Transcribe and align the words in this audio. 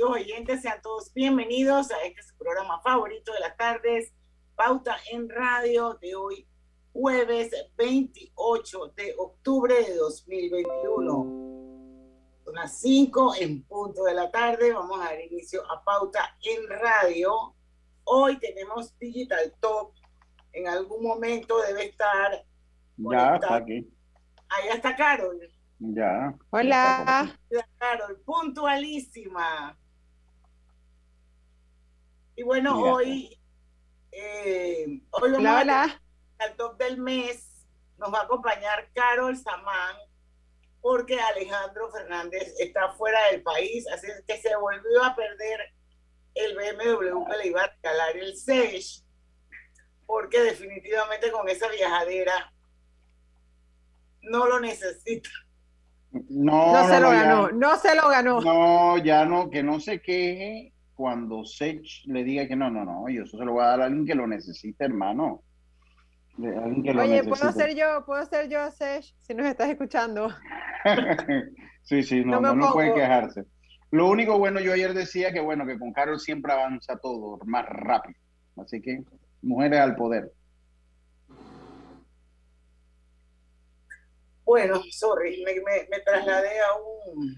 Amigos 0.00 0.22
oyentes, 0.22 0.62
sean 0.62 0.80
todos 0.80 1.12
bienvenidos 1.12 1.90
a 1.90 2.02
este 2.04 2.22
programa 2.38 2.80
favorito 2.80 3.34
de 3.34 3.40
las 3.40 3.54
tardes, 3.56 4.14
Pauta 4.54 4.96
en 5.12 5.28
Radio 5.28 5.98
de 6.00 6.14
hoy, 6.14 6.48
jueves 6.92 7.50
28 7.76 8.94
de 8.96 9.14
octubre 9.18 9.74
de 9.74 9.96
2021. 9.96 11.04
Son 12.44 12.54
las 12.54 12.80
5 12.80 13.34
en 13.40 13.62
punto 13.64 14.04
de 14.04 14.14
la 14.14 14.30
tarde, 14.30 14.72
vamos 14.72 14.98
a 15.00 15.04
dar 15.04 15.20
inicio 15.20 15.60
a 15.70 15.84
Pauta 15.84 16.34
en 16.44 16.66
Radio. 16.66 17.54
Hoy 18.04 18.38
tenemos 18.38 18.96
Digital 18.98 19.52
Top, 19.60 19.92
en 20.52 20.66
algún 20.66 21.02
momento 21.02 21.60
debe 21.60 21.86
estar... 21.86 22.42
Ya, 22.96 23.34
está 23.34 23.56
aquí. 23.56 23.86
Ahí 24.48 24.68
está 24.74 24.96
Carol. 24.96 25.38
Ya. 25.78 26.34
Hola. 26.50 27.38
Carol, 27.78 28.18
puntualísima. 28.24 29.76
Y 32.40 32.42
bueno, 32.42 32.80
hoy, 32.80 33.38
eh, 34.12 34.86
hoy 35.10 35.30
vamos 35.32 35.68
a 35.68 36.00
al 36.38 36.56
top 36.56 36.78
del 36.78 36.96
mes. 36.96 37.66
Nos 37.98 38.10
va 38.10 38.20
a 38.20 38.22
acompañar 38.22 38.88
Carol 38.94 39.36
Samán, 39.36 39.94
porque 40.80 41.20
Alejandro 41.20 41.90
Fernández 41.92 42.54
está 42.58 42.92
fuera 42.92 43.18
del 43.30 43.42
país, 43.42 43.86
así 43.92 44.06
que 44.26 44.38
se 44.38 44.56
volvió 44.56 45.04
a 45.04 45.14
perder 45.14 45.60
el 46.34 46.56
BMW 46.56 47.26
que 47.30 47.36
le 47.36 47.48
iba 47.48 47.60
a 47.60 47.66
escalar 47.66 48.16
el 48.16 48.34
SESH, 48.34 49.04
porque 50.06 50.40
definitivamente 50.40 51.30
con 51.30 51.46
esa 51.46 51.68
viajadera 51.68 52.54
no 54.22 54.46
lo 54.46 54.60
necesita. 54.60 55.28
No, 56.10 56.72
no, 56.72 56.88
se 56.88 57.00
lo 57.00 57.10
ganó, 57.10 57.50
no 57.50 57.76
se 57.76 57.94
lo 57.94 58.08
ganó. 58.08 58.40
No, 58.40 58.96
ya 58.96 59.26
no, 59.26 59.50
que 59.50 59.62
no 59.62 59.78
se 59.78 60.00
queje 60.00 60.72
cuando 61.00 61.46
Sech 61.46 62.04
le 62.04 62.22
diga 62.24 62.46
que 62.46 62.54
no, 62.54 62.70
no, 62.70 62.84
no, 62.84 63.08
yo 63.08 63.22
eso 63.22 63.38
se 63.38 63.44
lo 63.46 63.52
voy 63.52 63.64
a 63.64 63.68
dar 63.68 63.80
a 63.80 63.84
alguien 63.86 64.04
que 64.04 64.14
lo 64.14 64.26
necesite, 64.26 64.84
hermano. 64.84 65.42
Oye, 66.38 67.24
¿puedo 67.24 67.52
ser 67.52 67.74
yo, 67.74 68.04
puedo 68.04 68.22
ser 68.26 68.50
yo, 68.50 68.70
Sech, 68.70 69.02
si 69.22 69.32
nos 69.32 69.46
estás 69.46 69.70
escuchando? 69.70 70.28
sí, 71.84 72.02
sí, 72.02 72.22
no, 72.22 72.38
no, 72.38 72.54
no, 72.54 72.72
puede 72.74 72.92
quejarse. 72.92 73.44
Lo 73.90 74.10
único 74.10 74.38
bueno, 74.38 74.60
yo 74.60 74.74
ayer 74.74 74.92
decía 74.92 75.32
que 75.32 75.40
bueno, 75.40 75.66
que 75.66 75.78
con 75.78 75.90
Carol 75.94 76.20
siempre 76.20 76.52
avanza 76.52 76.98
todo 76.98 77.38
más 77.46 77.64
rápido. 77.66 78.20
Así 78.58 78.82
que, 78.82 79.02
mujeres 79.40 79.80
al 79.80 79.96
poder. 79.96 80.30
Bueno, 84.44 84.82
sorry, 84.90 85.42
me, 85.46 86.00
trasladé 86.00 86.60
a 86.60 86.74
un, 86.74 87.36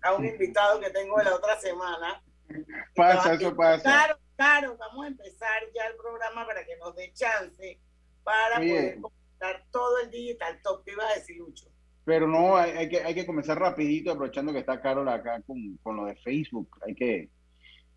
a 0.00 0.14
un 0.14 0.24
invitado 0.24 0.80
que 0.80 0.88
tengo 0.88 1.18
de 1.18 1.24
la 1.24 1.34
otra 1.34 1.60
semana. 1.60 2.22
Pasa, 2.96 3.34
eso 3.34 3.54
pasa. 3.56 3.82
Claro, 3.82 4.18
claro, 4.36 4.76
vamos 4.78 5.04
a 5.04 5.08
empezar 5.08 5.62
ya 5.74 5.86
el 5.86 5.96
programa 5.96 6.46
para 6.46 6.64
que 6.64 6.76
nos 6.76 6.94
dé 6.94 7.12
chance 7.12 7.80
para 8.22 8.56
poder 8.56 9.00
comentar 9.00 9.64
todo 9.70 9.98
el 10.00 10.10
digital 10.10 10.60
top. 10.62 10.84
¿Qué 10.84 10.92
iba 10.92 11.04
a 11.04 11.14
decir, 11.14 11.38
Lucho? 11.38 11.66
Pero 12.04 12.26
no, 12.26 12.56
hay, 12.56 12.88
que, 12.88 13.02
hay 13.02 13.14
que 13.14 13.26
comenzar 13.26 13.58
rapidito, 13.58 14.10
aprovechando 14.10 14.52
que 14.52 14.58
está 14.58 14.80
Carol 14.80 15.08
acá 15.08 15.40
con, 15.46 15.78
con 15.82 15.96
lo 15.96 16.06
de 16.06 16.16
Facebook. 16.16 16.68
Hay 16.86 16.94
que, 16.94 17.30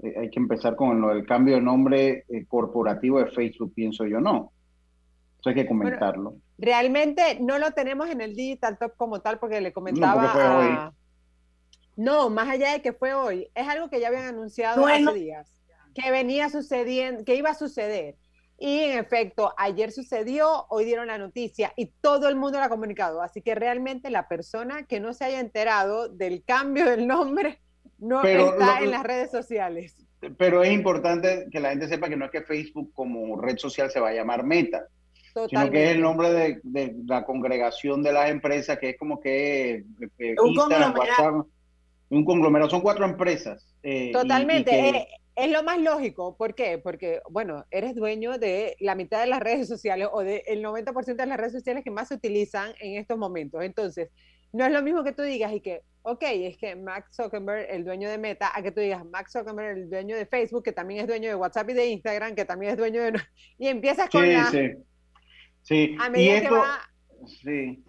eh, 0.03 0.15
hay 0.17 0.29
que 0.29 0.39
empezar 0.39 0.75
con 0.75 1.01
lo 1.01 1.09
del 1.09 1.25
cambio 1.25 1.55
de 1.55 1.61
nombre 1.61 2.25
eh, 2.29 2.45
corporativo 2.47 3.19
de 3.19 3.31
Facebook, 3.31 3.73
pienso 3.73 4.05
yo, 4.05 4.19
¿no? 4.19 4.51
Eso 5.39 5.49
hay 5.49 5.55
que 5.55 5.67
comentarlo. 5.67 6.37
Realmente 6.57 7.39
no 7.41 7.57
lo 7.57 7.71
tenemos 7.71 8.09
en 8.09 8.21
el 8.21 8.35
Digital 8.35 8.77
Top 8.77 8.93
como 8.95 9.21
tal, 9.21 9.39
porque 9.39 9.61
le 9.61 9.73
comentaba. 9.73 10.91
No, 10.91 10.95
más 11.97 12.49
allá 12.49 12.73
de 12.73 12.81
que 12.81 12.93
fue 12.93 13.13
hoy, 13.13 13.49
es 13.55 13.67
algo 13.67 13.89
que 13.89 13.99
ya 13.99 14.07
habían 14.07 14.25
anunciado 14.25 14.85
hace 14.85 15.13
días, 15.13 15.51
que 15.93 16.11
venía 16.11 16.49
sucediendo, 16.49 17.23
que 17.23 17.35
iba 17.35 17.51
a 17.51 17.55
suceder. 17.55 18.15
Y 18.57 18.79
en 18.79 18.99
efecto, 18.99 19.53
ayer 19.57 19.91
sucedió, 19.91 20.65
hoy 20.69 20.85
dieron 20.85 21.07
la 21.07 21.17
noticia 21.17 21.73
y 21.75 21.87
todo 21.87 22.29
el 22.29 22.35
mundo 22.35 22.57
lo 22.57 22.65
ha 22.65 22.69
comunicado. 22.69 23.21
Así 23.21 23.41
que 23.41 23.53
realmente 23.53 24.09
la 24.09 24.29
persona 24.29 24.83
que 24.83 25.01
no 25.01 25.13
se 25.13 25.25
haya 25.25 25.41
enterado 25.41 26.07
del 26.07 26.43
cambio 26.45 26.85
del 26.85 27.05
nombre 27.05 27.59
no 27.97 28.23
está 28.23 28.79
en 28.79 28.91
las 28.91 29.03
redes 29.03 29.29
sociales. 29.29 30.05
Pero 30.37 30.63
es 30.63 30.71
importante 30.71 31.47
que 31.51 31.59
la 31.59 31.69
gente 31.69 31.89
sepa 31.89 32.07
que 32.07 32.15
no 32.15 32.25
es 32.25 32.31
que 32.31 32.43
Facebook 32.43 32.93
como 32.93 33.39
red 33.39 33.57
social 33.57 33.91
se 33.91 33.99
va 33.99 34.09
a 34.09 34.13
llamar 34.13 34.43
Meta 34.43 34.87
sino 35.49 35.69
que 35.69 35.83
es 35.83 35.91
el 35.91 36.01
nombre 36.01 36.61
de, 36.63 36.95
la 37.05 37.25
congregación 37.25 38.01
de 38.01 38.13
las 38.13 38.29
empresas, 38.29 38.79
que 38.79 38.91
es 38.91 38.97
como 38.97 39.19
que 39.19 39.83
eh, 40.17 40.35
un 40.41 40.55
conglomerado. 40.55 41.49
Un 42.09 42.25
conglomerado, 42.25 42.69
son 42.69 42.81
cuatro 42.81 43.05
empresas. 43.05 43.75
Eh, 43.83 44.11
Totalmente, 44.11 45.07
es, 45.35 45.51
lo 45.51 45.63
más 45.63 45.79
lógico, 45.79 46.35
¿por 46.37 46.55
qué? 46.55 46.77
Porque, 46.77 47.21
bueno, 47.29 47.65
eres 47.71 47.95
dueño 47.95 48.37
de 48.37 48.75
la 48.79 48.95
mitad 48.95 49.19
de 49.19 49.27
las 49.27 49.39
redes 49.39 49.67
sociales 49.67 50.07
o 50.11 50.21
del 50.21 50.63
90% 50.63 51.15
de 51.15 51.25
las 51.25 51.37
redes 51.37 51.53
sociales 51.53 51.83
que 51.83 51.91
más 51.91 52.07
se 52.07 52.15
utilizan 52.15 52.73
en 52.79 52.97
estos 52.97 53.17
momentos. 53.17 53.63
Entonces, 53.63 54.09
no 54.53 54.65
es 54.65 54.71
lo 54.71 54.81
mismo 54.81 55.03
que 55.03 55.11
tú 55.11 55.23
digas 55.23 55.51
y 55.51 55.59
que, 55.59 55.81
ok, 56.03 56.23
es 56.23 56.57
que 56.57 56.75
Max 56.75 57.15
Zuckerberg, 57.15 57.67
el 57.69 57.83
dueño 57.83 58.09
de 58.09 58.17
Meta, 58.17 58.51
a 58.53 58.61
que 58.61 58.71
tú 58.71 58.79
digas 58.79 59.03
Max 59.05 59.33
Zuckerberg, 59.33 59.77
el 59.77 59.89
dueño 59.89 60.15
de 60.15 60.25
Facebook, 60.25 60.63
que 60.63 60.71
también 60.71 61.01
es 61.01 61.07
dueño 61.07 61.29
de 61.29 61.35
WhatsApp 61.35 61.69
y 61.71 61.73
de 61.73 61.87
Instagram, 61.87 62.35
que 62.35 62.45
también 62.45 62.71
es 62.71 62.77
dueño 62.77 63.03
de... 63.03 63.19
Y 63.57 63.67
empiezas 63.67 64.09
con 64.09 64.31
la... 64.31 64.49
Sí, 65.61 65.97
y 66.15 66.29
esto, 66.29 66.63
sí. 67.25 67.83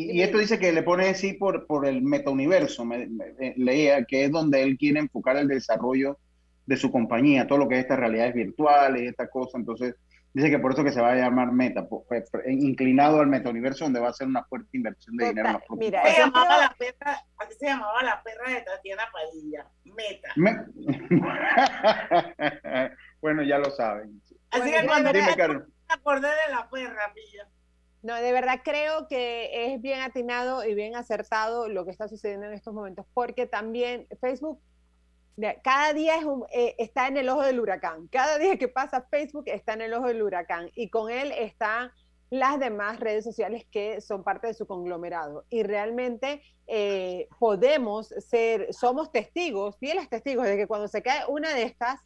Y, 0.00 0.22
esto 0.22 0.38
dice 0.38 0.58
que 0.58 0.72
le 0.72 0.82
pone 0.82 1.08
así 1.08 1.34
por, 1.34 1.66
por 1.66 1.86
el 1.86 2.02
metauniverso, 2.02 2.84
me, 2.84 3.08
leía, 3.56 4.04
que 4.04 4.24
es 4.24 4.30
donde 4.30 4.62
él 4.62 4.78
quiere 4.78 5.00
enfocar 5.00 5.36
el 5.36 5.48
desarrollo 5.48 6.18
de 6.66 6.76
su 6.76 6.90
compañía, 6.90 7.46
todo 7.46 7.58
lo 7.58 7.68
que 7.68 7.76
es 7.76 7.82
estas 7.82 7.98
realidades 7.98 8.34
virtuales 8.34 9.02
y 9.02 9.06
esta 9.06 9.28
cosa. 9.28 9.58
Entonces, 9.58 9.96
dice 10.32 10.50
que 10.50 10.58
por 10.58 10.72
eso 10.72 10.84
que 10.84 10.92
se 10.92 11.00
va 11.00 11.12
a 11.12 11.16
llamar 11.16 11.52
Meta, 11.52 11.86
inclinado 12.46 13.20
al 13.20 13.26
metauniverso, 13.26 13.84
donde 13.84 14.00
va 14.00 14.08
a 14.08 14.12
ser 14.12 14.28
una 14.28 14.44
fuerte 14.44 14.76
inversión 14.76 15.16
de 15.16 15.28
dinero 15.28 15.48
en 15.48 15.78
Mira, 15.78 16.06
se 16.06 16.20
llamaba 16.20 16.58
la 16.58 16.76
perra, 16.78 17.24
así 17.38 17.54
se 17.58 17.66
llamaba 17.66 18.02
la 18.02 18.22
perra 18.22 18.50
de 18.50 18.62
Tatiana 18.62 19.04
Padilla, 19.12 19.66
Meta. 19.84 20.32
bueno, 23.20 23.42
ya 23.42 23.58
lo 23.58 23.70
saben. 23.70 24.22
Así 24.50 24.70
que 24.70 24.86
cuando 24.86 25.12
dime, 25.12 25.34
acordé 25.88 26.28
de 26.28 26.52
la 26.52 26.68
perra, 26.70 27.12
pilla. 27.14 27.48
No, 28.02 28.14
de 28.14 28.32
verdad 28.32 28.60
creo 28.64 29.08
que 29.08 29.72
es 29.72 29.80
bien 29.82 30.00
atinado 30.00 30.64
y 30.64 30.74
bien 30.74 30.96
acertado 30.96 31.68
lo 31.68 31.84
que 31.84 31.90
está 31.90 32.08
sucediendo 32.08 32.46
en 32.46 32.54
estos 32.54 32.72
momentos, 32.72 33.06
porque 33.12 33.46
también 33.46 34.06
Facebook 34.20 34.60
cada 35.62 35.92
día 35.92 36.14
eh, 36.52 36.74
está 36.78 37.08
en 37.08 37.16
el 37.16 37.28
ojo 37.28 37.42
del 37.42 37.60
huracán. 37.60 38.08
Cada 38.08 38.38
día 38.38 38.58
que 38.58 38.68
pasa 38.68 39.06
Facebook 39.10 39.44
está 39.46 39.72
en 39.74 39.82
el 39.82 39.94
ojo 39.94 40.08
del 40.08 40.22
huracán 40.22 40.70
y 40.74 40.90
con 40.90 41.10
él 41.10 41.32
están 41.32 41.90
las 42.30 42.60
demás 42.60 43.00
redes 43.00 43.24
sociales 43.24 43.66
que 43.70 44.00
son 44.00 44.22
parte 44.22 44.48
de 44.48 44.54
su 44.54 44.66
conglomerado. 44.66 45.44
Y 45.50 45.62
realmente 45.62 46.42
eh, 46.66 47.28
podemos 47.38 48.08
ser, 48.18 48.72
somos 48.72 49.10
testigos, 49.10 49.78
fieles 49.78 50.08
testigos 50.08 50.46
de 50.46 50.56
que 50.56 50.66
cuando 50.66 50.88
se 50.88 51.02
cae 51.02 51.26
una 51.28 51.52
de 51.54 51.64
estas, 51.64 52.00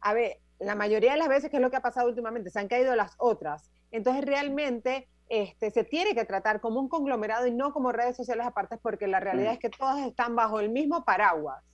a 0.00 0.12
ver, 0.12 0.38
la 0.58 0.74
mayoría 0.74 1.12
de 1.12 1.18
las 1.18 1.28
veces, 1.28 1.50
que 1.50 1.56
es 1.56 1.62
lo 1.62 1.70
que 1.70 1.76
ha 1.76 1.82
pasado 1.82 2.08
últimamente, 2.08 2.50
se 2.50 2.58
han 2.58 2.68
caído 2.68 2.94
las 2.96 3.14
otras. 3.18 3.70
Entonces, 3.92 4.24
realmente 4.24 5.08
este, 5.30 5.70
se 5.70 5.84
tiene 5.84 6.12
que 6.12 6.24
tratar 6.24 6.60
como 6.60 6.80
un 6.80 6.88
conglomerado 6.88 7.46
y 7.46 7.52
no 7.52 7.72
como 7.72 7.92
redes 7.92 8.16
sociales 8.16 8.44
aparte, 8.44 8.78
porque 8.78 9.06
la 9.06 9.20
realidad 9.20 9.52
mm. 9.52 9.54
es 9.54 9.58
que 9.60 9.70
todas 9.70 10.04
están 10.04 10.34
bajo 10.34 10.58
el 10.58 10.70
mismo 10.70 11.04
paraguas. 11.04 11.64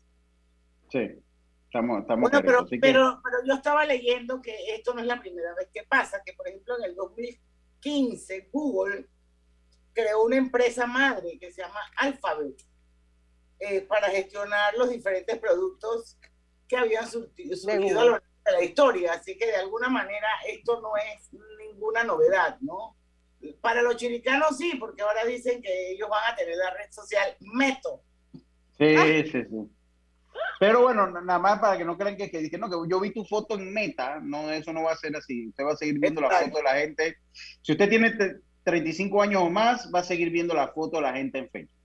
Sí, 0.90 1.18
estamos, 1.64 2.02
estamos 2.02 2.30
bueno, 2.30 2.46
pero, 2.46 2.66
pero, 2.68 3.20
pero, 3.24 3.46
yo 3.46 3.54
estaba 3.54 3.86
leyendo 3.86 4.42
que 4.42 4.54
esto 4.74 4.92
no 4.92 5.00
es 5.00 5.06
la 5.06 5.18
primera 5.20 5.54
vez 5.54 5.70
que 5.72 5.84
pasa, 5.84 6.20
que 6.24 6.34
por 6.34 6.46
ejemplo 6.46 6.76
en 6.78 6.84
el 6.84 6.94
2015 6.94 8.50
Google 8.52 9.08
creó 9.94 10.24
una 10.24 10.36
empresa 10.36 10.86
madre 10.86 11.38
que 11.40 11.50
se 11.50 11.62
llama 11.62 11.80
Alphabet. 11.96 12.62
eh, 13.58 13.80
para 13.80 14.10
gestionar 14.10 14.74
los 14.74 14.90
diferentes 14.90 15.38
productos 15.38 16.18
que 16.68 16.76
habían 16.76 17.06
surgido 17.10 17.54
a 17.98 18.04
lo 18.04 18.10
largo 18.10 18.26
de 18.44 18.52
la 18.52 18.62
historia. 18.62 19.14
Así 19.14 19.38
que 19.38 19.46
de 19.46 19.56
alguna 19.56 19.88
manera 19.88 20.28
esto 20.46 20.78
no 20.82 20.94
es 20.98 21.30
ninguna 21.58 22.04
novedad, 22.04 22.58
¿no? 22.60 22.95
Para 23.60 23.82
los 23.82 23.96
chiricanos 23.96 24.56
sí, 24.56 24.74
porque 24.78 25.02
ahora 25.02 25.24
dicen 25.24 25.62
que 25.62 25.90
ellos 25.90 26.08
van 26.08 26.32
a 26.32 26.36
tener 26.36 26.56
la 26.56 26.70
red 26.70 26.90
social 26.90 27.36
Meto. 27.40 28.02
Sí, 28.78 28.96
sí, 29.30 29.44
sí. 29.44 29.70
Pero 30.58 30.82
bueno, 30.82 31.06
nada 31.06 31.38
más 31.38 31.58
para 31.58 31.76
que 31.76 31.84
no 31.84 31.96
crean 31.96 32.16
que, 32.16 32.30
que, 32.30 32.58
no, 32.58 32.68
que 32.68 32.90
yo 32.90 33.00
vi 33.00 33.12
tu 33.12 33.24
foto 33.24 33.54
en 33.54 33.72
Meta, 33.72 34.20
no, 34.22 34.50
eso 34.50 34.72
no 34.72 34.82
va 34.82 34.92
a 34.92 34.96
ser 34.96 35.14
así. 35.16 35.48
Usted 35.48 35.64
va 35.64 35.72
a 35.72 35.76
seguir 35.76 35.98
viendo 35.98 36.20
la 36.20 36.30
foto 36.30 36.58
de 36.58 36.62
la 36.62 36.74
gente. 36.74 37.16
Si 37.62 37.72
usted 37.72 37.88
tiene 37.88 38.14
35 38.64 39.22
años 39.22 39.42
o 39.42 39.50
más, 39.50 39.90
va 39.94 40.00
a 40.00 40.04
seguir 40.04 40.30
viendo 40.30 40.54
la 40.54 40.68
foto 40.68 40.96
de 40.96 41.02
la 41.02 41.12
gente 41.12 41.38
en 41.38 41.50
Facebook. 41.50 41.76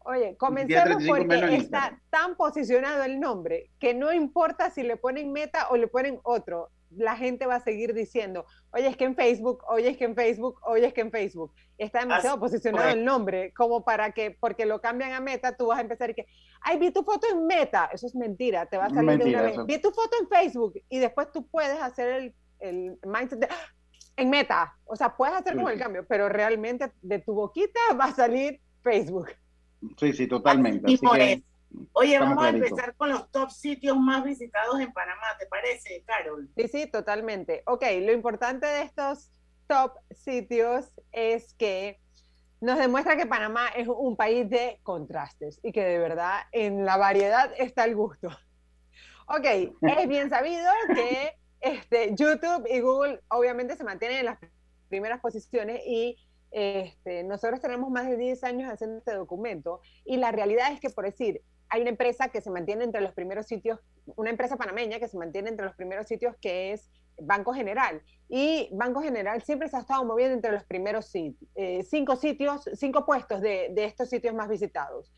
Oye, 0.00 0.36
comencemos 0.36 1.02
porque 1.04 1.56
está 1.56 2.00
tan 2.10 2.36
posicionado 2.36 3.02
el 3.02 3.18
nombre 3.18 3.70
que 3.80 3.92
no 3.92 4.12
importa 4.12 4.70
si 4.70 4.84
le 4.84 4.96
ponen 4.96 5.32
meta 5.32 5.68
o 5.70 5.76
le 5.76 5.88
ponen 5.88 6.20
otro, 6.22 6.70
la 6.90 7.16
gente 7.16 7.46
va 7.46 7.56
a 7.56 7.60
seguir 7.60 7.94
diciendo, 7.94 8.46
oye, 8.70 8.88
es 8.88 8.96
que 8.96 9.04
en 9.04 9.14
Facebook, 9.14 9.62
oye, 9.68 9.90
es 9.90 9.96
que 9.96 10.04
en 10.04 10.14
Facebook, 10.14 10.60
oye, 10.64 10.86
es 10.86 10.94
que 10.94 11.00
en 11.00 11.10
Facebook. 11.10 11.52
Está 11.78 12.00
demasiado 12.00 12.40
posicionado 12.40 12.88
el 12.90 13.04
nombre 13.04 13.52
como 13.54 13.84
para 13.84 14.12
que, 14.12 14.30
porque 14.30 14.64
lo 14.64 14.80
cambian 14.80 15.12
a 15.12 15.20
meta, 15.20 15.56
tú 15.56 15.66
vas 15.66 15.78
a 15.78 15.82
empezar 15.82 16.10
y 16.10 16.14
que, 16.14 16.26
ay, 16.62 16.78
vi 16.78 16.90
tu 16.90 17.02
foto 17.02 17.26
en 17.30 17.46
meta. 17.46 17.90
Eso 17.92 18.06
es 18.06 18.14
mentira, 18.14 18.66
te 18.66 18.78
va 18.78 18.86
a 18.86 18.90
salir 18.90 19.18
de 19.18 19.30
una 19.30 19.42
vez. 19.42 19.56
Vi 19.66 19.78
tu 19.78 19.90
foto 19.90 20.16
en 20.20 20.28
Facebook 20.28 20.74
y 20.88 20.98
después 20.98 21.30
tú 21.32 21.46
puedes 21.46 21.80
hacer 21.80 22.08
el, 22.08 22.34
el 22.60 22.98
mindset 23.04 23.40
de, 23.40 23.48
¡Ah! 23.50 23.74
en 24.16 24.30
meta. 24.30 24.76
O 24.84 24.96
sea, 24.96 25.16
puedes 25.16 25.34
hacer 25.36 25.54
como 25.54 25.68
el 25.68 25.78
cambio, 25.78 26.06
pero 26.06 26.28
realmente 26.28 26.90
de 27.02 27.18
tu 27.18 27.34
boquita 27.34 27.80
va 27.98 28.06
a 28.06 28.14
salir 28.14 28.60
Facebook. 28.82 29.28
Sí, 29.98 30.12
sí, 30.12 30.26
totalmente. 30.26 30.90
Oye, 31.92 32.18
vamos 32.18 32.44
a 32.44 32.50
empezar 32.50 32.94
con 32.94 33.10
los 33.10 33.30
top 33.30 33.50
sitios 33.50 33.96
más 33.96 34.24
visitados 34.24 34.80
en 34.80 34.92
Panamá, 34.92 35.26
¿te 35.38 35.46
parece, 35.46 36.02
Carol? 36.06 36.48
Sí, 36.56 36.68
sí, 36.68 36.86
totalmente. 36.86 37.62
Ok, 37.66 37.82
lo 38.02 38.12
importante 38.12 38.66
de 38.66 38.82
estos 38.82 39.30
top 39.66 39.92
sitios 40.10 40.90
es 41.12 41.54
que 41.54 42.00
nos 42.60 42.78
demuestra 42.78 43.16
que 43.16 43.26
Panamá 43.26 43.68
es 43.76 43.88
un 43.88 44.16
país 44.16 44.48
de 44.48 44.80
contrastes 44.82 45.60
y 45.62 45.72
que 45.72 45.84
de 45.84 45.98
verdad 45.98 46.42
en 46.52 46.84
la 46.84 46.96
variedad 46.96 47.50
está 47.58 47.84
el 47.84 47.94
gusto. 47.94 48.28
Ok, 49.28 49.44
es 49.82 50.08
bien 50.08 50.30
sabido 50.30 50.70
que 50.94 51.36
este, 51.60 52.14
YouTube 52.14 52.66
y 52.70 52.80
Google 52.80 53.20
obviamente 53.28 53.76
se 53.76 53.84
mantienen 53.84 54.18
en 54.18 54.26
las 54.26 54.38
primeras 54.88 55.20
posiciones 55.20 55.82
y 55.86 56.16
este, 56.50 57.24
nosotros 57.24 57.60
tenemos 57.60 57.90
más 57.90 58.06
de 58.06 58.16
10 58.16 58.44
años 58.44 58.72
haciendo 58.72 58.98
este 58.98 59.14
documento 59.14 59.80
y 60.04 60.16
la 60.16 60.32
realidad 60.32 60.72
es 60.72 60.80
que, 60.80 60.90
por 60.90 61.04
decir, 61.04 61.42
hay 61.68 61.80
una 61.82 61.90
empresa 61.90 62.28
que 62.28 62.40
se 62.40 62.50
mantiene 62.50 62.84
entre 62.84 63.00
los 63.00 63.12
primeros 63.12 63.46
sitios, 63.46 63.80
una 64.16 64.30
empresa 64.30 64.56
panameña 64.56 64.98
que 64.98 65.08
se 65.08 65.18
mantiene 65.18 65.50
entre 65.50 65.66
los 65.66 65.74
primeros 65.74 66.06
sitios 66.06 66.36
que 66.40 66.72
es 66.72 66.90
Banco 67.20 67.52
General. 67.52 68.02
Y 68.28 68.68
Banco 68.72 69.00
General 69.00 69.42
siempre 69.42 69.68
se 69.68 69.76
ha 69.76 69.80
estado 69.80 70.04
moviendo 70.04 70.34
entre 70.34 70.52
los 70.52 70.64
primeros 70.64 71.10
eh, 71.14 71.82
cinco 71.82 72.16
sitios, 72.16 72.68
cinco 72.74 73.04
puestos 73.06 73.40
de, 73.40 73.70
de, 73.72 73.84
estos 73.84 74.08
sitios 74.08 74.34
más 74.34 74.48
visitados. 74.48 75.12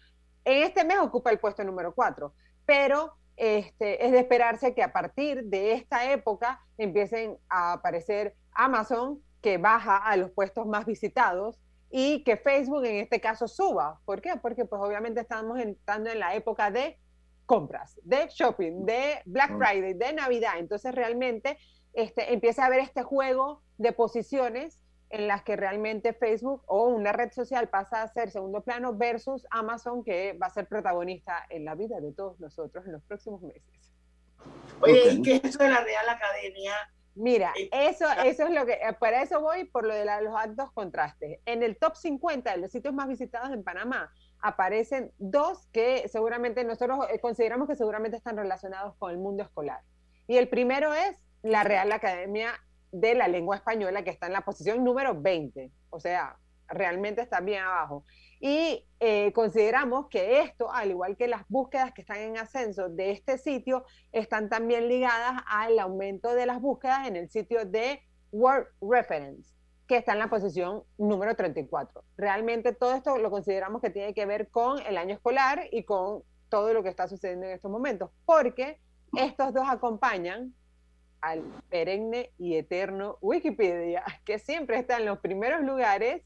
En 0.44 0.62
este 0.62 0.84
mes 0.84 0.98
ocupa 0.98 1.30
el 1.30 1.38
puesto 1.38 1.64
número 1.64 1.94
cuatro, 1.94 2.34
pero 2.64 3.14
este, 3.36 4.04
es 4.04 4.12
de 4.12 4.18
esperarse 4.18 4.74
que 4.74 4.82
a 4.82 4.92
partir 4.92 5.44
de 5.44 5.72
esta 5.72 6.10
época 6.10 6.60
empiecen 6.76 7.38
a 7.48 7.74
aparecer 7.74 8.34
Amazon, 8.52 9.22
que 9.40 9.58
baja 9.58 9.96
a 9.96 10.16
los 10.16 10.32
puestos 10.32 10.66
más 10.66 10.84
visitados 10.84 11.60
y 11.90 12.22
que 12.24 12.36
Facebook 12.36 12.84
en 12.84 12.96
este 12.96 13.20
caso 13.20 13.48
suba. 13.48 14.00
¿Por 14.04 14.20
qué? 14.20 14.34
Porque 14.40 14.64
pues 14.64 14.80
obviamente 14.82 15.20
estamos 15.20 15.58
entrando 15.58 16.10
en 16.10 16.18
la 16.18 16.34
época 16.34 16.70
de 16.70 16.98
compras, 17.46 17.98
de 18.02 18.28
shopping, 18.28 18.84
de 18.84 19.22
Black 19.24 19.56
Friday, 19.56 19.94
de 19.94 20.12
Navidad. 20.12 20.58
Entonces 20.58 20.94
realmente 20.94 21.58
este, 21.94 22.32
empieza 22.32 22.62
a 22.62 22.66
haber 22.66 22.80
este 22.80 23.02
juego 23.02 23.62
de 23.78 23.92
posiciones 23.92 24.78
en 25.10 25.26
las 25.26 25.42
que 25.42 25.56
realmente 25.56 26.12
Facebook 26.12 26.62
o 26.66 26.88
una 26.88 27.12
red 27.12 27.32
social 27.32 27.68
pasa 27.68 28.02
a 28.02 28.08
ser 28.08 28.30
segundo 28.30 28.60
plano 28.60 28.94
versus 28.94 29.46
Amazon 29.50 30.04
que 30.04 30.34
va 30.34 30.48
a 30.48 30.50
ser 30.50 30.68
protagonista 30.68 31.46
en 31.48 31.64
la 31.64 31.74
vida 31.74 32.00
de 32.00 32.12
todos 32.12 32.38
nosotros 32.40 32.84
en 32.84 32.92
los 32.92 33.02
próximos 33.04 33.40
meses. 33.40 33.94
Oye, 34.80 35.12
¿y 35.12 35.22
qué 35.22 35.36
es 35.36 35.44
eso 35.44 35.58
de 35.58 35.70
la 35.70 35.80
Real 35.80 36.08
Academia 36.08 36.74
Mira, 37.18 37.52
eso, 37.72 38.06
eso 38.24 38.44
es 38.44 38.50
lo 38.52 38.64
que, 38.64 38.74
eh, 38.74 38.92
para 39.00 39.22
eso 39.22 39.40
voy 39.40 39.64
por 39.64 39.84
lo 39.84 39.92
de 39.92 40.04
los 40.22 40.36
altos 40.36 40.70
contrastes. 40.70 41.40
En 41.46 41.64
el 41.64 41.76
top 41.76 41.96
50 41.96 42.52
de 42.52 42.58
los 42.58 42.70
sitios 42.70 42.94
más 42.94 43.08
visitados 43.08 43.50
en 43.50 43.64
Panamá 43.64 44.12
aparecen 44.40 45.10
dos 45.18 45.66
que 45.72 46.06
seguramente 46.06 46.62
nosotros 46.62 47.06
eh, 47.10 47.18
consideramos 47.18 47.66
que 47.66 47.74
seguramente 47.74 48.16
están 48.16 48.36
relacionados 48.36 48.94
con 48.98 49.10
el 49.10 49.18
mundo 49.18 49.42
escolar. 49.42 49.80
Y 50.28 50.36
el 50.36 50.48
primero 50.48 50.94
es 50.94 51.18
la 51.42 51.64
Real 51.64 51.90
Academia 51.90 52.52
de 52.92 53.16
la 53.16 53.26
Lengua 53.26 53.56
Española, 53.56 54.04
que 54.04 54.10
está 54.10 54.28
en 54.28 54.32
la 54.32 54.42
posición 54.42 54.84
número 54.84 55.20
20. 55.20 55.72
O 55.90 55.98
sea, 55.98 56.36
realmente 56.68 57.22
está 57.22 57.40
bien 57.40 57.62
abajo. 57.62 58.04
Y 58.40 58.84
eh, 59.00 59.32
consideramos 59.32 60.08
que 60.08 60.40
esto, 60.40 60.72
al 60.72 60.90
igual 60.90 61.16
que 61.16 61.26
las 61.26 61.42
búsquedas 61.48 61.92
que 61.92 62.02
están 62.02 62.18
en 62.18 62.38
ascenso 62.38 62.88
de 62.88 63.10
este 63.10 63.38
sitio, 63.38 63.84
están 64.12 64.48
también 64.48 64.88
ligadas 64.88 65.42
al 65.46 65.78
aumento 65.78 66.34
de 66.34 66.46
las 66.46 66.60
búsquedas 66.60 67.08
en 67.08 67.16
el 67.16 67.28
sitio 67.30 67.64
de 67.64 68.02
Word 68.30 68.66
Reference, 68.80 69.52
que 69.86 69.96
está 69.96 70.12
en 70.12 70.20
la 70.20 70.30
posición 70.30 70.84
número 70.98 71.34
34. 71.34 72.04
Realmente 72.16 72.72
todo 72.72 72.94
esto 72.94 73.18
lo 73.18 73.30
consideramos 73.30 73.82
que 73.82 73.90
tiene 73.90 74.14
que 74.14 74.26
ver 74.26 74.48
con 74.50 74.78
el 74.86 74.98
año 74.98 75.14
escolar 75.14 75.66
y 75.72 75.82
con 75.84 76.22
todo 76.48 76.72
lo 76.72 76.82
que 76.82 76.88
está 76.90 77.08
sucediendo 77.08 77.46
en 77.46 77.52
estos 77.52 77.70
momentos, 77.70 78.10
porque 78.24 78.80
estos 79.16 79.52
dos 79.52 79.66
acompañan 79.68 80.54
al 81.20 81.42
perenne 81.68 82.32
y 82.38 82.56
eterno 82.56 83.18
Wikipedia, 83.20 84.04
que 84.24 84.38
siempre 84.38 84.78
está 84.78 84.98
en 84.98 85.06
los 85.06 85.18
primeros 85.18 85.62
lugares 85.62 86.22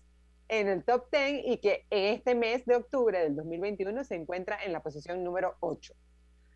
en 0.52 0.69
el 0.69 0.84
top 0.84 1.06
10 1.10 1.44
y 1.46 1.58
que 1.58 1.87
en 1.88 2.12
este 2.14 2.34
mes 2.34 2.66
de 2.66 2.76
octubre 2.76 3.19
del 3.19 3.34
2021 3.34 4.04
se 4.04 4.16
encuentra 4.16 4.62
en 4.62 4.72
la 4.72 4.82
posición 4.82 5.25
número 5.25 5.56
8. 5.60 5.94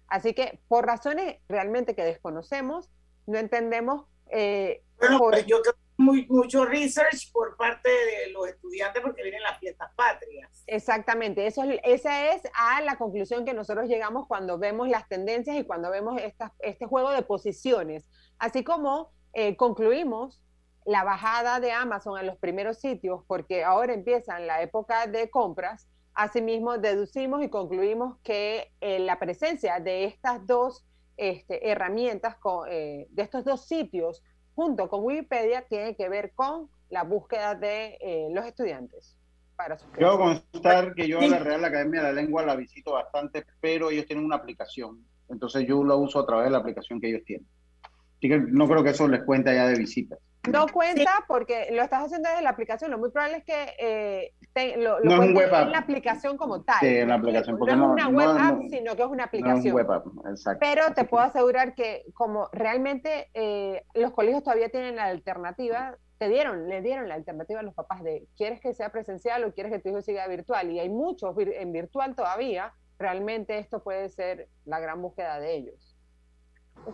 Así 0.08 0.34
que 0.34 0.60
por 0.68 0.84
razones 0.84 1.38
realmente 1.48 1.94
que 1.94 2.04
desconocemos, 2.04 2.90
no 3.26 3.38
entendemos... 3.38 4.04
Eh, 4.28 4.82
bueno, 4.98 5.18
pues 5.18 5.46
yo 5.46 5.62
creo 5.62 5.74
muy, 5.96 6.26
mucho 6.26 6.66
research 6.66 7.32
por 7.32 7.56
parte 7.56 7.88
de 7.88 8.32
los 8.32 8.46
estudiantes 8.48 9.00
porque 9.00 9.22
vienen 9.22 9.42
las 9.42 9.58
fiestas 9.58 9.90
patrias. 9.96 10.62
Exactamente, 10.66 11.46
eso 11.46 11.62
esa 11.84 12.34
es 12.34 12.42
a 12.52 12.82
la 12.82 12.98
conclusión 12.98 13.46
que 13.46 13.54
nosotros 13.54 13.88
llegamos 13.88 14.26
cuando 14.26 14.58
vemos 14.58 14.90
las 14.90 15.08
tendencias 15.08 15.56
y 15.56 15.64
cuando 15.64 15.90
vemos 15.90 16.20
este 16.58 16.84
juego 16.84 17.12
de 17.12 17.22
posiciones. 17.22 18.10
Así 18.38 18.62
como 18.62 19.10
eh, 19.32 19.56
concluimos 19.56 20.42
la 20.86 21.02
bajada 21.02 21.58
de 21.58 21.72
Amazon 21.72 22.16
a 22.16 22.22
los 22.22 22.36
primeros 22.36 22.78
sitios, 22.78 23.22
porque 23.26 23.64
ahora 23.64 23.92
empieza 23.92 24.38
la 24.38 24.62
época 24.62 25.06
de 25.08 25.28
compras, 25.28 25.88
asimismo 26.14 26.78
deducimos 26.78 27.42
y 27.42 27.48
concluimos 27.48 28.18
que 28.22 28.70
eh, 28.80 29.00
la 29.00 29.18
presencia 29.18 29.80
de 29.80 30.04
estas 30.04 30.46
dos 30.46 30.86
este, 31.16 31.68
herramientas, 31.70 32.36
eh, 32.70 33.08
de 33.10 33.22
estos 33.22 33.44
dos 33.44 33.66
sitios, 33.66 34.22
junto 34.54 34.88
con 34.88 35.02
Wikipedia, 35.02 35.66
tiene 35.68 35.96
que 35.96 36.08
ver 36.08 36.32
con 36.34 36.70
la 36.88 37.02
búsqueda 37.02 37.56
de 37.56 37.98
eh, 38.00 38.28
los 38.30 38.46
estudiantes. 38.46 39.16
Para 39.56 39.76
Quiero 39.76 40.18
constar 40.18 40.94
que 40.94 41.08
yo 41.08 41.18
a 41.18 41.26
la 41.26 41.38
Real 41.38 41.64
Academia 41.64 42.02
de 42.02 42.12
la 42.12 42.20
Lengua 42.20 42.44
la 42.44 42.54
visito 42.54 42.92
bastante, 42.92 43.44
pero 43.60 43.90
ellos 43.90 44.06
tienen 44.06 44.24
una 44.24 44.36
aplicación. 44.36 45.02
Entonces 45.28 45.66
yo 45.66 45.82
la 45.82 45.96
uso 45.96 46.20
a 46.20 46.26
través 46.26 46.44
de 46.44 46.50
la 46.50 46.58
aplicación 46.58 47.00
que 47.00 47.08
ellos 47.08 47.24
tienen. 47.24 47.48
Así 47.82 48.28
que 48.28 48.38
no 48.38 48.68
creo 48.68 48.84
que 48.84 48.90
eso 48.90 49.08
les 49.08 49.24
cuente 49.24 49.54
ya 49.54 49.66
de 49.66 49.78
visitas. 49.78 50.18
No 50.50 50.66
cuenta 50.72 51.24
porque 51.26 51.68
lo 51.72 51.82
estás 51.82 52.04
haciendo 52.04 52.28
desde 52.28 52.42
la 52.42 52.50
aplicación. 52.50 52.90
Lo 52.90 52.98
muy 52.98 53.10
probable 53.10 53.38
es 53.38 53.44
que 53.44 53.74
eh, 53.78 54.76
lo, 54.78 55.00
no 55.00 55.22
es 55.22 55.28
un 55.28 55.34
web 55.34 55.52
en 55.52 55.72
la 55.72 55.78
aplicación 55.78 56.36
como 56.36 56.62
tal. 56.62 56.80
Sí, 56.80 56.98
en 56.98 57.08
la 57.08 57.16
aplicación. 57.16 57.58
Porque 57.58 57.76
no, 57.76 57.96
es 57.96 58.04
una 58.04 58.08
web 58.08 58.36
app, 58.38 58.60
sino 58.70 58.96
que 58.96 59.02
es 59.02 59.08
una 59.08 59.24
aplicación. 59.24 59.56
No 59.56 59.60
es 59.60 59.66
un 59.66 59.72
web 59.72 59.90
app, 59.90 60.06
exacto. 60.30 60.58
Pero 60.60 60.94
te 60.94 61.04
puedo 61.04 61.24
asegurar 61.24 61.74
que 61.74 62.04
como 62.14 62.48
realmente 62.52 63.30
eh, 63.34 63.84
los 63.94 64.12
colegios 64.12 64.42
todavía 64.42 64.68
tienen 64.68 64.96
la 64.96 65.04
alternativa, 65.04 65.96
te 66.18 66.28
dieron, 66.28 66.68
le 66.68 66.80
dieron 66.80 67.08
la 67.08 67.14
alternativa 67.14 67.60
a 67.60 67.62
los 67.62 67.74
papás 67.74 68.02
de 68.02 68.26
¿quieres 68.36 68.60
que 68.60 68.72
sea 68.72 68.90
presencial 68.90 69.44
o 69.44 69.52
quieres 69.52 69.72
que 69.72 69.78
tu 69.78 69.90
hijo 69.90 70.00
siga 70.00 70.26
virtual? 70.28 70.70
Y 70.70 70.80
hay 70.80 70.88
muchos 70.88 71.34
en 71.38 71.72
virtual 71.72 72.14
todavía. 72.14 72.72
Realmente 72.98 73.58
esto 73.58 73.82
puede 73.82 74.08
ser 74.08 74.48
la 74.64 74.80
gran 74.80 75.02
búsqueda 75.02 75.38
de 75.38 75.54
ellos. 75.54 75.95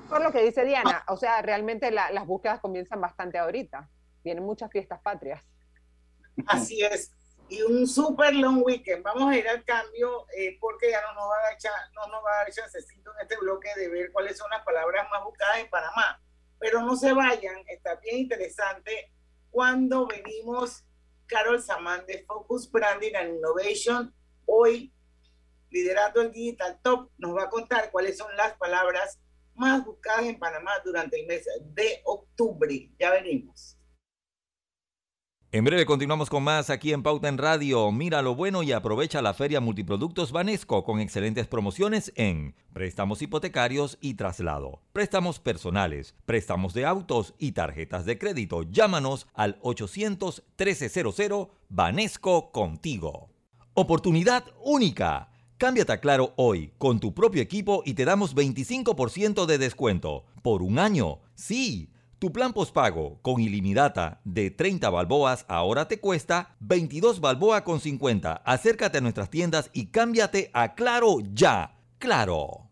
Por 0.08 0.22
lo 0.22 0.32
que 0.32 0.42
dice 0.42 0.64
Diana, 0.64 1.04
o 1.08 1.16
sea, 1.16 1.42
realmente 1.42 1.90
las 1.90 2.26
búsquedas 2.26 2.60
comienzan 2.60 3.00
bastante 3.00 3.38
ahorita. 3.38 3.88
Vienen 4.24 4.44
muchas 4.44 4.70
fiestas 4.70 5.00
patrias. 5.00 5.42
Así 6.46 6.82
es. 6.82 7.12
Y 7.48 7.60
un 7.62 7.86
super 7.86 8.34
long 8.34 8.62
weekend. 8.64 9.02
Vamos 9.02 9.30
a 9.30 9.36
ir 9.36 9.46
al 9.46 9.64
cambio 9.64 10.26
eh, 10.36 10.56
porque 10.60 10.90
ya 10.90 11.02
no 11.02 11.12
nos 11.14 11.24
va 11.24 11.36
a 11.36 11.42
dar, 11.42 11.72
no 11.94 12.06
nos 12.06 12.24
va 12.24 12.32
a 12.32 12.36
dar 12.38 12.52
chancecito 12.52 13.10
en 13.14 13.22
este 13.22 13.36
bloque 13.38 13.68
de 13.76 13.88
ver 13.88 14.12
cuáles 14.12 14.38
son 14.38 14.48
las 14.50 14.64
palabras 14.64 15.06
más 15.10 15.22
buscadas 15.24 15.58
en 15.58 15.68
Panamá. 15.68 16.22
Pero 16.58 16.80
no 16.80 16.96
se 16.96 17.12
vayan, 17.12 17.62
está 17.66 17.96
bien 17.96 18.18
interesante. 18.18 19.12
Cuando 19.50 20.06
venimos, 20.06 20.84
Carol 21.26 21.62
Samán 21.62 22.06
de 22.06 22.24
Focus 22.24 22.70
Branding 22.70 23.14
and 23.14 23.36
Innovation, 23.36 24.14
hoy 24.46 24.92
liderando 25.70 26.20
el 26.20 26.32
Digital 26.32 26.78
Top, 26.82 27.10
nos 27.18 27.36
va 27.36 27.44
a 27.44 27.50
contar 27.50 27.90
cuáles 27.90 28.18
son 28.18 28.34
las 28.36 28.54
palabras 28.56 29.18
más 29.54 29.84
buscadas 29.84 30.24
en 30.24 30.38
Panamá 30.38 30.72
durante 30.84 31.20
el 31.20 31.26
mes 31.26 31.46
de 31.74 32.00
octubre. 32.04 32.90
Ya 32.98 33.10
venimos. 33.10 33.78
En 35.54 35.64
breve 35.64 35.84
continuamos 35.84 36.30
con 36.30 36.44
más 36.44 36.70
aquí 36.70 36.94
en 36.94 37.02
Pauta 37.02 37.28
en 37.28 37.36
Radio. 37.36 37.92
Mira 37.92 38.22
lo 38.22 38.34
bueno 38.34 38.62
y 38.62 38.72
aprovecha 38.72 39.20
la 39.20 39.34
feria 39.34 39.60
Multiproductos 39.60 40.32
Banesco 40.32 40.82
con 40.82 40.98
excelentes 40.98 41.46
promociones 41.46 42.10
en 42.16 42.54
préstamos 42.72 43.20
hipotecarios 43.20 43.98
y 44.00 44.14
traslado, 44.14 44.80
préstamos 44.94 45.40
personales, 45.40 46.14
préstamos 46.24 46.72
de 46.72 46.86
autos 46.86 47.34
y 47.36 47.52
tarjetas 47.52 48.06
de 48.06 48.16
crédito. 48.16 48.62
Llámanos 48.62 49.26
al 49.34 49.58
800 49.60 50.42
1300 50.56 51.48
Banesco 51.68 52.50
contigo. 52.50 53.28
Oportunidad 53.74 54.44
única. 54.64 55.31
Cámbiate 55.62 55.92
a 55.92 56.00
Claro 56.00 56.32
hoy 56.34 56.72
con 56.76 56.98
tu 56.98 57.14
propio 57.14 57.40
equipo 57.40 57.84
y 57.86 57.94
te 57.94 58.04
damos 58.04 58.34
25% 58.34 59.46
de 59.46 59.58
descuento 59.58 60.24
por 60.42 60.60
un 60.60 60.80
año. 60.80 61.20
Sí 61.36 61.88
tu 62.18 62.32
plan 62.32 62.52
postpago 62.52 63.20
con 63.22 63.40
ilimitada 63.40 64.20
de 64.24 64.50
30 64.50 64.90
balboas 64.90 65.44
ahora 65.46 65.86
te 65.86 66.00
cuesta 66.00 66.56
22 66.58 67.20
balboa 67.20 67.62
con 67.62 67.78
50. 67.78 68.42
Acércate 68.44 68.98
a 68.98 69.00
nuestras 69.02 69.30
tiendas 69.30 69.70
y 69.72 69.86
cámbiate 69.86 70.50
a 70.52 70.74
Claro 70.74 71.18
ya. 71.32 71.78
Claro. 71.98 72.71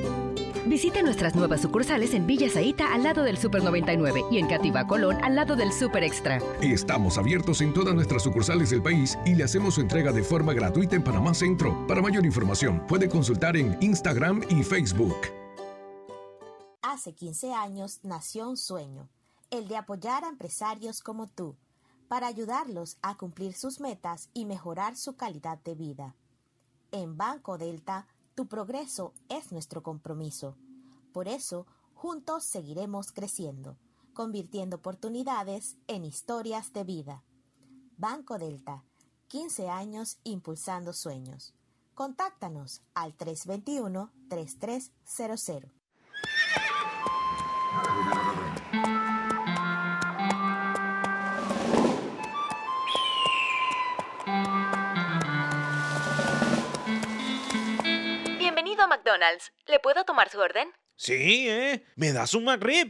Visite 0.65 1.01
nuestras 1.01 1.35
nuevas 1.35 1.61
sucursales 1.61 2.13
en 2.13 2.27
Villa 2.27 2.47
Zaita 2.47 2.93
al 2.93 3.01
lado 3.01 3.23
del 3.23 3.37
Super 3.37 3.63
99 3.63 4.25
y 4.29 4.37
en 4.37 4.47
Cativa 4.47 4.85
Colón 4.85 5.17
al 5.23 5.35
lado 5.35 5.55
del 5.55 5.73
Super 5.73 6.03
Extra. 6.03 6.39
Estamos 6.61 7.17
abiertos 7.17 7.61
en 7.61 7.73
todas 7.73 7.95
nuestras 7.95 8.21
sucursales 8.21 8.69
del 8.69 8.83
país 8.83 9.17
y 9.25 9.33
le 9.33 9.43
hacemos 9.43 9.75
su 9.75 9.81
entrega 9.81 10.11
de 10.11 10.21
forma 10.21 10.53
gratuita 10.53 10.95
en 10.95 11.03
Panamá 11.03 11.33
Centro. 11.33 11.87
Para 11.87 12.01
mayor 12.01 12.25
información, 12.27 12.85
puede 12.87 13.09
consultar 13.09 13.57
en 13.57 13.75
Instagram 13.81 14.43
y 14.49 14.61
Facebook. 14.61 15.15
Hace 16.83 17.13
15 17.13 17.53
años 17.53 17.99
nació 18.03 18.47
un 18.47 18.57
sueño, 18.57 19.09
el 19.49 19.67
de 19.67 19.77
apoyar 19.77 20.23
a 20.23 20.29
empresarios 20.29 21.01
como 21.01 21.27
tú, 21.27 21.55
para 22.07 22.27
ayudarlos 22.27 22.97
a 23.01 23.17
cumplir 23.17 23.55
sus 23.55 23.79
metas 23.79 24.29
y 24.33 24.45
mejorar 24.45 24.95
su 24.95 25.15
calidad 25.15 25.57
de 25.63 25.73
vida. 25.73 26.15
En 26.91 27.17
Banco 27.17 27.57
Delta, 27.57 28.05
tu 28.35 28.47
progreso 28.47 29.13
es 29.29 29.51
nuestro 29.51 29.81
compromiso. 29.83 30.55
Por 31.11 31.27
eso, 31.27 31.67
juntos 31.93 32.43
seguiremos 32.43 33.11
creciendo, 33.11 33.77
convirtiendo 34.13 34.77
oportunidades 34.77 35.77
en 35.87 36.05
historias 36.05 36.73
de 36.73 36.83
vida. 36.83 37.23
Banco 37.97 38.37
Delta, 38.37 38.83
15 39.27 39.69
años 39.69 40.19
impulsando 40.23 40.93
sueños. 40.93 41.53
Contáctanos 41.93 42.81
al 42.93 43.17
321-3300. 43.17 45.71
McDonald's. 59.21 59.51
¿Le 59.67 59.79
puedo 59.79 60.03
tomar 60.03 60.29
su 60.29 60.39
orden? 60.39 60.69
Sí, 60.95 61.47
¿eh? 61.47 61.85
¿Me 61.95 62.11
das 62.11 62.33
un 62.33 62.45
McRib? 62.45 62.87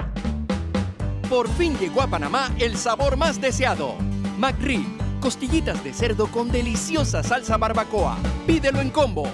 Por 1.29 1.49
fin 1.49 1.77
llegó 1.77 2.01
a 2.01 2.07
Panamá 2.07 2.53
el 2.59 2.77
sabor 2.77 3.17
más 3.17 3.39
deseado. 3.39 3.95
McRib. 4.37 4.85
Costillitas 5.19 5.83
de 5.83 5.93
cerdo 5.93 6.27
con 6.31 6.51
deliciosa 6.51 7.21
salsa 7.21 7.57
barbacoa. 7.57 8.17
Pídelo 8.47 8.81
en 8.81 8.89
combo. 8.89 9.29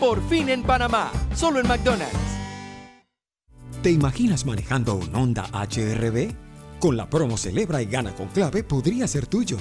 Por 0.00 0.26
fin 0.28 0.48
en 0.48 0.62
Panamá. 0.62 1.12
Solo 1.34 1.60
en 1.60 1.68
McDonald's. 1.68 2.16
¿Te 3.82 3.90
imaginas 3.90 4.46
manejando 4.46 4.94
un 4.94 5.14
Honda 5.14 5.44
HRB? 5.52 6.34
Con 6.80 6.96
la 6.96 7.08
promo 7.08 7.36
Celebra 7.36 7.82
y 7.82 7.86
Gana 7.86 8.14
con 8.14 8.28
Clave 8.28 8.64
podría 8.64 9.06
ser 9.06 9.26
tuyo. 9.26 9.58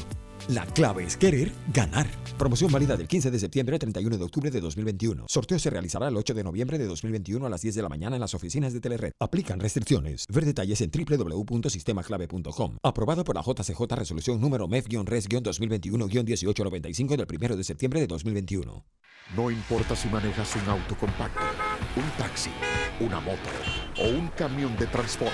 La 0.50 0.66
clave 0.68 1.04
es 1.04 1.18
querer 1.18 1.52
ganar. 1.74 2.06
Promoción 2.38 2.72
válida 2.72 2.96
del 2.96 3.08
15 3.08 3.32
de 3.32 3.40
septiembre 3.40 3.74
al 3.76 3.80
31 3.80 4.16
de 4.16 4.24
octubre 4.24 4.52
de 4.52 4.62
2021. 4.62 5.26
Sorteo 5.28 5.58
se 5.58 5.72
realizará 5.72 6.10
el 6.10 6.16
8 6.16 6.36
de 6.36 6.44
noviembre 6.44 6.78
de 6.78 6.86
2021 6.86 7.44
a 7.44 7.50
las 7.50 7.62
10 7.62 7.74
de 7.74 7.82
la 7.82 7.90
mañana 7.90 8.16
en 8.16 8.20
las 8.20 8.36
oficinas 8.36 8.72
de 8.72 8.80
Telered. 8.80 9.14
Aplican 9.20 9.60
restricciones. 9.60 10.28
Ver 10.30 10.46
detalles 10.46 10.82
en 10.82 10.92
www.sistemaclave.com. 10.92 12.78
Aprobado 12.84 13.24
por 13.24 13.34
la 13.34 13.42
JCJ 13.42 13.82
Resolución 13.96 14.40
número 14.40 14.68
MEF-RES-2021-1895 14.68 17.16
del 17.16 17.26
1 17.28 17.56
de 17.56 17.64
septiembre 17.64 18.02
de 18.02 18.08
2021. 18.08 18.86
No 19.36 19.50
importa 19.50 19.96
si 19.96 20.08
manejas 20.10 20.56
un 20.58 20.70
auto 20.70 20.96
compacto, 20.96 21.42
un 21.96 22.08
taxi, 22.20 22.52
una 23.00 23.20
moto 23.20 23.50
o 23.98 24.10
un 24.10 24.28
camión 24.28 24.78
de 24.78 24.86
transporte. 24.86 25.34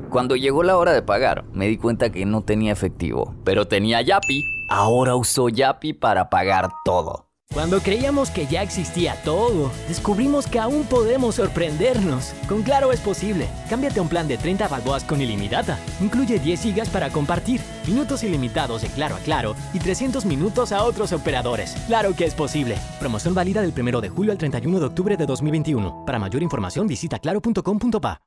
Cuando 0.11 0.35
llegó 0.35 0.61
la 0.61 0.77
hora 0.77 0.91
de 0.91 1.01
pagar, 1.01 1.45
me 1.53 1.67
di 1.67 1.77
cuenta 1.77 2.11
que 2.11 2.25
no 2.25 2.41
tenía 2.41 2.73
efectivo, 2.73 3.33
pero 3.45 3.69
tenía 3.69 4.01
Yapi. 4.01 4.43
Ahora 4.69 5.15
uso 5.15 5.47
Yapi 5.47 5.93
para 5.93 6.29
pagar 6.29 6.69
todo. 6.83 7.29
Cuando 7.53 7.79
creíamos 7.79 8.29
que 8.29 8.45
ya 8.45 8.61
existía 8.61 9.15
todo, 9.23 9.71
descubrimos 9.87 10.47
que 10.47 10.59
aún 10.59 10.83
podemos 10.83 11.35
sorprendernos. 11.35 12.33
Con 12.49 12.61
Claro 12.61 12.91
es 12.91 12.99
posible. 12.99 13.47
Cámbiate 13.69 13.99
a 13.99 14.03
un 14.03 14.09
plan 14.09 14.27
de 14.27 14.37
30 14.37 14.67
balboas 14.67 15.05
con 15.05 15.21
ilimitada. 15.21 15.79
Incluye 16.01 16.39
10 16.39 16.61
gigas 16.61 16.89
para 16.89 17.09
compartir, 17.09 17.61
minutos 17.87 18.21
ilimitados 18.23 18.81
de 18.81 18.89
Claro 18.89 19.15
a 19.15 19.19
Claro 19.19 19.55
y 19.73 19.79
300 19.79 20.25
minutos 20.25 20.73
a 20.73 20.83
otros 20.83 21.13
operadores. 21.13 21.73
Claro 21.87 22.13
que 22.17 22.25
es 22.25 22.33
posible. 22.33 22.77
Promoción 22.99 23.33
válida 23.33 23.61
del 23.61 23.73
1 23.77 24.01
de 24.01 24.09
julio 24.09 24.33
al 24.33 24.37
31 24.37 24.77
de 24.77 24.85
octubre 24.87 25.15
de 25.15 25.25
2021. 25.25 26.03
Para 26.05 26.19
mayor 26.19 26.43
información 26.43 26.85
visita 26.85 27.17
claro.com.pa. 27.17 28.21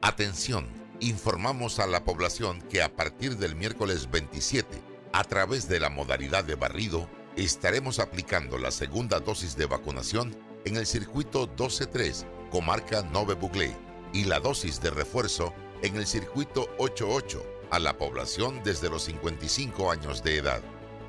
Atención, 0.00 0.68
informamos 1.00 1.78
a 1.78 1.86
la 1.86 2.04
población 2.04 2.60
que 2.62 2.82
a 2.82 2.94
partir 2.94 3.36
del 3.36 3.54
miércoles 3.54 4.10
27, 4.10 4.82
a 5.12 5.24
través 5.24 5.68
de 5.68 5.80
la 5.80 5.90
modalidad 5.90 6.44
de 6.44 6.54
barrido, 6.54 7.08
estaremos 7.36 7.98
aplicando 7.98 8.58
la 8.58 8.70
segunda 8.70 9.20
dosis 9.20 9.56
de 9.56 9.66
vacunación 9.66 10.36
en 10.64 10.76
el 10.76 10.86
circuito 10.86 11.48
12-3, 11.54 12.26
comarca 12.50 13.02
Nove 13.02 13.34
Buglé, 13.34 13.76
y 14.12 14.24
la 14.24 14.40
dosis 14.40 14.80
de 14.80 14.90
refuerzo 14.90 15.54
en 15.82 15.96
el 15.96 16.06
circuito 16.06 16.68
8-8 16.78 17.42
a 17.70 17.78
la 17.78 17.96
población 17.96 18.60
desde 18.64 18.90
los 18.90 19.04
55 19.04 19.90
años 19.90 20.22
de 20.22 20.38
edad. 20.38 20.60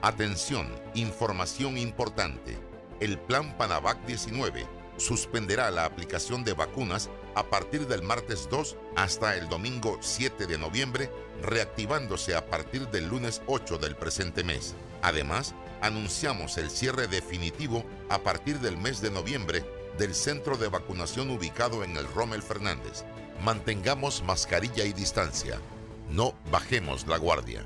Atención, 0.01 0.67
información 0.93 1.77
importante. 1.77 2.57
El 2.99 3.17
plan 3.17 3.57
Panavac 3.57 4.05
19 4.05 4.67
suspenderá 4.97 5.71
la 5.71 5.85
aplicación 5.85 6.43
de 6.43 6.53
vacunas 6.53 7.09
a 7.39 7.49
partir 7.49 7.87
del 7.87 8.03
martes 8.03 8.49
2 8.51 8.75
hasta 8.97 9.37
el 9.37 9.47
domingo 9.47 9.97
7 10.01 10.45
de 10.45 10.57
noviembre, 10.57 11.09
reactivándose 11.41 12.35
a 12.35 12.45
partir 12.45 12.89
del 12.89 13.07
lunes 13.07 13.41
8 13.47 13.77
del 13.77 13.95
presente 13.95 14.43
mes. 14.43 14.75
Además, 15.01 15.55
anunciamos 15.81 16.57
el 16.57 16.69
cierre 16.69 17.07
definitivo 17.07 17.85
a 18.09 18.19
partir 18.19 18.59
del 18.59 18.75
mes 18.75 18.99
de 18.99 19.09
noviembre 19.09 19.63
del 19.97 20.15
centro 20.15 20.57
de 20.57 20.67
vacunación 20.67 21.29
ubicado 21.29 21.85
en 21.85 21.95
el 21.95 22.07
Rommel 22.13 22.43
Fernández. 22.43 23.05
Mantengamos 23.41 24.21
mascarilla 24.23 24.83
y 24.83 24.91
distancia. 24.91 25.61
No 26.09 26.33
bajemos 26.51 27.07
la 27.07 27.17
guardia. 27.17 27.65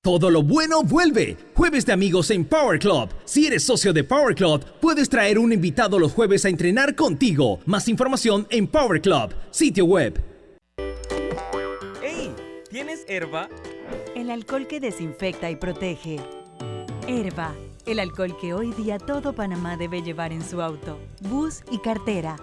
Todo 0.00 0.30
lo 0.30 0.44
bueno 0.44 0.84
vuelve. 0.84 1.36
Jueves 1.54 1.84
de 1.84 1.92
amigos 1.92 2.30
en 2.30 2.44
Power 2.44 2.78
Club. 2.78 3.08
Si 3.24 3.48
eres 3.48 3.64
socio 3.64 3.92
de 3.92 4.04
Power 4.04 4.32
Club, 4.32 4.64
puedes 4.80 5.08
traer 5.08 5.40
un 5.40 5.52
invitado 5.52 5.98
los 5.98 6.12
jueves 6.12 6.44
a 6.44 6.48
entrenar 6.48 6.94
contigo. 6.94 7.58
Más 7.66 7.88
información 7.88 8.46
en 8.50 8.68
Power 8.68 9.00
Club, 9.00 9.34
sitio 9.50 9.86
web. 9.86 10.22
¡Hey! 12.00 12.32
¿Tienes 12.70 13.04
herba? 13.08 13.48
El 14.14 14.30
alcohol 14.30 14.68
que 14.68 14.78
desinfecta 14.78 15.50
y 15.50 15.56
protege. 15.56 16.20
Herba, 17.08 17.56
el 17.84 17.98
alcohol 17.98 18.36
que 18.40 18.54
hoy 18.54 18.70
día 18.74 18.98
todo 18.98 19.32
Panamá 19.32 19.76
debe 19.76 20.02
llevar 20.02 20.32
en 20.32 20.48
su 20.48 20.62
auto, 20.62 21.00
bus 21.22 21.62
y 21.72 21.78
cartera. 21.78 22.36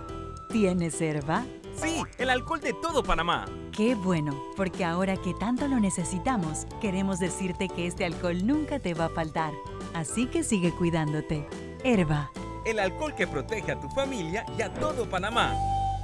¿Tienes 0.52 1.00
herba? 1.00 1.46
Sí, 1.76 2.02
el 2.18 2.30
alcohol 2.30 2.60
de 2.62 2.74
todo 2.74 3.04
Panamá. 3.04 3.46
Qué 3.72 3.96
bueno, 3.96 4.42
porque 4.56 4.86
ahora 4.86 5.18
que 5.18 5.34
tanto 5.34 5.68
lo 5.68 5.80
necesitamos, 5.80 6.66
queremos 6.82 7.20
decirte 7.20 7.68
que 7.68 7.88
este 7.88 8.06
alcohol 8.06 8.46
nunca 8.46 8.80
te 8.80 8.94
va 8.94 9.06
a 9.06 9.10
faltar. 9.10 9.54
Así 9.94 10.28
que 10.28 10.44
sigue 10.44 10.72
cuidándote. 10.72 11.48
Herba. 11.84 12.32
El 12.66 12.80
alcohol 12.80 13.14
que 13.16 13.28
protege 13.28 13.74
a 13.74 13.80
tu 13.80 13.90
familia 13.90 14.46
y 14.58 14.62
a 14.62 14.74
todo 14.74 15.10
Panamá. 15.10 15.54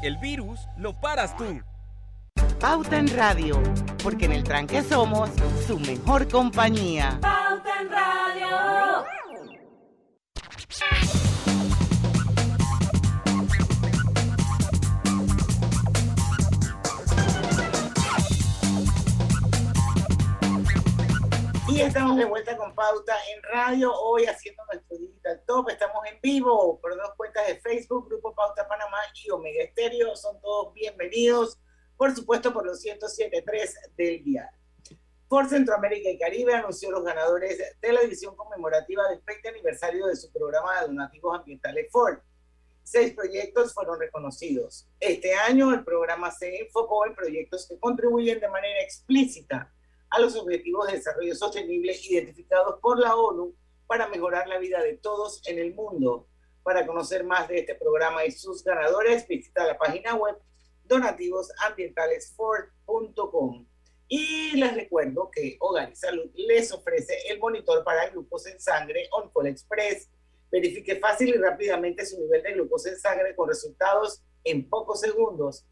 El 0.03 0.17
virus 0.17 0.59
lo 0.77 0.99
paras 0.99 1.35
tú. 1.37 1.61
Pauta 2.59 2.97
en 2.97 3.07
Radio, 3.15 3.61
porque 4.03 4.25
en 4.25 4.33
el 4.33 4.43
tranque 4.43 4.83
somos 4.83 5.31
su 5.65 5.79
mejor 5.79 6.27
compañía. 6.27 7.19
Y 21.71 21.79
estamos 21.79 22.17
de 22.17 22.25
vuelta 22.25 22.57
con 22.57 22.75
Pauta 22.75 23.15
en 23.33 23.41
Radio, 23.43 23.93
hoy 23.93 24.25
haciendo 24.25 24.61
nuestro 24.65 24.97
Digital 24.97 25.41
Top. 25.47 25.69
Estamos 25.69 26.03
en 26.11 26.19
vivo 26.19 26.77
por 26.81 26.93
dos 26.97 27.13
cuentas 27.15 27.47
de 27.47 27.61
Facebook, 27.61 28.09
Grupo 28.09 28.35
Pauta 28.35 28.67
Panamá 28.67 28.97
y 29.23 29.29
Omega 29.29 29.63
Estéreo. 29.63 30.13
Son 30.17 30.41
todos 30.41 30.73
bienvenidos, 30.73 31.61
por 31.95 32.13
supuesto, 32.13 32.51
por 32.51 32.65
los 32.65 32.83
107.3 32.83 33.95
del 33.95 34.21
dial. 34.21 34.49
Por 35.29 35.47
Centroamérica 35.47 36.09
y 36.09 36.19
Caribe 36.19 36.53
anunció 36.55 36.91
los 36.91 37.05
ganadores 37.05 37.57
de 37.79 37.93
la 37.93 38.01
edición 38.01 38.35
conmemorativa 38.35 39.07
del 39.07 39.21
20 39.21 39.47
aniversario 39.47 40.07
de 40.07 40.17
su 40.17 40.29
programa 40.29 40.81
de 40.81 40.87
donativos 40.87 41.39
ambientales 41.39 41.89
Ford. 41.89 42.19
Seis 42.83 43.13
proyectos 43.13 43.73
fueron 43.73 43.97
reconocidos. 43.97 44.89
Este 44.99 45.35
año 45.35 45.73
el 45.73 45.85
programa 45.85 46.31
se 46.31 46.63
enfocó 46.63 47.05
en 47.05 47.15
proyectos 47.15 47.65
que 47.65 47.79
contribuyen 47.79 48.41
de 48.41 48.49
manera 48.49 48.81
explícita 48.81 49.71
a 50.11 50.19
los 50.19 50.35
objetivos 50.35 50.85
de 50.87 50.97
desarrollo 50.97 51.33
sostenible 51.33 51.97
identificados 52.09 52.79
por 52.81 52.99
la 52.99 53.15
ONU 53.15 53.55
para 53.87 54.09
mejorar 54.09 54.47
la 54.47 54.59
vida 54.59 54.83
de 54.83 54.97
todos 54.97 55.41
en 55.47 55.57
el 55.57 55.73
mundo. 55.73 56.27
Para 56.63 56.85
conocer 56.85 57.23
más 57.23 57.47
de 57.47 57.59
este 57.59 57.75
programa 57.75 58.25
y 58.25 58.31
sus 58.31 58.61
ganadores, 58.63 59.25
visita 59.27 59.65
la 59.65 59.77
página 59.77 60.15
web 60.15 60.35
donativosambientalesford.com. 60.83 63.65
Y 64.09 64.57
les 64.57 64.75
recuerdo 64.75 65.31
que 65.31 65.55
Hogar 65.61 65.91
y 65.91 65.95
Salud 65.95 66.29
les 66.35 66.73
ofrece 66.73 67.13
el 67.29 67.39
monitor 67.39 67.85
para 67.85 68.09
glucosa 68.09 68.51
en 68.51 68.59
sangre 68.59 69.07
OnCall 69.11 69.47
Express. 69.47 70.09
Verifique 70.51 70.97
fácil 70.97 71.29
y 71.29 71.37
rápidamente 71.37 72.05
su 72.05 72.19
nivel 72.19 72.43
de 72.43 72.51
glucosa 72.53 72.89
en 72.89 72.99
sangre 72.99 73.33
con 73.33 73.47
resultados 73.47 74.21
en 74.43 74.69
pocos 74.69 74.99
segundos 74.99 75.65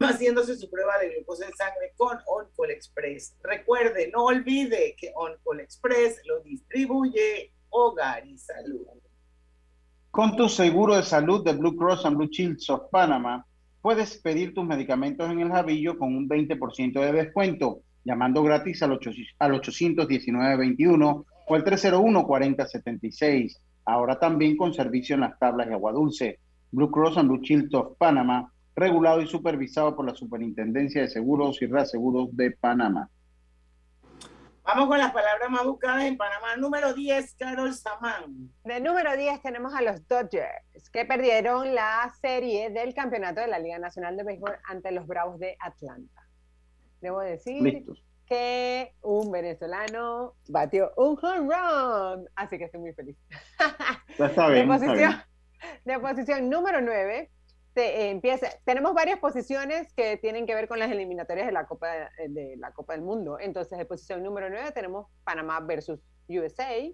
haciéndose 0.00 0.56
su 0.56 0.68
prueba 0.70 0.98
de 0.98 1.10
glucosa 1.10 1.46
en 1.46 1.54
sangre 1.54 1.92
con 1.96 2.18
OnCall 2.26 2.70
Express. 2.70 3.36
Recuerde, 3.42 4.10
no 4.12 4.24
olvide 4.24 4.96
que 4.98 5.12
OnCall 5.14 5.60
Express 5.60 6.20
lo 6.26 6.40
distribuye 6.40 7.52
Hogar 7.68 8.26
y 8.26 8.36
Salud. 8.38 8.86
Con 10.10 10.34
tu 10.36 10.48
seguro 10.48 10.96
de 10.96 11.02
salud 11.02 11.44
de 11.44 11.52
Blue 11.52 11.76
Cross 11.76 12.06
and 12.06 12.16
Blue 12.16 12.30
Shield 12.30 12.58
of 12.68 12.88
Panama, 12.90 13.44
puedes 13.80 14.16
pedir 14.18 14.52
tus 14.54 14.64
medicamentos 14.64 15.30
en 15.30 15.38
el 15.40 15.52
Javillo 15.52 15.96
con 15.98 16.16
un 16.16 16.28
20% 16.28 17.00
de 17.00 17.12
descuento, 17.12 17.82
llamando 18.02 18.42
gratis 18.42 18.82
al, 18.82 18.98
819-21 18.98 21.24
o 21.46 21.54
al 21.54 21.64
301-4076. 21.64 23.56
Ahora 23.84 24.18
también 24.18 24.56
con 24.56 24.74
servicio 24.74 25.14
en 25.14 25.20
las 25.20 25.38
tablas 25.38 25.68
de 25.68 25.74
agua 25.74 25.92
dulce. 25.92 26.40
Blue 26.72 26.90
Cross 26.90 27.18
and 27.18 27.28
Blue 27.28 27.42
Shield 27.42 27.72
of 27.74 27.96
Panama 27.98 28.50
regulado 28.80 29.20
y 29.20 29.26
supervisado 29.26 29.94
por 29.94 30.06
la 30.06 30.14
Superintendencia 30.14 31.02
de 31.02 31.08
Seguros 31.08 31.60
y 31.60 31.66
Reaseguros 31.66 32.34
de 32.34 32.50
Panamá. 32.52 33.10
Vamos 34.64 34.88
con 34.88 34.98
las 34.98 35.12
palabras 35.12 35.50
más 35.50 35.64
buscadas 35.64 36.04
en 36.04 36.16
Panamá. 36.16 36.56
Número 36.56 36.94
10, 36.94 37.34
Carol 37.34 37.74
Samán. 37.74 38.50
De 38.64 38.80
número 38.80 39.16
10 39.16 39.42
tenemos 39.42 39.74
a 39.74 39.82
los 39.82 40.06
Dodgers, 40.08 40.88
que 40.92 41.04
perdieron 41.04 41.74
la 41.74 42.10
serie 42.22 42.70
del 42.70 42.94
campeonato 42.94 43.40
de 43.40 43.48
la 43.48 43.58
Liga 43.58 43.78
Nacional 43.78 44.16
de 44.16 44.24
Béisbol 44.24 44.56
ante 44.64 44.92
los 44.92 45.06
Bravos 45.06 45.38
de 45.38 45.56
Atlanta. 45.60 46.26
Debo 47.00 47.20
decir 47.20 47.84
que 48.26 48.94
un 49.02 49.30
venezolano 49.30 50.36
batió 50.48 50.92
un 50.96 51.18
home 51.20 51.54
run, 51.54 52.28
así 52.34 52.56
que 52.56 52.64
estoy 52.64 52.80
muy 52.80 52.92
feliz. 52.94 53.16
está 54.18 54.48
bien, 54.48 54.68
de, 54.68 54.72
posición, 54.72 54.98
está 54.98 55.26
bien. 55.84 55.84
de 55.84 55.98
posición 55.98 56.48
número 56.48 56.80
9 56.80 57.30
eh, 57.76 58.10
empieza, 58.10 58.48
tenemos 58.64 58.94
varias 58.94 59.18
posiciones 59.18 59.92
que 59.94 60.16
tienen 60.16 60.46
que 60.46 60.54
ver 60.54 60.68
con 60.68 60.78
las 60.78 60.90
eliminatorias 60.90 61.46
de 61.46 61.52
la 61.52 61.66
Copa, 61.66 61.88
de, 61.88 62.28
de 62.28 62.56
la 62.56 62.72
Copa 62.72 62.94
del 62.94 63.02
Mundo. 63.02 63.38
Entonces, 63.38 63.78
en 63.78 63.86
posición 63.86 64.22
número 64.22 64.48
9 64.50 64.72
tenemos 64.72 65.06
Panamá 65.24 65.60
versus 65.60 66.00
USA. 66.28 66.90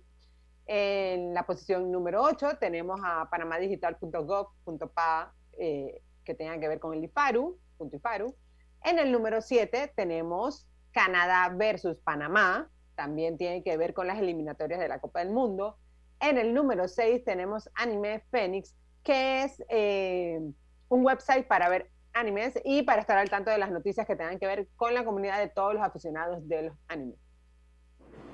En 0.66 1.32
la 1.32 1.46
posición 1.46 1.90
número 1.92 2.22
8 2.22 2.58
tenemos 2.58 3.00
a 3.04 3.30
panamadigital.gov.pa 3.30 5.32
eh, 5.58 6.02
que 6.24 6.34
tengan 6.34 6.60
que 6.60 6.68
ver 6.68 6.80
con 6.80 6.92
el 6.92 7.04
IFARU, 7.04 7.56
punto 7.78 7.96
IFARU. 7.96 8.34
En 8.82 8.98
el 8.98 9.12
número 9.12 9.40
7 9.40 9.92
tenemos 9.94 10.66
Canadá 10.90 11.54
versus 11.54 11.98
Panamá, 11.98 12.68
también 12.96 13.38
tiene 13.38 13.62
que 13.62 13.76
ver 13.76 13.94
con 13.94 14.08
las 14.08 14.18
eliminatorias 14.18 14.80
de 14.80 14.88
la 14.88 14.98
Copa 14.98 15.20
del 15.20 15.30
Mundo. 15.30 15.78
En 16.18 16.36
el 16.36 16.52
número 16.52 16.88
6 16.88 17.22
tenemos 17.24 17.70
Anime 17.74 18.24
Phoenix, 18.30 18.74
que 19.04 19.44
es 19.44 19.62
eh, 19.68 20.40
un 20.88 21.04
website 21.04 21.46
para 21.46 21.68
ver 21.68 21.90
animes 22.12 22.58
y 22.64 22.82
para 22.82 23.00
estar 23.00 23.18
al 23.18 23.28
tanto 23.28 23.50
de 23.50 23.58
las 23.58 23.70
noticias 23.70 24.06
que 24.06 24.16
tengan 24.16 24.38
que 24.38 24.46
ver 24.46 24.68
con 24.76 24.94
la 24.94 25.04
comunidad 25.04 25.38
de 25.38 25.48
todos 25.48 25.74
los 25.74 25.82
aficionados 25.82 26.46
de 26.48 26.62
los 26.62 26.76
animes. 26.88 27.18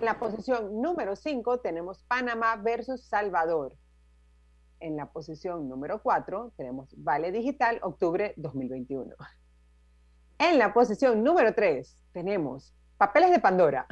En 0.01 0.07
la 0.07 0.19
posición 0.19 0.81
número 0.81 1.17
5 1.17 1.61
tenemos 1.61 2.03
Panamá 2.05 2.57
versus 2.57 3.05
Salvador. 3.05 3.75
En 4.81 4.97
la 4.97 5.13
posición 5.13 5.69
número 5.69 6.03
4 6.03 6.53
tenemos 6.57 6.95
Vale 6.97 7.31
Digital, 7.31 7.79
octubre 7.83 8.35
2021. 8.37 9.15
En 10.39 10.59
la 10.59 10.73
posición 10.75 11.23
número 11.23 11.55
3 11.55 11.97
tenemos 12.13 12.75
Papeles 12.99 13.31
de 13.31 13.39
Pandora. 13.39 13.87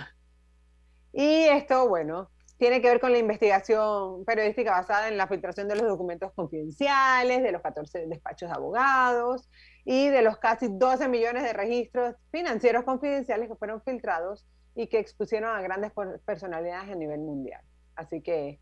Y 1.13 1.45
esto, 1.45 1.89
bueno, 1.89 2.31
tiene 2.61 2.83
que 2.83 2.89
ver 2.89 3.01
con 3.01 3.11
la 3.11 3.17
investigación 3.17 4.23
periodística 4.27 4.73
basada 4.73 5.09
en 5.09 5.17
la 5.17 5.27
filtración 5.27 5.67
de 5.67 5.77
los 5.77 5.89
documentos 5.89 6.31
confidenciales, 6.35 7.43
de 7.43 7.53
los 7.53 7.63
14 7.63 8.07
despachos 8.07 8.51
de 8.51 8.55
abogados 8.55 9.49
y 9.87 10.09
de 10.09 10.21
los 10.21 10.37
casi 10.37 10.69
12 10.69 11.09
millones 11.09 11.43
de 11.43 11.55
registros 11.55 12.17
financieros 12.31 12.85
confidenciales 12.85 13.49
que 13.49 13.55
fueron 13.55 13.81
filtrados 13.83 14.47
y 14.75 14.89
que 14.89 14.99
expusieron 14.99 15.57
a 15.57 15.63
grandes 15.63 15.91
personalidades 16.27 16.91
a 16.91 16.95
nivel 16.95 17.21
mundial. 17.21 17.63
Así 17.97 18.21
que 18.21 18.61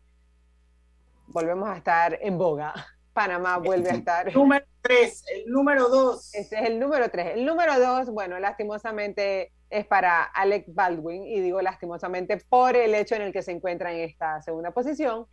volvemos 1.27 1.67
a 1.67 1.75
estar 1.75 2.17
en 2.21 2.37
boga. 2.37 2.73
Panamá 3.13 3.57
vuelve 3.57 3.89
a 3.89 3.95
estar. 3.95 4.33
Número 4.33 4.65
3, 4.79 5.25
el 5.35 5.51
número 5.51 5.89
2. 5.89 6.35
Este 6.35 6.55
es 6.57 6.69
el 6.69 6.79
número 6.79 7.09
3. 7.09 7.35
El 7.35 7.45
número 7.45 7.77
2, 7.77 8.11
bueno, 8.11 8.39
lastimosamente 8.39 9.51
es 9.69 9.85
para 9.85 10.23
Alec 10.23 10.65
Baldwin, 10.67 11.25
y 11.25 11.39
digo 11.41 11.61
lastimosamente 11.61 12.37
por 12.37 12.75
el 12.75 12.95
hecho 12.95 13.15
en 13.15 13.21
el 13.21 13.33
que 13.33 13.41
se 13.41 13.51
encuentra 13.51 13.91
en 13.93 13.99
esta 13.99 14.41
segunda 14.41 14.71
posición, 14.71 15.27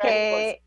que 0.00 0.62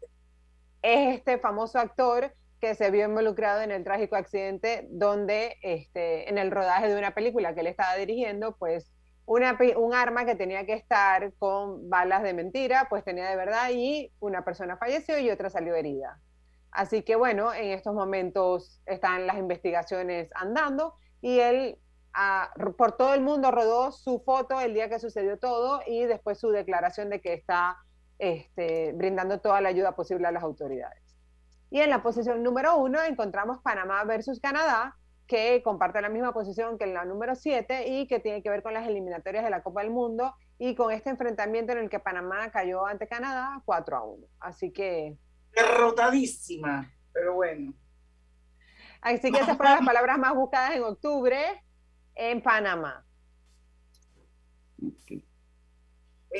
es 0.81 1.17
este 1.17 1.39
famoso 1.39 1.79
actor 1.79 2.31
que 2.59 2.75
se 2.75 2.91
vio 2.91 3.05
involucrado 3.05 3.61
en 3.61 3.71
el 3.71 3.83
trágico 3.83 4.15
accidente 4.15 4.87
donde 4.89 5.57
este, 5.61 6.29
en 6.29 6.37
el 6.37 6.51
rodaje 6.51 6.87
de 6.87 6.97
una 6.97 7.13
película 7.13 7.53
que 7.53 7.61
él 7.61 7.67
estaba 7.67 7.95
dirigiendo, 7.95 8.55
pues 8.57 8.91
una, 9.25 9.57
un 9.77 9.93
arma 9.93 10.25
que 10.25 10.35
tenía 10.35 10.65
que 10.65 10.73
estar 10.73 11.33
con 11.39 11.89
balas 11.89 12.21
de 12.23 12.33
mentira, 12.33 12.87
pues 12.89 13.03
tenía 13.03 13.29
de 13.29 13.35
verdad 13.35 13.69
y 13.71 14.11
una 14.19 14.45
persona 14.45 14.77
falleció 14.77 15.17
y 15.17 15.31
otra 15.31 15.49
salió 15.49 15.75
herida. 15.75 16.19
Así 16.71 17.01
que 17.01 17.15
bueno, 17.15 17.53
en 17.53 17.71
estos 17.71 17.93
momentos 17.93 18.81
están 18.85 19.25
las 19.25 19.37
investigaciones 19.37 20.29
andando 20.35 20.93
y 21.21 21.39
él 21.39 21.79
por 22.77 22.93
todo 22.93 23.13
el 23.13 23.21
mundo 23.21 23.51
rodó 23.51 23.91
su 23.91 24.19
foto 24.19 24.59
el 24.61 24.73
día 24.73 24.89
que 24.89 24.99
sucedió 24.99 25.37
todo 25.37 25.81
y 25.85 26.05
después 26.05 26.39
su 26.39 26.49
declaración 26.49 27.09
de 27.09 27.19
que 27.19 27.33
está 27.33 27.77
este, 28.19 28.93
brindando 28.93 29.39
toda 29.41 29.59
la 29.61 29.69
ayuda 29.69 29.95
posible 29.95 30.27
a 30.27 30.31
las 30.31 30.43
autoridades. 30.43 31.17
Y 31.69 31.81
en 31.81 31.89
la 31.89 32.01
posición 32.01 32.43
número 32.43 32.77
uno 32.77 33.01
encontramos 33.03 33.59
Panamá 33.61 34.03
versus 34.05 34.39
Canadá, 34.39 34.95
que 35.27 35.61
comparte 35.63 36.01
la 36.01 36.09
misma 36.09 36.33
posición 36.33 36.77
que 36.77 36.85
en 36.85 36.93
la 36.93 37.03
número 37.03 37.35
7 37.35 37.87
y 37.87 38.07
que 38.07 38.19
tiene 38.19 38.43
que 38.43 38.49
ver 38.49 38.63
con 38.63 38.73
las 38.73 38.87
eliminatorias 38.87 39.43
de 39.43 39.49
la 39.49 39.63
Copa 39.63 39.81
del 39.81 39.89
Mundo 39.89 40.35
y 40.57 40.75
con 40.75 40.91
este 40.91 41.09
enfrentamiento 41.09 41.73
en 41.73 41.79
el 41.79 41.89
que 41.89 41.99
Panamá 41.99 42.49
cayó 42.51 42.85
ante 42.85 43.07
Canadá 43.07 43.61
4 43.65 43.97
a 43.97 44.03
1. 44.03 44.27
Así 44.39 44.71
que... 44.71 45.17
Derrotadísima, 45.53 46.89
pero 47.11 47.33
bueno. 47.33 47.73
Así 49.01 49.31
que 49.31 49.39
esas 49.39 49.57
fueron 49.57 49.75
las 49.75 49.85
palabras 49.85 50.17
más 50.17 50.33
buscadas 50.33 50.75
en 50.75 50.83
octubre 50.83 51.64
en 52.15 52.41
Panamá. 52.41 53.05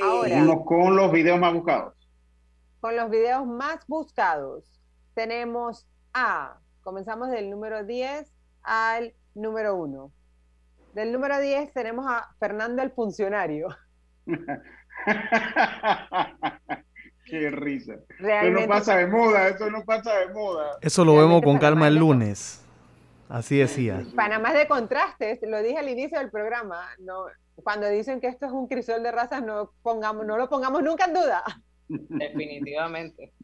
Ahora, 0.02 0.46
con 0.66 0.96
los 0.96 1.12
videos 1.12 1.40
más 1.40 1.54
buscados. 1.54 1.94
Con 2.80 2.96
los 2.96 3.10
videos 3.10 3.46
más 3.46 3.86
buscados 3.88 4.82
tenemos 5.14 5.88
a, 6.14 6.60
comenzamos 6.82 7.30
del 7.32 7.50
número 7.50 7.84
10 7.84 8.32
al 8.64 9.14
número 9.34 9.76
1. 9.76 10.12
Del 10.94 11.12
número 11.12 11.40
10 11.40 11.74
tenemos 11.74 12.06
a 12.08 12.36
Fernando 12.40 12.82
el 12.82 12.92
funcionario. 12.92 13.68
Qué 17.26 17.50
risa. 17.50 17.96
Eso 18.20 18.52
no 18.52 18.68
pasa 18.68 18.98
de 18.98 19.08
moda, 19.08 19.48
eso 19.48 19.70
no 19.72 19.84
pasa 19.84 20.20
de 20.20 20.32
moda. 20.34 20.78
Eso 20.82 21.04
lo 21.04 21.16
vemos 21.16 21.42
con 21.42 21.58
calma 21.58 21.88
el 21.88 21.96
lunes. 21.96 22.65
Así 23.30 23.58
decía. 23.58 24.04
Panamá 24.16 24.54
de 24.54 24.68
contrastes, 24.68 25.40
lo 25.42 25.62
dije 25.62 25.78
al 25.78 25.90
inicio 25.90 26.20
del 26.20 26.30
programa, 26.30 26.88
no, 27.00 27.26
cuando 27.64 27.88
dicen 27.90 28.20
que 28.20 28.28
esto 28.28 28.46
es 28.46 28.52
un 28.52 28.68
crisol 28.68 29.02
de 29.04 29.12
razas, 29.12 29.44
no, 29.44 29.72
pongamos, 29.82 30.26
no 30.26 30.38
lo 30.38 30.50
pongamos 30.50 30.84
nunca 30.84 31.06
en 31.06 31.14
duda. 31.14 31.44
Definitivamente. 31.88 33.34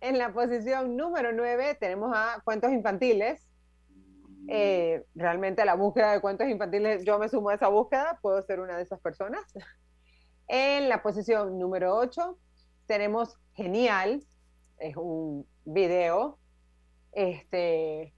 En 0.00 0.18
la 0.18 0.34
posición 0.34 0.96
número 0.96 1.32
9 1.32 1.78
tenemos 1.80 2.12
a 2.14 2.42
cuentos 2.44 2.70
infantiles. 2.72 3.48
Eh, 4.48 5.02
realmente 5.14 5.64
la 5.64 5.76
búsqueda 5.76 6.12
de 6.12 6.20
cuentos 6.20 6.46
infantiles, 6.46 7.06
yo 7.06 7.18
me 7.18 7.30
sumo 7.30 7.48
a 7.48 7.54
esa 7.54 7.68
búsqueda, 7.68 8.18
puedo 8.20 8.42
ser 8.42 8.60
una 8.60 8.76
de 8.76 8.82
esas 8.82 9.00
personas. 9.00 9.42
En 10.46 10.90
la 10.90 11.02
posición 11.02 11.58
número 11.58 11.96
8 11.96 12.36
tenemos 12.86 13.38
Genial, 13.54 14.22
es 14.78 14.96
un 14.96 15.46
video. 15.64 16.38
Este, 17.12 18.13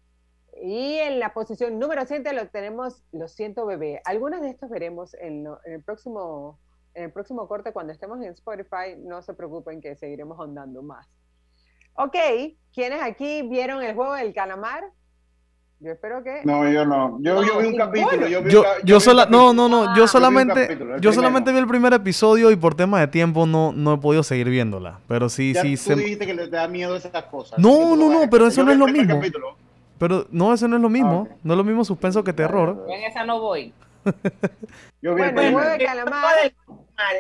y 0.62 0.94
en 0.94 1.18
la 1.18 1.34
posición 1.34 1.78
número 1.78 2.02
7 2.06 2.32
lo 2.32 2.48
tenemos 2.48 3.02
Lo 3.12 3.28
siento 3.28 3.66
bebé. 3.66 4.00
Algunos 4.04 4.40
de 4.40 4.50
estos 4.50 4.70
veremos 4.70 5.14
en, 5.14 5.46
el 5.64 5.82
próximo 5.82 6.58
en 6.94 7.04
el 7.04 7.12
próximo 7.12 7.46
corte 7.46 7.72
cuando 7.72 7.92
estemos 7.92 8.22
en 8.22 8.32
Spotify. 8.32 8.96
No 8.98 9.22
se 9.22 9.34
preocupen 9.34 9.80
que 9.80 9.96
seguiremos 9.96 10.38
ahondando 10.38 10.82
más. 10.82 11.06
Ok, 11.94 12.16
¿quiénes 12.74 13.02
aquí 13.02 13.42
vieron 13.42 13.82
el 13.82 13.94
juego 13.94 14.14
del 14.14 14.34
calamar? 14.34 14.84
Yo 15.78 15.92
espero 15.92 16.22
que. 16.24 16.40
No, 16.44 16.68
yo 16.70 16.86
no. 16.86 17.18
Yo, 17.20 17.40
vi 17.42 17.66
un 17.66 17.76
capítulo. 17.76 18.26
Yo, 18.28 18.42
vi 18.42 18.50
yo, 18.50 18.98
no, 19.28 19.52
no, 19.52 19.68
no. 19.68 19.94
Yo 19.94 20.08
solamente, 20.08 20.78
yo, 21.00 21.12
solamente 21.12 21.52
vi 21.52 21.58
el 21.58 21.66
primer 21.66 21.92
episodio 21.92 22.50
y 22.50 22.56
por 22.56 22.74
tema 22.74 22.98
de 23.00 23.08
tiempo 23.08 23.44
no, 23.44 23.72
no 23.72 23.94
he 23.94 23.98
podido 23.98 24.22
seguir 24.22 24.48
viéndola. 24.48 25.00
Pero 25.06 25.28
sí, 25.28 25.54
sí. 25.54 25.76
Tú 25.76 25.96
dijiste 25.96 26.24
que 26.24 26.34
le 26.34 26.48
da 26.48 26.66
miedo 26.66 26.96
esas 26.96 27.12
cosas. 27.24 27.58
No, 27.58 27.94
no, 27.94 28.10
no, 28.10 28.30
pero 28.30 28.46
eso 28.46 28.64
no 28.64 28.72
es 28.72 28.78
lo 28.78 28.86
mismo. 28.86 29.20
Pero 29.98 30.26
no, 30.30 30.52
eso 30.52 30.68
no 30.68 30.76
es 30.76 30.82
lo 30.82 30.88
mismo. 30.90 31.28
Ah, 31.30 31.37
no 31.42 31.54
es 31.54 31.56
lo 31.56 31.64
mismo 31.64 31.85
suspenso 31.85 32.22
que 32.22 32.32
terror. 32.32 32.87
en 32.88 33.04
esa 33.04 33.24
no 33.24 33.40
voy. 33.40 33.72
yo 35.02 35.14
vi 35.14 35.22
bueno, 35.22 35.40
el 35.40 35.52
juego 35.52 35.70
de 35.70 35.85
calamar. 35.85 36.35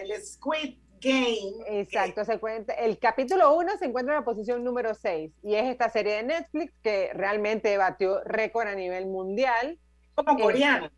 El 0.02 0.22
Squid 0.22 0.76
Game. 1.00 1.80
Exacto, 1.80 2.24
se 2.24 2.38
cuenta, 2.38 2.72
el 2.72 2.98
capítulo 2.98 3.54
1 3.54 3.78
se 3.78 3.84
encuentra 3.86 4.14
en 4.14 4.20
la 4.20 4.24
posición 4.24 4.64
número 4.64 4.94
6 4.94 5.30
y 5.42 5.54
es 5.54 5.64
esta 5.66 5.90
serie 5.90 6.14
de 6.14 6.22
Netflix 6.22 6.72
que 6.82 7.10
realmente 7.12 7.76
batió 7.76 8.22
récord 8.24 8.68
a 8.68 8.74
nivel 8.74 9.06
mundial. 9.06 9.78
Como 10.14 10.38
eh, 10.38 10.42
coreano. 10.42 10.90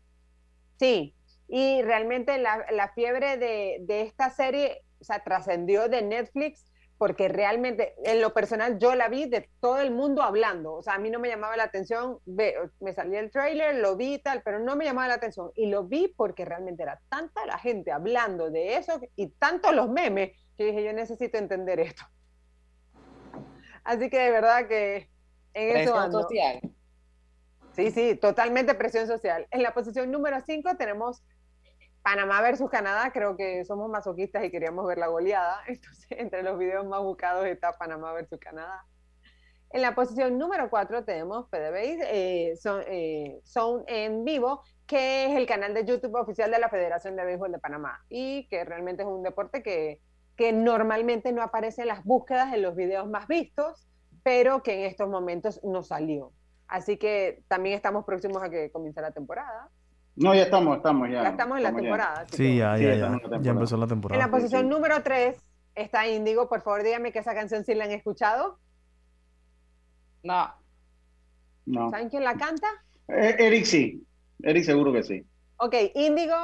sí, 0.79 1.13
y 1.47 1.81
realmente 1.81 2.37
la, 2.37 2.65
la 2.71 2.89
fiebre 2.93 3.37
de, 3.37 3.79
de, 3.81 4.01
esta 4.03 4.29
serie, 4.29 4.83
o 5.01 5.03
sea, 5.03 5.23
trascendió 5.23 5.89
de 5.89 6.01
Netflix 6.01 6.65
porque 6.99 7.29
realmente, 7.29 7.95
en 8.03 8.19
lo 8.19 8.33
personal, 8.33 8.77
yo 8.77 8.93
la 8.93 9.07
vi 9.07 9.25
de 9.25 9.49
todo 9.61 9.79
el 9.79 9.89
mundo 9.89 10.21
hablando. 10.21 10.73
O 10.73 10.83
sea, 10.83 10.95
a 10.95 10.99
mí 10.99 11.09
no 11.09 11.17
me 11.17 11.29
llamaba 11.29 11.55
la 11.55 11.63
atención, 11.63 12.19
me 12.25 12.93
salía 12.93 13.21
el 13.21 13.31
trailer, 13.31 13.75
lo 13.75 13.95
vi 13.95 14.15
y 14.15 14.19
tal, 14.19 14.41
pero 14.43 14.59
no 14.59 14.75
me 14.75 14.83
llamaba 14.83 15.07
la 15.07 15.13
atención. 15.13 15.49
Y 15.55 15.67
lo 15.67 15.85
vi 15.85 16.09
porque 16.09 16.43
realmente 16.43 16.83
era 16.83 16.99
tanta 17.07 17.45
la 17.45 17.57
gente 17.57 17.93
hablando 17.93 18.51
de 18.51 18.75
eso 18.75 18.99
y 19.15 19.29
tantos 19.29 19.73
los 19.73 19.89
memes 19.89 20.37
que 20.57 20.65
dije, 20.65 20.83
yo 20.83 20.91
necesito 20.91 21.37
entender 21.37 21.79
esto. 21.79 22.03
Así 23.85 24.09
que 24.09 24.19
de 24.19 24.31
verdad 24.31 24.67
que 24.67 25.09
en 25.53 25.71
presión 25.71 26.09
eso 26.09 26.21
social. 26.21 26.59
Sí, 27.77 27.91
sí, 27.91 28.15
totalmente 28.15 28.73
presión 28.73 29.07
social. 29.07 29.47
En 29.51 29.63
la 29.63 29.73
posición 29.73 30.11
número 30.11 30.41
5 30.41 30.75
tenemos 30.75 31.23
Panamá 32.01 32.41
versus 32.41 32.69
Canadá, 32.69 33.11
creo 33.11 33.35
que 33.35 33.65
somos 33.65 33.89
masoquistas 33.89 34.43
y 34.43 34.51
queríamos 34.51 34.87
ver 34.87 34.97
la 34.97 35.07
goleada. 35.07 35.61
Entonces, 35.67 36.07
entre 36.11 36.43
los 36.43 36.57
videos 36.57 36.85
más 36.85 37.01
buscados 37.01 37.45
está 37.45 37.77
Panamá 37.77 38.13
versus 38.13 38.39
Canadá. 38.39 38.85
En 39.71 39.83
la 39.83 39.93
posición 39.93 40.39
número 40.39 40.69
4 40.69 41.05
tenemos 41.05 41.47
PDB, 41.49 42.01
eh, 42.01 42.53
son, 42.55 42.81
eh, 42.87 43.39
en 43.87 44.25
vivo, 44.25 44.63
que 44.87 45.27
es 45.27 45.37
el 45.37 45.45
canal 45.45 45.75
de 45.75 45.85
YouTube 45.85 46.15
oficial 46.15 46.49
de 46.49 46.57
la 46.57 46.69
Federación 46.69 47.15
de 47.15 47.23
Béisbol 47.23 47.51
de 47.51 47.59
Panamá 47.59 48.03
y 48.09 48.47
que 48.47 48.65
realmente 48.65 49.03
es 49.03 49.07
un 49.07 49.21
deporte 49.21 49.61
que, 49.61 50.01
que 50.35 50.53
normalmente 50.53 51.31
no 51.31 51.43
aparece 51.43 51.83
en 51.83 51.89
las 51.89 52.03
búsquedas 52.03 52.51
en 52.51 52.63
los 52.63 52.75
videos 52.75 53.07
más 53.07 53.27
vistos, 53.27 53.87
pero 54.23 54.63
que 54.63 54.73
en 54.73 54.85
estos 54.85 55.07
momentos 55.07 55.59
no 55.63 55.83
salió. 55.83 56.33
Así 56.67 56.97
que 56.97 57.43
también 57.47 57.75
estamos 57.75 58.05
próximos 58.05 58.41
a 58.41 58.49
que 58.49 58.71
comience 58.71 59.01
la 59.01 59.11
temporada. 59.11 59.69
No, 60.19 60.35
ya 60.35 60.43
estamos, 60.43 60.75
estamos 60.77 61.09
ya. 61.09 61.23
Ya 61.23 61.29
estamos 61.29 61.57
en 61.57 61.63
la 61.63 61.73
temporada. 61.73 62.25
Sí, 62.29 62.57
ya, 62.57 62.77
ya, 62.77 62.95
ya. 62.95 63.39
Ya 63.41 63.51
empezó 63.51 63.77
la 63.77 63.87
temporada. 63.87 64.21
En 64.21 64.29
la 64.29 64.37
posición 64.37 64.67
número 64.67 65.01
3 65.01 65.37
está 65.75 66.07
Índigo. 66.07 66.49
Por 66.49 66.61
favor, 66.61 66.83
dígame 66.83 67.13
que 67.13 67.19
esa 67.19 67.33
canción 67.33 67.63
sí 67.63 67.73
la 67.73 67.85
han 67.85 67.91
escuchado. 67.91 68.59
No. 70.23 70.53
no. 71.65 71.89
¿Saben 71.89 72.09
quién 72.09 72.25
la 72.25 72.35
canta? 72.35 72.67
Eh, 73.07 73.37
Eric 73.39 73.63
sí. 73.63 74.05
Eric 74.43 74.65
seguro 74.65 74.91
que 74.91 75.03
sí. 75.03 75.23
Ok, 75.55 75.75
Índigo 75.95 76.35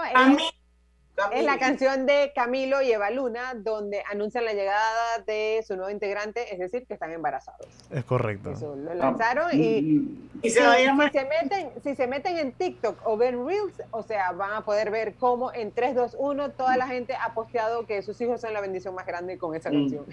es, 1.31 1.39
es 1.39 1.45
la 1.45 1.57
canción 1.57 2.05
de 2.05 2.31
Camilo 2.35 2.81
y 2.81 2.91
Eva 2.91 3.09
Luna, 3.09 3.53
donde 3.55 4.03
anuncian 4.11 4.45
la 4.45 4.53
llegada 4.53 5.19
de 5.25 5.63
su 5.65 5.75
nuevo 5.75 5.89
integrante, 5.89 6.53
es 6.53 6.59
decir, 6.59 6.85
que 6.85 6.93
están 6.93 7.11
embarazados. 7.11 7.67
Es 7.91 8.03
correcto. 8.03 8.51
Eso, 8.51 8.75
lo 8.75 8.93
lanzaron 8.93 9.49
y, 9.53 10.29
si, 10.43 10.49
se 10.49 10.61
meten, 10.61 11.69
si 11.83 11.95
se 11.95 12.07
meten 12.07 12.37
en 12.37 12.51
TikTok 12.51 12.99
o 13.05 13.17
ven 13.17 13.45
Reels, 13.45 13.81
o 13.91 14.03
sea, 14.03 14.31
van 14.31 14.53
a 14.53 14.65
poder 14.65 14.91
ver 14.91 15.15
cómo 15.15 15.53
en 15.53 15.71
3, 15.71 15.95
2, 15.95 16.17
1 16.19 16.51
toda 16.51 16.77
la 16.77 16.87
gente 16.87 17.13
ha 17.15 17.33
posteado 17.33 17.85
que 17.85 18.01
sus 18.01 18.19
hijos 18.21 18.41
son 18.41 18.53
la 18.53 18.61
bendición 18.61 18.93
más 18.93 19.05
grande 19.05 19.37
con 19.37 19.55
esa 19.55 19.71
canción. 19.71 20.05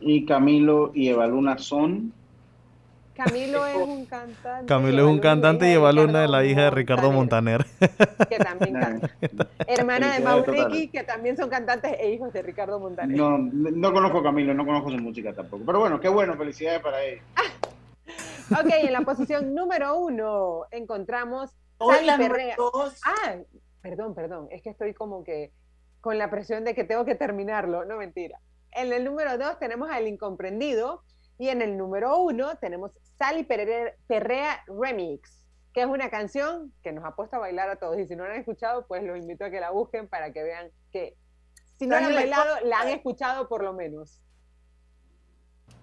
Y 0.00 0.26
Camilo 0.26 0.92
y 0.94 1.08
Eva 1.08 1.26
Luna 1.26 1.58
son 1.58 2.12
Camilo 3.16 3.66
es 3.66 3.76
un 3.76 4.04
cantante. 4.04 4.66
Camilo 4.66 5.06
es 5.06 5.08
un 5.08 5.18
cantante 5.20 5.70
y 5.70 5.72
Eva 5.72 5.90
Luna 5.92 6.24
es 6.24 6.30
la 6.30 6.44
hija 6.44 6.64
de 6.64 6.70
Ricardo 6.70 7.10
Montaner. 7.10 7.64
Que 8.28 8.38
también 8.38 8.74
canta. 8.74 9.10
Hermana 9.66 10.12
de 10.14 10.20
Mauricio, 10.20 10.90
que 10.92 11.02
también 11.02 11.36
son 11.36 11.48
cantantes 11.48 11.92
e 11.98 12.12
hijos 12.12 12.32
de 12.32 12.42
Ricardo 12.42 12.78
Montaner. 12.78 13.16
No, 13.16 13.38
no 13.38 13.92
conozco 13.92 14.18
a 14.18 14.22
Camilo, 14.22 14.52
no 14.52 14.66
conozco 14.66 14.90
su 14.90 14.98
música 14.98 15.32
tampoco. 15.32 15.64
Pero 15.64 15.80
bueno, 15.80 16.00
qué 16.00 16.08
bueno, 16.08 16.36
felicidades 16.36 16.82
para 16.82 17.02
él. 17.02 17.20
ok, 18.50 18.70
en 18.82 18.92
la 18.92 19.00
posición 19.00 19.54
número 19.54 19.96
uno 19.98 20.64
encontramos 20.70 21.50
Sally 21.78 22.10
Perrea. 22.18 22.56
Ah, 23.04 23.36
perdón, 23.80 24.14
perdón, 24.14 24.48
es 24.50 24.62
que 24.62 24.70
estoy 24.70 24.94
como 24.94 25.24
que 25.24 25.52
con 26.00 26.18
la 26.18 26.30
presión 26.30 26.64
de 26.64 26.74
que 26.74 26.84
tengo 26.84 27.04
que 27.04 27.14
terminarlo, 27.14 27.84
no 27.84 27.96
mentira. 27.96 28.40
En 28.72 28.92
el 28.92 29.04
número 29.04 29.38
dos 29.38 29.58
tenemos 29.58 29.90
al 29.90 30.06
incomprendido, 30.06 31.02
y 31.38 31.48
en 31.48 31.62
el 31.62 31.76
número 31.76 32.18
uno 32.18 32.56
tenemos 32.56 32.92
Sally 33.18 33.44
Perrea 33.44 34.64
Remix, 34.66 35.42
que 35.72 35.82
es 35.82 35.86
una 35.86 36.10
canción 36.10 36.72
que 36.82 36.92
nos 36.92 37.04
ha 37.04 37.14
puesto 37.14 37.36
a 37.36 37.38
bailar 37.40 37.68
a 37.68 37.76
todos. 37.76 37.98
Y 37.98 38.06
si 38.06 38.16
no 38.16 38.24
la 38.24 38.34
han 38.34 38.40
escuchado, 38.40 38.86
pues 38.86 39.02
los 39.02 39.18
invito 39.18 39.44
a 39.44 39.50
que 39.50 39.60
la 39.60 39.70
busquen 39.70 40.08
para 40.08 40.32
que 40.32 40.42
vean 40.42 40.70
que 40.92 41.16
si 41.78 41.86
no 41.86 41.98
la 42.00 42.06
han 42.06 42.14
bailado, 42.14 42.56
la 42.64 42.80
han 42.80 42.88
escuchado 42.88 43.48
por 43.48 43.62
lo 43.62 43.72
menos. 43.72 44.20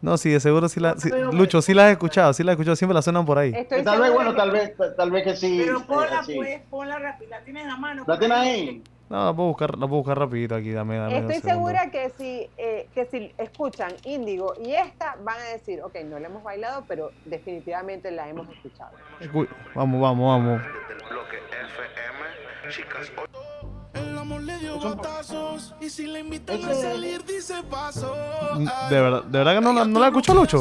No, 0.02 0.18
sí, 0.18 0.32
de 0.32 0.40
seguro 0.40 0.68
sí 0.68 0.80
la. 0.80 0.96
Lucho, 1.32 1.62
sí 1.62 1.74
la 1.74 1.86
has 1.86 1.92
escuchado, 1.92 2.34
sí 2.34 2.44
la 2.44 2.52
has 2.52 2.56
escuchado, 2.56 2.76
siempre 2.76 2.94
la 2.94 3.02
suenan 3.02 3.26
por 3.26 3.38
ahí. 3.38 3.54
tal 3.68 4.02
vez, 4.02 4.12
bueno, 4.12 4.36
tal 4.36 4.52
vez, 4.52 4.74
tal 4.98 5.12
vez 5.12 5.24
que 5.24 5.36
sí. 5.36 5.62
Pero 5.64 5.86
ponla, 5.86 6.24
pues, 6.26 6.62
ponla 6.70 7.00
rápido, 7.00 7.30
la 7.30 7.44
tienes 7.44 7.64
en 7.64 7.70
la 7.70 7.78
mano. 7.78 8.04
¿La 8.06 8.20
tienes 8.20 8.38
ahí? 8.38 8.84
No, 9.10 9.26
la 9.26 9.34
puedo 9.34 9.50
buscar, 9.50 9.78
la 9.78 9.88
puedo 9.88 10.02
buscar 10.02 10.18
rapidito 10.18 10.56
aquí, 10.56 10.72
dame, 10.72 10.98
dame 10.98 11.18
Estoy 11.20 11.40
segura 11.42 11.92
que 11.92 12.10
si, 12.10 12.50
eh, 12.58 12.88
que 12.96 13.06
si 13.06 13.32
escuchan 13.38 13.94
Índigo 14.06 14.54
y 14.64 14.74
esta, 14.74 15.18
van 15.24 15.40
a 15.40 15.46
decir, 15.50 15.82
ok, 15.84 15.96
no 16.06 16.20
la 16.20 16.28
hemos 16.28 16.42
bailado, 16.44 16.84
pero 16.88 17.12
definitivamente 17.26 18.10
la 18.12 18.30
hemos 18.30 18.48
escuchado. 18.50 18.92
vamos, 19.76 20.02
vamos, 20.02 20.28
vamos. 20.28 20.62
De 28.90 29.02
verdad, 29.02 29.24
de 29.24 29.38
verdad 29.38 29.56
que 29.56 29.62
no, 29.62 29.74
la, 29.74 29.86
no 29.86 30.00
la 30.00 30.08
escuchó 30.08 30.34
Lucho. 30.34 30.60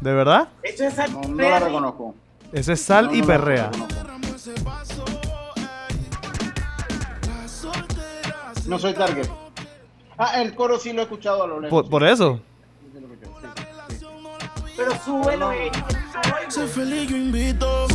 ¿De 0.00 0.12
verdad? 0.12 0.48
Eso 0.62 0.84
es 0.84 1.12
no, 1.12 1.20
no 1.22 1.48
la 1.48 1.58
reconozco. 1.60 2.14
Ese 2.52 2.72
es 2.74 2.82
sal 2.82 3.14
y 3.14 3.22
perrea. 3.22 3.70
No 8.66 8.78
soy 8.78 8.94
target. 8.94 9.26
Ah, 10.16 10.40
el 10.40 10.54
coro 10.54 10.78
sí 10.78 10.92
lo 10.92 11.00
he 11.00 11.04
escuchado 11.04 11.42
a 11.42 11.46
lo 11.46 11.60
lejos. 11.60 11.88
Por, 11.88 12.04
eso. 12.04 12.40
Pero 14.76 14.92
súbelo, 15.04 15.52
eh. 15.52 15.70
feliz, 16.68 17.08
yo 17.08 17.16
invito. 17.16 17.86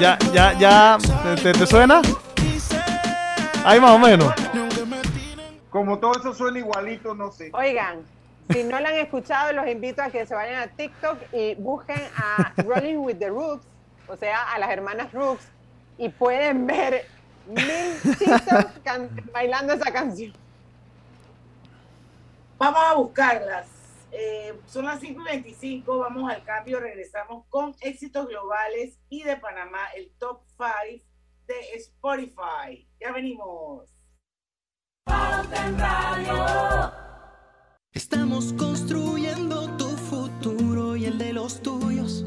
Ya, 0.00 0.18
ya, 0.32 0.52
ya. 0.58 0.98
¿Te, 1.42 1.52
te 1.52 1.66
suena? 1.66 2.02
Ahí 3.64 3.80
más 3.80 3.90
o 3.92 3.98
menos. 3.98 4.32
Como 5.70 5.98
todo 5.98 6.12
eso 6.18 6.32
suena 6.32 6.58
igualito, 6.58 7.14
no 7.14 7.30
sé. 7.32 7.50
Oigan, 7.52 7.98
si 8.50 8.62
no 8.62 8.80
lo 8.80 8.86
han 8.86 8.94
escuchado, 8.94 9.52
los 9.52 9.66
invito 9.68 10.02
a 10.02 10.10
que 10.10 10.24
se 10.24 10.34
vayan 10.34 10.62
a 10.62 10.68
TikTok 10.68 11.18
y 11.32 11.54
busquen 11.56 12.00
a 12.16 12.52
Rolling 12.62 12.96
with 12.96 13.16
the 13.16 13.28
Rooks, 13.28 13.66
o 14.08 14.16
sea, 14.16 14.52
a 14.52 14.58
las 14.58 14.70
hermanas 14.70 15.12
Rooks, 15.12 15.48
y 15.98 16.08
pueden 16.08 16.66
ver 16.66 17.06
mil 17.46 18.16
TikToks 18.18 19.26
bailando 19.32 19.72
esa 19.74 19.92
canción. 19.92 20.32
Vamos 22.58 22.80
a 22.82 22.94
buscarlas. 22.94 23.68
Eh, 24.12 24.54
son 24.66 24.86
las 24.86 25.00
5 25.00 25.20
y 25.20 25.24
25, 25.24 25.98
vamos 25.98 26.30
al 26.32 26.42
cambio, 26.44 26.80
regresamos 26.80 27.44
con 27.50 27.74
éxitos 27.80 28.28
globales 28.28 28.98
y 29.10 29.22
de 29.24 29.36
Panamá, 29.36 29.88
el 29.94 30.10
top 30.18 30.40
5 30.56 31.04
de 31.46 31.54
Spotify. 31.74 32.88
Ya 32.98 33.12
venimos. 33.12 33.90
Estamos 37.92 38.52
construyendo 38.54 39.68
tu 39.76 39.88
futuro 39.88 40.96
y 40.96 41.06
el 41.06 41.18
de 41.18 41.32
los 41.32 41.62
tuyos. 41.62 42.24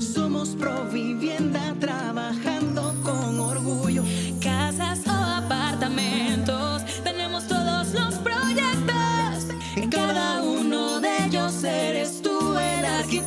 Somos 0.00 0.56
Provivienda 0.56 1.74
trabajando 1.78 2.94
con 3.04 3.07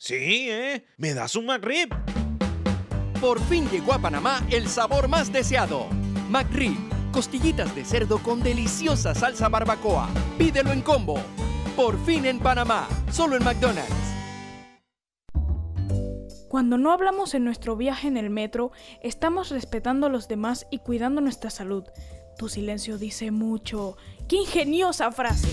Sí, 0.00 0.48
¿eh? 0.48 0.84
¿Me 0.96 1.12
das 1.12 1.34
un 1.34 1.46
McRib? 1.46 1.88
Por 3.20 3.40
fin 3.40 3.68
llegó 3.68 3.92
a 3.92 3.98
Panamá 3.98 4.46
el 4.48 4.68
sabor 4.68 5.08
más 5.08 5.32
deseado. 5.32 5.86
McRib. 6.30 6.76
Costillitas 7.10 7.74
de 7.74 7.84
cerdo 7.84 8.22
con 8.22 8.40
deliciosa 8.40 9.12
salsa 9.16 9.48
barbacoa. 9.48 10.08
Pídelo 10.38 10.70
en 10.70 10.82
combo. 10.82 11.18
Por 11.74 11.98
fin 12.04 12.26
en 12.26 12.38
Panamá. 12.38 12.86
Solo 13.10 13.34
en 13.34 13.42
McDonald's. 13.42 13.92
Cuando 16.48 16.78
no 16.78 16.92
hablamos 16.92 17.34
en 17.34 17.42
nuestro 17.42 17.76
viaje 17.76 18.06
en 18.06 18.16
el 18.16 18.30
metro, 18.30 18.70
estamos 19.02 19.50
respetando 19.50 20.06
a 20.06 20.10
los 20.10 20.28
demás 20.28 20.64
y 20.70 20.78
cuidando 20.78 21.20
nuestra 21.20 21.50
salud. 21.50 21.82
Tu 22.38 22.48
silencio 22.48 22.98
dice 22.98 23.32
mucho. 23.32 23.96
¡Qué 24.28 24.36
ingeniosa 24.36 25.10
frase! 25.10 25.48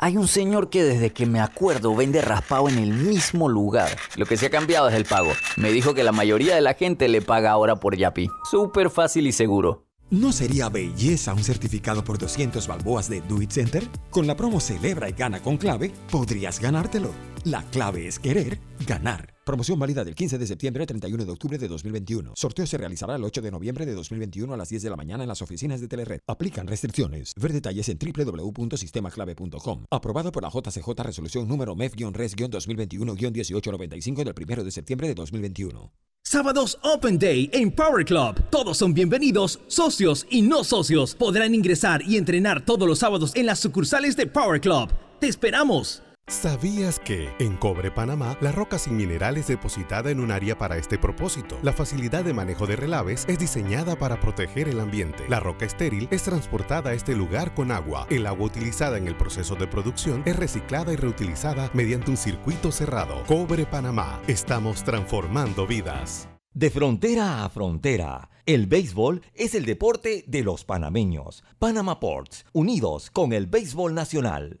Hay 0.00 0.16
un 0.16 0.28
señor 0.28 0.70
que 0.70 0.84
desde 0.84 1.10
que 1.10 1.26
me 1.26 1.40
acuerdo 1.40 1.94
vende 1.96 2.22
raspado 2.22 2.68
en 2.68 2.78
el 2.78 2.92
mismo 2.92 3.48
lugar. 3.48 3.90
Lo 4.16 4.26
que 4.26 4.36
se 4.36 4.46
ha 4.46 4.50
cambiado 4.50 4.88
es 4.88 4.94
el 4.94 5.04
pago. 5.04 5.32
Me 5.56 5.72
dijo 5.72 5.92
que 5.92 6.04
la 6.04 6.12
mayoría 6.12 6.54
de 6.54 6.60
la 6.60 6.74
gente 6.74 7.08
le 7.08 7.20
paga 7.20 7.50
ahora 7.50 7.76
por 7.76 7.96
Yapi. 7.96 8.30
Súper 8.48 8.90
fácil 8.90 9.26
y 9.26 9.32
seguro. 9.32 9.86
¿No 10.10 10.30
sería 10.30 10.68
belleza 10.68 11.34
un 11.34 11.42
certificado 11.42 12.04
por 12.04 12.16
200 12.16 12.68
balboas 12.68 13.10
de 13.10 13.22
Do 13.22 13.42
It 13.42 13.50
Center? 13.50 13.82
Con 14.10 14.28
la 14.28 14.36
promo 14.36 14.60
Celebra 14.60 15.08
y 15.08 15.12
Gana 15.12 15.42
con 15.42 15.56
Clave, 15.56 15.92
podrías 16.10 16.60
ganártelo. 16.60 17.10
La 17.42 17.64
clave 17.64 18.06
es 18.06 18.20
querer 18.20 18.60
ganar. 18.86 19.37
Promoción 19.48 19.78
válida 19.78 20.04
del 20.04 20.14
15 20.14 20.36
de 20.36 20.46
septiembre 20.46 20.82
al 20.82 20.86
31 20.88 21.24
de 21.24 21.32
octubre 21.32 21.56
de 21.56 21.68
2021. 21.68 22.34
Sorteo 22.36 22.66
se 22.66 22.76
realizará 22.76 23.16
el 23.16 23.24
8 23.24 23.40
de 23.40 23.50
noviembre 23.50 23.86
de 23.86 23.94
2021 23.94 24.52
a 24.52 24.58
las 24.58 24.68
10 24.68 24.82
de 24.82 24.90
la 24.90 24.96
mañana 24.96 25.24
en 25.24 25.28
las 25.28 25.40
oficinas 25.40 25.80
de 25.80 25.88
Telered. 25.88 26.20
Aplican 26.26 26.66
restricciones. 26.66 27.32
Ver 27.34 27.54
detalles 27.54 27.88
en 27.88 27.98
www.sistemaclave.com. 27.98 29.86
Aprobado 29.90 30.32
por 30.32 30.42
la 30.42 30.50
JCJ 30.50 31.02
Resolución 31.02 31.48
número 31.48 31.74
MEF-RES-2021-1895 31.76 34.22
del 34.22 34.34
1 34.38 34.64
de 34.64 34.70
septiembre 34.70 35.08
de 35.08 35.14
2021. 35.14 35.94
Sábados 36.22 36.78
Open 36.82 37.18
Day 37.18 37.48
en 37.54 37.70
Power 37.70 38.04
Club. 38.04 38.50
Todos 38.50 38.76
son 38.76 38.92
bienvenidos, 38.92 39.60
socios 39.66 40.26
y 40.28 40.42
no 40.42 40.62
socios. 40.62 41.14
Podrán 41.14 41.54
ingresar 41.54 42.02
y 42.02 42.18
entrenar 42.18 42.66
todos 42.66 42.86
los 42.86 42.98
sábados 42.98 43.34
en 43.34 43.46
las 43.46 43.60
sucursales 43.60 44.14
de 44.14 44.26
Power 44.26 44.60
Club. 44.60 44.90
¡Te 45.20 45.26
esperamos! 45.26 46.02
¿Sabías 46.28 46.98
que 46.98 47.30
en 47.38 47.56
Cobre 47.56 47.90
Panamá 47.90 48.36
la 48.42 48.52
roca 48.52 48.78
sin 48.78 48.98
mineral 48.98 49.38
es 49.38 49.46
depositada 49.46 50.10
en 50.10 50.20
un 50.20 50.30
área 50.30 50.58
para 50.58 50.76
este 50.76 50.98
propósito? 50.98 51.58
La 51.62 51.72
facilidad 51.72 52.22
de 52.22 52.34
manejo 52.34 52.66
de 52.66 52.76
relaves 52.76 53.24
es 53.28 53.38
diseñada 53.38 53.96
para 53.96 54.20
proteger 54.20 54.68
el 54.68 54.78
ambiente. 54.78 55.24
La 55.30 55.40
roca 55.40 55.64
estéril 55.64 56.06
es 56.10 56.24
transportada 56.24 56.90
a 56.90 56.92
este 56.92 57.16
lugar 57.16 57.54
con 57.54 57.72
agua. 57.72 58.06
El 58.10 58.26
agua 58.26 58.44
utilizada 58.44 58.98
en 58.98 59.08
el 59.08 59.16
proceso 59.16 59.54
de 59.54 59.68
producción 59.68 60.22
es 60.26 60.36
reciclada 60.36 60.92
y 60.92 60.96
reutilizada 60.96 61.70
mediante 61.72 62.10
un 62.10 62.18
circuito 62.18 62.72
cerrado. 62.72 63.24
Cobre 63.26 63.64
Panamá. 63.64 64.20
Estamos 64.26 64.84
transformando 64.84 65.66
vidas. 65.66 66.28
De 66.52 66.70
frontera 66.70 67.44
a 67.44 67.48
frontera, 67.48 68.28
el 68.44 68.66
béisbol 68.66 69.22
es 69.32 69.54
el 69.54 69.64
deporte 69.64 70.24
de 70.26 70.42
los 70.42 70.64
panameños. 70.64 71.42
Panama 71.58 72.00
Ports, 72.00 72.44
unidos 72.52 73.10
con 73.10 73.32
el 73.32 73.46
béisbol 73.46 73.94
nacional. 73.94 74.60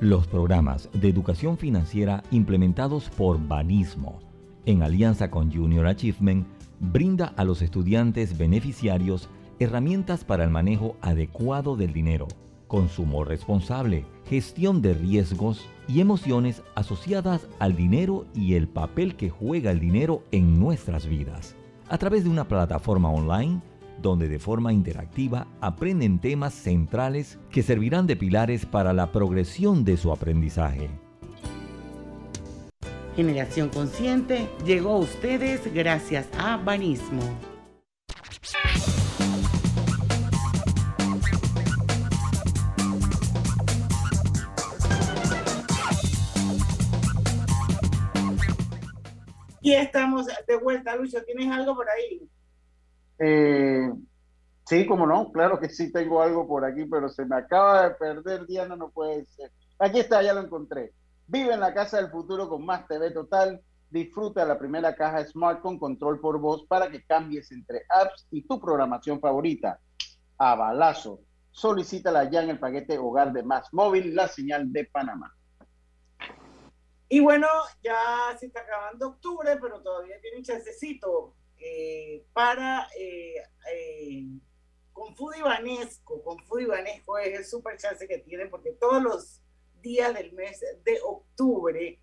los 0.00 0.26
programas 0.26 0.88
de 0.92 1.08
educación 1.08 1.58
financiera 1.58 2.22
implementados 2.30 3.08
por 3.10 3.38
Banismo, 3.46 4.20
en 4.66 4.82
alianza 4.82 5.30
con 5.30 5.52
Junior 5.52 5.86
Achievement, 5.86 6.46
brinda 6.80 7.32
a 7.36 7.44
los 7.44 7.62
estudiantes 7.62 8.36
beneficiarios 8.36 9.28
herramientas 9.58 10.24
para 10.24 10.44
el 10.44 10.50
manejo 10.50 10.96
adecuado 11.00 11.76
del 11.76 11.92
dinero 11.92 12.28
consumo 12.74 13.24
responsable, 13.24 14.04
gestión 14.28 14.82
de 14.82 14.94
riesgos 14.94 15.64
y 15.86 16.00
emociones 16.00 16.62
asociadas 16.74 17.46
al 17.60 17.76
dinero 17.76 18.26
y 18.34 18.54
el 18.54 18.66
papel 18.66 19.14
que 19.14 19.30
juega 19.30 19.70
el 19.70 19.78
dinero 19.78 20.24
en 20.32 20.58
nuestras 20.58 21.06
vidas. 21.06 21.54
A 21.88 21.98
través 21.98 22.24
de 22.24 22.30
una 22.30 22.48
plataforma 22.48 23.10
online 23.10 23.60
donde 24.00 24.28
de 24.28 24.38
forma 24.38 24.72
interactiva 24.72 25.46
aprenden 25.60 26.18
temas 26.18 26.54
centrales 26.54 27.38
que 27.50 27.62
servirán 27.62 28.06
de 28.06 28.16
pilares 28.16 28.66
para 28.66 28.92
la 28.92 29.12
progresión 29.12 29.84
de 29.84 29.96
su 29.96 30.12
aprendizaje. 30.12 30.90
Generación 33.16 33.68
Consciente 33.68 34.48
llegó 34.64 34.94
a 34.94 34.98
ustedes 34.98 35.72
gracias 35.72 36.26
a 36.36 36.56
Banismo. 36.56 37.22
Y 49.64 49.72
estamos 49.72 50.26
de 50.26 50.56
vuelta, 50.56 50.94
Lucho. 50.94 51.22
¿Tienes 51.24 51.50
algo 51.50 51.74
por 51.74 51.88
ahí? 51.88 52.28
Eh, 53.18 53.92
sí, 54.66 54.86
como 54.86 55.06
no, 55.06 55.30
claro 55.32 55.58
que 55.58 55.68
sí 55.68 55.92
tengo 55.92 56.22
algo 56.22 56.46
por 56.46 56.64
aquí, 56.64 56.84
pero 56.86 57.08
se 57.08 57.24
me 57.24 57.36
acaba 57.36 57.88
de 57.88 57.94
perder, 57.94 58.46
Diana, 58.46 58.76
no 58.76 58.90
puede 58.90 59.26
ser. 59.26 59.50
Aquí 59.78 60.00
está, 60.00 60.22
ya 60.22 60.34
lo 60.34 60.40
encontré. 60.40 60.92
Vive 61.26 61.54
en 61.54 61.60
la 61.60 61.72
casa 61.72 61.96
del 61.96 62.10
futuro 62.10 62.48
con 62.48 62.64
más 62.64 62.86
TV 62.86 63.10
Total. 63.10 63.60
Disfruta 63.90 64.44
la 64.44 64.58
primera 64.58 64.94
caja 64.94 65.24
Smart 65.24 65.60
con 65.60 65.78
control 65.78 66.20
por 66.20 66.38
voz 66.38 66.66
para 66.66 66.90
que 66.90 67.04
cambies 67.04 67.50
entre 67.52 67.82
apps 67.88 68.26
y 68.30 68.42
tu 68.46 68.60
programación 68.60 69.20
favorita. 69.20 69.78
A 70.38 70.54
balazo. 70.54 71.20
Solicítala 71.50 72.28
ya 72.28 72.42
en 72.42 72.50
el 72.50 72.58
paquete 72.58 72.98
Hogar 72.98 73.32
de 73.32 73.44
Más 73.44 73.72
Móvil, 73.72 74.14
la 74.14 74.26
señal 74.26 74.72
de 74.72 74.84
Panamá. 74.86 75.32
Y 77.08 77.20
bueno, 77.20 77.46
ya 77.82 78.36
se 78.38 78.46
está 78.46 78.60
acabando 78.60 79.08
octubre, 79.08 79.56
pero 79.60 79.80
todavía 79.80 80.20
tiene 80.20 80.38
un 80.38 80.42
chancecito 80.42 81.34
eh, 81.66 82.26
para 82.34 82.86
eh, 82.98 83.36
eh, 83.72 84.26
con 84.92 85.16
Food 85.16 85.36
Ivanesco. 85.36 86.22
Con 86.22 86.38
Food 86.44 86.60
Ivanesco 86.60 87.16
es 87.18 87.38
el 87.38 87.44
super 87.44 87.78
chance 87.78 88.06
que 88.06 88.18
tienen 88.18 88.50
porque 88.50 88.72
todos 88.72 89.02
los 89.02 89.42
días 89.80 90.12
del 90.14 90.32
mes 90.32 90.60
de 90.84 91.00
octubre 91.02 92.00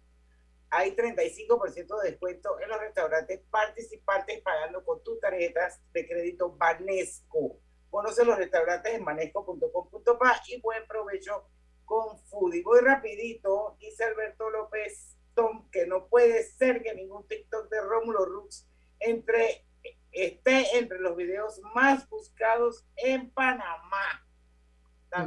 hay 0.72 0.96
35% 0.96 2.02
de 2.02 2.10
descuento 2.10 2.60
en 2.60 2.70
los 2.70 2.80
restaurantes 2.80 3.42
participantes 3.52 4.42
pagando 4.42 4.84
con 4.84 5.04
tus 5.04 5.20
tarjetas 5.20 5.80
de 5.92 6.08
crédito 6.08 6.56
Banesco. 6.56 7.60
Conoce 7.90 8.26
los 8.26 8.38
restaurantes 8.38 8.94
en 8.94 9.04
manesco.com.pa 9.04 10.42
y 10.48 10.60
buen 10.62 10.88
provecho 10.88 11.50
con 11.86 12.18
Foodie. 12.26 12.64
Voy 12.64 12.80
rapidito, 12.80 13.76
dice 13.80 14.06
Alberto 14.06 14.50
López 14.50 15.18
Tom, 15.36 15.70
que 15.70 15.86
no 15.86 16.08
puede 16.08 16.44
ser 16.44 16.82
que 16.82 16.96
ningún 16.96 17.28
TikTok 17.28 17.70
de 17.70 17.82
Rómulo 17.82 18.26
Rux 18.26 18.66
entre, 19.02 19.66
esté 20.12 20.78
entre 20.78 21.00
los 21.00 21.16
videos 21.16 21.62
más 21.74 22.08
buscados 22.10 22.86
en 22.98 23.30
Panamá. 23.32 24.26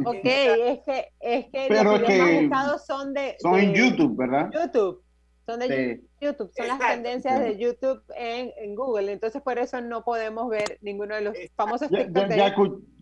ok, 0.04 0.24
es 0.24 0.80
que, 0.84 1.12
es 1.20 1.46
que 1.46 1.68
los 1.82 2.00
videos 2.00 2.18
más 2.18 2.40
buscados 2.40 2.87
son 2.87 3.14
de... 3.14 3.37
Son 3.40 3.58
en 3.58 3.74
YouTube, 3.74 4.16
¿verdad? 4.16 4.50
YouTube. 4.52 5.04
Son 5.46 5.60
de 5.60 6.02
YouTube, 6.22 6.50
son 6.56 6.68
las 6.68 6.78
tendencias 6.78 7.38
de 7.38 7.58
YouTube 7.58 8.02
en, 8.16 8.50
en, 8.56 8.74
Google. 8.74 9.12
Entonces, 9.12 9.42
por 9.42 9.58
eso 9.58 9.78
no 9.82 10.02
podemos 10.02 10.48
ver 10.48 10.78
ninguno 10.80 11.14
de 11.14 11.20
los 11.20 11.37
famosos 11.54 11.90
ya, 11.90 12.08
ya, 12.10 12.54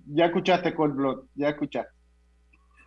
ya, 0.07 0.25
escuchaste 0.27 0.75
Cold 0.75 0.97
Blood, 0.97 1.27
ya 1.37 1.51
escuchaste. 1.51 1.93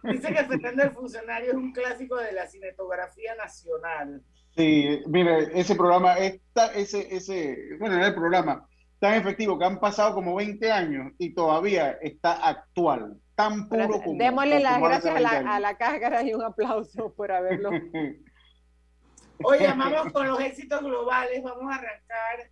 Dice 0.03 0.33
que 0.33 0.43
Fernando 0.43 0.83
el 0.83 0.91
Funcionario 0.91 1.51
es 1.51 1.55
un 1.55 1.71
clásico 1.71 2.17
de 2.17 2.33
la 2.33 2.47
cinematografía 2.47 3.33
nacional. 3.35 4.21
Sí, 4.55 5.01
mire, 5.07 5.59
ese 5.59 5.75
programa, 5.75 6.17
está, 6.17 6.73
ese, 6.73 7.13
ese, 7.13 7.57
bueno, 7.79 8.03
el 8.03 8.15
programa 8.15 8.67
tan 8.99 9.15
efectivo 9.15 9.59
que 9.59 9.65
han 9.65 9.79
pasado 9.79 10.13
como 10.13 10.35
20 10.35 10.71
años 10.71 11.11
y 11.17 11.33
todavía 11.33 11.91
está 12.01 12.33
actual, 12.47 13.19
tan 13.35 13.67
puro 13.67 14.01
como. 14.01 14.17
Démosle 14.17 14.61
las 14.61 14.79
gracias 14.79 15.15
a 15.15 15.19
la, 15.19 15.55
a 15.55 15.59
la 15.59 15.77
cáscara 15.77 16.23
y 16.23 16.33
un 16.33 16.43
aplauso 16.43 17.13
por 17.13 17.31
haberlo. 17.31 17.69
Oye, 19.43 19.67
vamos 19.67 20.13
con 20.13 20.27
los 20.27 20.39
éxitos 20.39 20.81
globales, 20.81 21.43
vamos 21.43 21.69
a 21.69 21.75
arrancar 21.75 22.49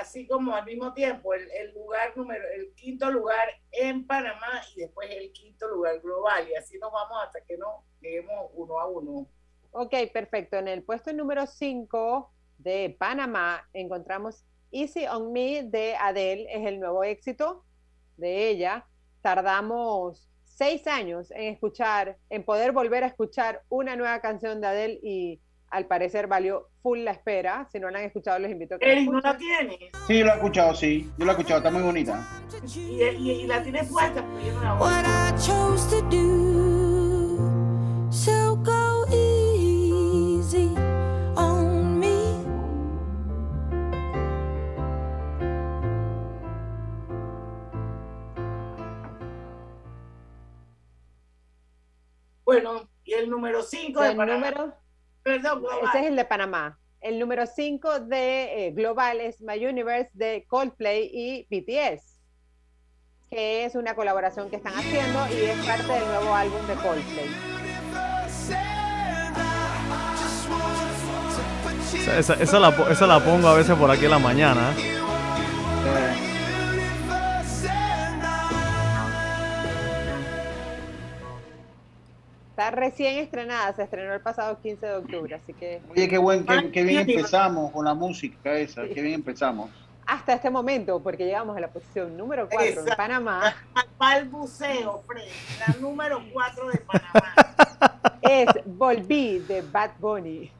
así 0.00 0.26
como 0.26 0.54
al 0.54 0.64
mismo 0.64 0.92
tiempo, 0.94 1.34
el, 1.34 1.50
el, 1.50 1.74
lugar 1.74 2.16
número, 2.16 2.42
el 2.54 2.72
quinto 2.74 3.10
lugar 3.10 3.48
en 3.72 4.06
Panamá 4.06 4.62
y 4.74 4.80
después 4.80 5.10
el 5.10 5.32
quinto 5.32 5.68
lugar 5.68 6.00
global. 6.00 6.48
Y 6.48 6.54
así 6.54 6.78
nos 6.78 6.92
vamos 6.92 7.18
hasta 7.24 7.40
que 7.42 7.56
no 7.56 7.84
lleguemos 8.00 8.50
uno 8.54 8.78
a 8.78 8.86
uno. 8.86 9.28
Ok, 9.72 9.94
perfecto. 10.12 10.56
En 10.56 10.68
el 10.68 10.82
puesto 10.82 11.12
número 11.12 11.46
5 11.46 12.30
de 12.58 12.96
Panamá 12.98 13.68
encontramos 13.72 14.44
Easy 14.72 15.06
on 15.06 15.32
Me 15.32 15.62
de 15.64 15.96
Adele, 15.96 16.46
es 16.50 16.66
el 16.66 16.80
nuevo 16.80 17.04
éxito 17.04 17.64
de 18.16 18.48
ella. 18.48 18.86
Tardamos 19.22 20.28
seis 20.44 20.86
años 20.86 21.30
en 21.30 21.54
escuchar, 21.54 22.16
en 22.28 22.44
poder 22.44 22.72
volver 22.72 23.04
a 23.04 23.06
escuchar 23.06 23.62
una 23.68 23.96
nueva 23.96 24.20
canción 24.20 24.60
de 24.60 24.66
Adele 24.66 25.00
y 25.02 25.40
al 25.70 25.86
parecer 25.86 26.26
valió 26.26 26.68
full 26.82 27.00
la 27.00 27.12
espera. 27.12 27.66
Si 27.70 27.78
no 27.78 27.90
la 27.90 28.00
han 28.00 28.04
escuchado, 28.04 28.38
les 28.38 28.50
invito 28.50 28.74
a 28.74 28.78
que 28.78 28.92
Eric, 28.92 29.10
¿no 29.10 29.20
la 29.20 29.36
tienes? 29.36 29.78
Sí, 30.06 30.22
lo 30.22 30.32
he 30.32 30.34
escuchado, 30.34 30.74
sí. 30.74 31.10
Yo 31.16 31.24
lo 31.24 31.30
he 31.30 31.34
escuchado, 31.34 31.58
está 31.58 31.70
muy 31.70 31.82
bonita. 31.82 32.26
Y, 32.74 33.02
y, 33.02 33.30
y 33.30 33.46
la 33.46 33.62
tienes 33.62 33.88
puesta, 33.88 34.22
pero 34.22 34.46
yo 34.46 34.52
no 34.54 34.64
la 34.64 34.74
voy 34.74 34.92
a 34.92 35.30
Bueno, 52.50 52.90
y 53.04 53.12
el 53.12 53.30
número 53.30 53.62
5 53.62 54.02
de 54.02 54.16
Panamá. 54.16 54.50
Número? 54.50 54.74
Perdón, 55.22 55.62
Ese 55.84 56.00
es 56.00 56.06
el 56.06 56.16
de 56.16 56.24
Panamá. 56.24 56.80
El 57.00 57.20
número 57.20 57.46
5 57.46 58.00
de 58.00 58.66
eh, 58.66 58.72
Global 58.72 59.20
es 59.20 59.40
My 59.40 59.64
Universe 59.64 60.10
de 60.14 60.44
Coldplay 60.48 61.08
y 61.12 61.46
BTS, 61.48 62.18
que 63.30 63.66
es 63.66 63.76
una 63.76 63.94
colaboración 63.94 64.50
que 64.50 64.56
están 64.56 64.72
haciendo 64.74 65.28
y 65.28 65.44
es 65.44 65.64
parte 65.64 65.92
del 65.92 66.04
nuevo 66.06 66.34
álbum 66.34 66.66
de 66.66 66.74
Coldplay. 66.74 67.30
Esa, 72.18 72.34
esa, 72.34 72.58
la, 72.58 72.70
esa 72.90 73.06
la 73.06 73.24
pongo 73.24 73.46
a 73.46 73.54
veces 73.54 73.76
por 73.76 73.88
aquí 73.92 74.06
en 74.06 74.10
la 74.10 74.18
mañana. 74.18 74.74
Está 82.60 82.72
recién 82.72 83.16
estrenada, 83.16 83.74
se 83.74 83.84
estrenó 83.84 84.12
el 84.12 84.20
pasado 84.20 84.60
15 84.60 84.86
de 84.86 84.94
octubre, 84.96 85.34
así 85.34 85.54
que... 85.54 85.80
Oye, 85.92 86.06
qué, 86.10 86.18
buen, 86.18 86.44
qué, 86.44 86.82
bien 86.82 87.08
empezamos 87.08 87.72
con 87.72 87.86
la 87.86 87.94
música 87.94 88.52
esa, 88.52 88.82
qué 88.82 89.00
bien 89.00 89.14
empezamos. 89.14 89.70
Hasta 90.06 90.34
este 90.34 90.50
momento, 90.50 91.00
porque 91.02 91.24
llegamos 91.24 91.56
a 91.56 91.60
la 91.60 91.68
posición 91.68 92.14
número 92.18 92.50
4 92.50 92.86
en 92.86 92.96
Panamá. 92.98 93.54
Al 93.98 94.28
buceo, 94.28 95.02
Fred, 95.06 95.22
la 95.58 95.74
número 95.80 96.22
4 96.34 96.68
de 96.68 96.78
Panamá. 96.80 97.34
Es 98.20 98.48
Volví 98.66 99.38
de 99.38 99.62
Bad 99.62 99.92
Bunny. 99.98 100.52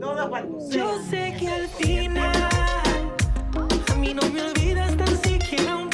Todo 0.00 0.30
para 0.30 0.46
el 0.46 0.70
Yo 0.70 1.02
sé 1.10 1.36
que 1.38 1.48
al 1.48 1.68
final 1.68 2.48
a 3.88 3.94
mí 3.96 4.14
no 4.14 4.22
me 4.30 4.42
olvidas 4.42 4.96
tan 4.96 5.16
siquiera 5.18 5.76
un 5.76 5.90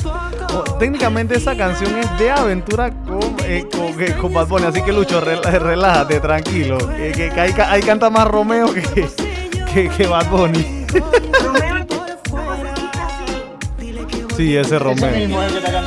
técnicamente 0.78 1.36
esa 1.36 1.56
canción 1.56 1.98
es 1.98 2.18
de 2.18 2.30
aventura 2.30 2.90
con, 2.90 3.36
eh, 3.44 3.66
con, 3.70 4.02
eh, 4.02 4.16
con, 4.20 4.32
Bad 4.32 4.48
Bunny, 4.48 4.66
así 4.66 4.82
que 4.82 4.92
Lucho, 4.92 5.20
relájate, 5.20 6.20
tranquilo. 6.20 6.78
Que, 6.78 7.12
que, 7.12 7.30
que 7.30 7.40
ahí, 7.40 7.54
ahí, 7.66 7.82
canta 7.82 8.10
más 8.10 8.28
Romeo 8.28 8.72
que, 8.72 8.82
que, 9.72 9.88
que 9.88 10.06
Bad 10.06 10.30
Bunny. 10.30 10.62
sí, 14.36 14.56
ese 14.56 14.78
Romeo. 14.78 15.42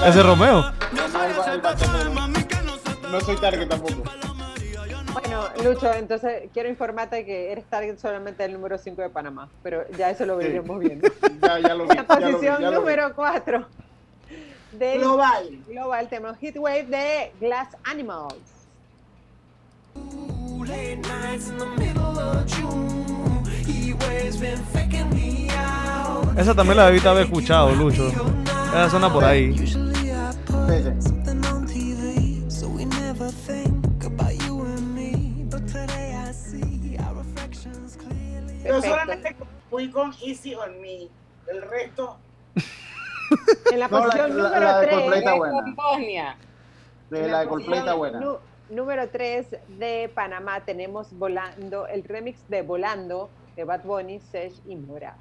Ese, 0.06 0.24
Romeo. 0.24 0.72
No 3.12 3.22
soy 3.22 3.36
target 3.38 3.68
tampoco. 3.68 4.04
Bueno, 5.14 5.46
Lucho, 5.64 5.92
entonces 5.94 6.50
quiero 6.54 6.70
informarte 6.70 7.26
que 7.26 7.52
eres 7.52 7.66
target 7.66 7.98
solamente 7.98 8.44
del 8.44 8.54
número 8.54 8.78
5 8.78 9.02
de 9.02 9.10
Panamá, 9.10 9.50
pero 9.64 9.90
ya 9.98 10.12
eso 10.12 10.26
lo 10.26 10.38
veremos 10.38 10.82
sí. 10.82 10.88
viendo. 10.88 11.08
ya, 11.42 11.60
ya 11.60 11.74
lo 11.74 11.88
vi. 11.88 11.96
La 11.96 12.06
posición 12.06 12.62
ya 12.62 12.70
lo 12.70 12.70
vi, 12.70 12.76
número 12.76 13.16
4 13.16 13.87
del 14.72 15.00
global. 15.00 15.50
Global, 15.68 16.10
tema 16.10 16.36
Heatwave 16.40 16.84
de 16.84 17.32
Glass 17.40 17.70
Animals. 17.84 18.36
Esa 26.38 26.54
también 26.54 26.78
la 26.78 26.86
debiste 26.86 27.10
haber 27.10 27.24
escuchado, 27.26 27.72
Lucho. 27.74 28.08
Esa 28.70 28.90
suena 28.90 29.12
por 29.12 29.24
ahí. 29.24 29.56
Yo 38.66 38.82
solamente 38.82 39.36
fui 39.70 39.90
con 39.90 40.14
Easy 40.22 40.54
on 40.56 40.82
Me. 40.82 41.08
El 41.48 41.62
resto 41.62 42.18
En 43.72 43.80
la 43.80 43.90
posición 43.90 44.38
número 44.38 44.80
3. 44.80 45.14
De 47.10 47.28
la 47.28 47.40
de 47.40 47.48
Coldplay 47.48 47.98
buena. 47.98 48.20
número 48.70 49.10
3 49.10 49.48
de 49.80 50.12
Panamá 50.14 50.62
tenemos 50.62 51.08
Volando, 51.18 51.88
el 51.88 52.04
remix 52.04 52.48
de 52.50 52.62
Volando 52.62 53.30
de 53.56 53.64
Bad 53.64 53.84
Bunny, 53.84 54.20
Sesh 54.20 54.62
y 54.68 54.76
Mora. 54.76 55.16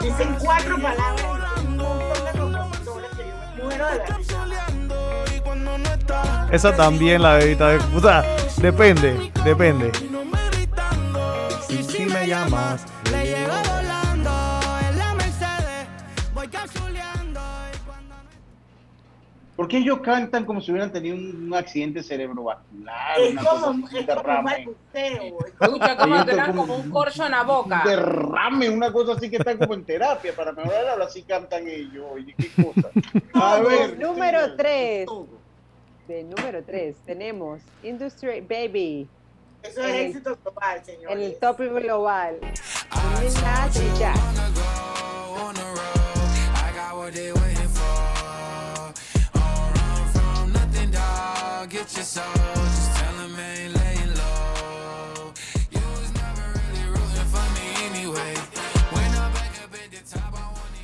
Dicen 0.00 0.36
cuatro 0.40 0.76
palabras. 0.80 1.26
De 1.64 2.32
que 2.32 2.38
yo 2.38 3.36
me 3.36 3.62
muero 3.62 3.86
de 3.86 3.98
la 6.08 6.48
Esa 6.52 6.76
también 6.76 7.22
la 7.22 7.34
bebita 7.34 7.68
de. 7.70 7.76
O 7.96 8.00
sea, 8.00 8.22
depende, 8.58 9.32
depende. 9.44 9.90
Si, 11.66 11.82
si 11.82 12.04
me 12.06 12.26
llamas. 12.26 12.84
Le 13.10 13.31
¿Por 19.56 19.68
qué 19.68 19.78
ellos 19.78 20.00
cantan 20.00 20.46
como 20.46 20.62
si 20.62 20.70
hubieran 20.70 20.90
tenido 20.90 21.14
un, 21.14 21.52
accidente 21.54 22.02
cerebrovascular? 22.02 23.20
Es 23.20 23.32
una 23.32 23.44
como, 23.44 23.82
cosa, 23.82 23.98
es 23.98 24.06
derrame. 24.06 24.68
Escucha 25.60 25.96
como 25.96 26.24
tener 26.24 26.54
como 26.54 26.76
un 26.76 26.90
corcho 26.90 27.26
en 27.26 27.32
la 27.32 27.42
boca. 27.42 27.82
derrame, 27.84 28.70
una 28.70 28.90
cosa 28.90 29.12
así 29.12 29.28
que 29.28 29.36
están 29.36 29.58
como 29.58 29.74
en 29.74 29.84
terapia. 29.84 30.34
Para 30.34 30.52
mejorar, 30.52 30.88
ahora 30.88 31.08
sí 31.08 31.22
cantan 31.22 31.68
ellos. 31.68 32.04
Oye, 32.12 32.34
qué 32.38 32.50
cosa. 32.62 32.88
A 33.34 33.60
ver. 33.60 33.98
Número 33.98 34.56
3. 34.56 35.06
De 36.08 36.24
número 36.24 36.64
3 36.64 36.96
tenemos 37.04 37.60
Industry 37.82 38.40
Baby. 38.40 39.06
Eso 39.62 39.82
es 39.82 39.94
éxito 40.06 40.36
global, 40.42 40.84
señor. 40.84 41.12
En 41.12 41.20
el 41.20 41.36
top 41.38 41.58
global. 41.58 42.38
Minaj 43.20 43.76
y 43.76 43.98
Jack. 43.98 44.16
Get 51.68 51.94
your 51.96 52.04
soul. 52.04 52.24
Just 52.34 52.96
tell 52.96 53.14
him 53.14 53.34
I 53.36 53.38
ain't 53.60 53.74
laying 53.74 54.14
low. 54.14 55.32
You 55.70 55.80
was 55.96 56.12
never 56.14 56.44
really 56.58 56.84
rooting 56.90 57.28
for 57.32 57.46
me 57.56 57.66
anyway. 57.88 58.34
When 58.92 59.10
I'm 59.16 59.32
back 59.32 59.54
up 59.64 59.72
at 59.72 59.90
the 59.90 60.02
top, 60.04 60.34
I 60.34 60.36
wanna 60.52 60.82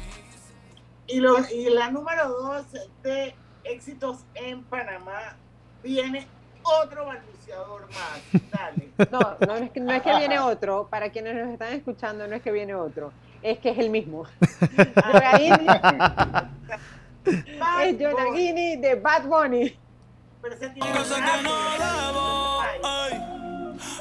y, 1.07 1.21
lo, 1.21 1.39
y 1.51 1.69
la 1.71 1.91
número 1.91 2.29
dos 2.29 2.67
de 3.03 3.35
éxitos 3.65 4.25
en 4.35 4.63
Panamá 4.65 5.37
viene 5.83 6.27
otro 6.63 7.07
balbuceador 7.07 7.89
más. 7.89 8.23
Dale. 8.51 8.89
No, 9.13 9.37
no 9.47 9.55
es, 9.57 9.71
que, 9.71 9.81
no 9.81 9.93
es 9.93 10.03
que 10.03 10.17
viene 10.17 10.39
otro. 10.41 10.89
Para 10.89 11.11
quienes 11.11 11.37
nos 11.37 11.49
están 11.53 11.73
escuchando, 11.73 12.27
no 12.27 12.35
es 12.35 12.43
que 12.43 12.51
viene 12.51 12.75
otro. 12.75 13.13
Es 13.43 13.59
que 13.59 13.71
es 13.71 13.79
el 13.79 13.91
mismo. 13.91 14.25
es 17.25 17.97
Jonagini 17.99 18.77
de 18.77 18.95
Bad 18.97 19.27
Bunny. 19.27 19.79
Pero 20.41 20.55
ese 20.55 20.69
tiene 20.71 20.93
que 20.93 21.43
no 21.43 21.55
debo 21.79 22.61
ay, 22.85 23.13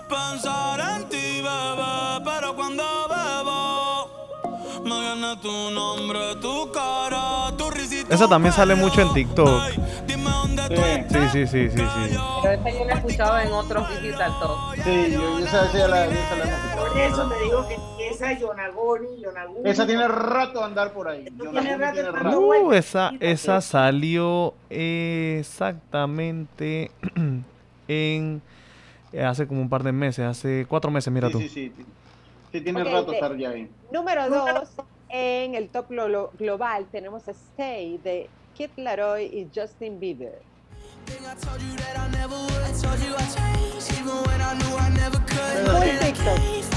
pensar 0.07 0.79
en 0.79 1.09
ti, 1.09 1.41
bebé, 1.41 2.21
pero 2.23 2.55
cuando 2.55 2.83
bebo 3.09 4.83
me 4.83 4.99
viene 5.01 5.37
tu 5.41 5.71
nombre, 5.71 6.35
tu 6.41 6.71
cara, 6.71 7.51
tu 7.57 7.69
risita. 7.71 8.13
Esa 8.13 8.27
también 8.27 8.53
sale 8.53 8.75
mucho 8.75 9.01
en 9.01 9.13
TikTok. 9.13 9.61
Sí, 11.09 11.19
sí, 11.31 11.47
sí, 11.47 11.69
sí, 11.69 11.77
sí. 11.77 12.17
Pero 12.41 12.53
esta 12.53 12.69
yo 12.69 12.85
la 12.85 12.93
he 12.93 12.97
escuchado 12.97 13.39
en 13.39 13.51
otros 13.53 13.89
digital 13.89 14.31
talk. 14.39 14.75
Sí, 14.83 15.11
yo, 15.11 15.39
esa, 15.39 15.65
esa, 15.65 15.87
la, 15.87 16.05
esa 16.05 16.35
la 16.35 16.43
hemos 16.43 16.59
escuchado. 16.59 16.87
Por 16.87 16.99
eso 16.99 17.29
te 17.29 17.43
digo 17.43 17.67
que 17.67 17.77
esa 18.09 18.33
Yonagoni, 18.33 19.21
Yonaguni. 19.21 19.69
Esa 19.69 19.85
tiene 19.85 20.07
rato 20.07 20.59
de 20.59 20.65
andar 20.65 20.93
por 20.93 21.07
ahí. 21.07 21.25
Tiene 21.25 21.77
rato 21.77 21.93
tiene 21.93 22.11
rato. 22.11 22.39
Uh, 22.39 22.73
esa, 22.73 23.11
esa 23.19 23.61
salió 23.61 24.55
exactamente 24.69 26.91
en 27.87 28.41
hace 29.25 29.47
como 29.47 29.61
un 29.61 29.69
par 29.69 29.83
de 29.83 29.91
meses, 29.91 30.25
hace 30.25 30.65
cuatro 30.67 30.91
meses, 30.91 31.13
mira 31.13 31.27
sí, 31.27 31.33
tú. 31.33 31.39
Sí, 31.39 31.49
sí, 31.49 31.71
sí. 32.51 32.61
tiene 32.61 32.81
okay, 32.81 32.93
rato 32.93 33.11
de, 33.11 33.17
estar 33.17 33.37
ya 33.37 33.49
ahí. 33.49 33.69
Número 33.91 34.29
dos, 34.29 34.69
en 35.09 35.55
el 35.55 35.69
top 35.69 35.87
global 36.37 36.85
tenemos 36.91 37.27
a 37.27 37.31
Stay 37.31 37.97
de 37.99 38.29
Kid 38.55 38.71
Laroi 38.77 39.25
y 39.25 39.49
Justin 39.53 39.99
Bieber. 39.99 40.41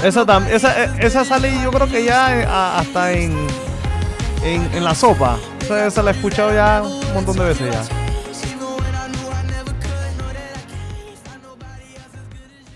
Esa, 0.03 0.25
esa, 0.49 0.85
esa 0.99 1.23
sale 1.23 1.61
yo 1.61 1.71
creo 1.71 1.87
que 1.87 2.03
ya 2.03 2.79
hasta 2.79 3.11
en, 3.11 3.47
en, 4.43 4.73
en 4.73 4.83
la 4.83 4.95
sopa. 4.95 5.37
Esa, 5.61 5.85
esa, 5.85 6.01
la 6.01 6.09
he 6.09 6.13
escuchado 6.15 6.51
ya 6.51 6.81
un 6.81 7.13
montón 7.13 7.37
de 7.37 7.43
veces 7.43 7.71
ya. 7.71 7.83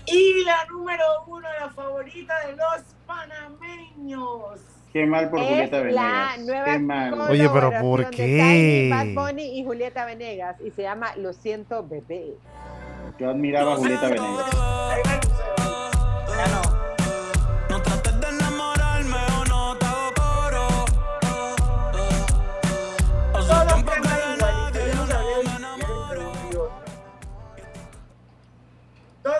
Y 0.06 0.44
la 0.44 0.64
número 0.66 1.02
uno, 1.26 1.48
la 1.60 1.68
favorita 1.70 2.34
de 2.46 2.52
los 2.52 2.94
panameños. 3.06 4.60
Qué 4.96 5.04
mal 5.04 5.28
por 5.28 5.40
es 5.40 5.48
Julieta 5.48 5.80
Venegas. 5.82 6.38
La 6.38 6.42
nueva 6.42 6.64
Qué 6.64 6.78
mal. 6.78 7.20
Oye, 7.28 7.50
pero 7.50 7.70
¿por 7.82 8.08
qué? 8.08 8.88
Bad 8.90 9.08
Bunny 9.08 9.58
y 9.58 9.62
Julieta 9.62 10.06
Venegas 10.06 10.56
y 10.64 10.70
se 10.70 10.84
llama 10.84 11.14
Lo 11.16 11.34
siento, 11.34 11.86
bebé. 11.86 12.32
Yo 13.18 13.28
admiraba 13.28 13.74
a 13.74 13.76
Julieta 13.76 14.08
Venegas. 14.08 14.46
Ya 16.34 16.46
no. 16.48 16.62
No 16.62 16.75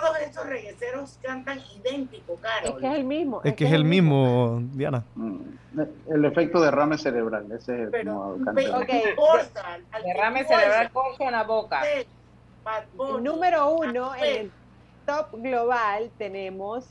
Todos 0.07 0.19
estos 0.21 0.45
regueceros 0.47 1.19
cantan 1.21 1.59
idéntico, 1.75 2.35
Caro. 2.41 2.67
Es 2.67 2.73
que 2.75 2.87
es 2.87 2.95
el 2.95 3.03
mismo. 3.03 3.41
Es 3.43 3.53
que 3.55 3.65
es 3.65 3.71
el 3.73 3.83
mismo, 3.85 4.59
Diana. 4.73 5.03
Mm, 5.15 5.37
El 6.09 6.25
efecto 6.25 6.61
derrame 6.61 6.97
cerebral, 6.97 7.45
ese 7.51 7.73
es 7.75 7.79
el 7.81 7.89
Pero, 7.91 8.13
modo 8.13 8.37
pero 8.55 8.73
cantante. 8.73 8.93
Ok. 9.03 9.09
importa, 9.09 9.73
al 9.91 10.01
que 10.01 10.07
Derrame 10.07 10.43
cerebral 10.45 10.91
corcho 10.91 11.23
en 11.23 11.31
la 11.31 11.43
boca. 11.43 11.81
Bunny, 12.95 13.23
Número 13.23 13.69
uno, 13.69 14.11
Anuel. 14.11 14.23
en 14.23 14.41
el 14.45 14.51
top 15.05 15.27
global 15.41 16.09
tenemos 16.17 16.85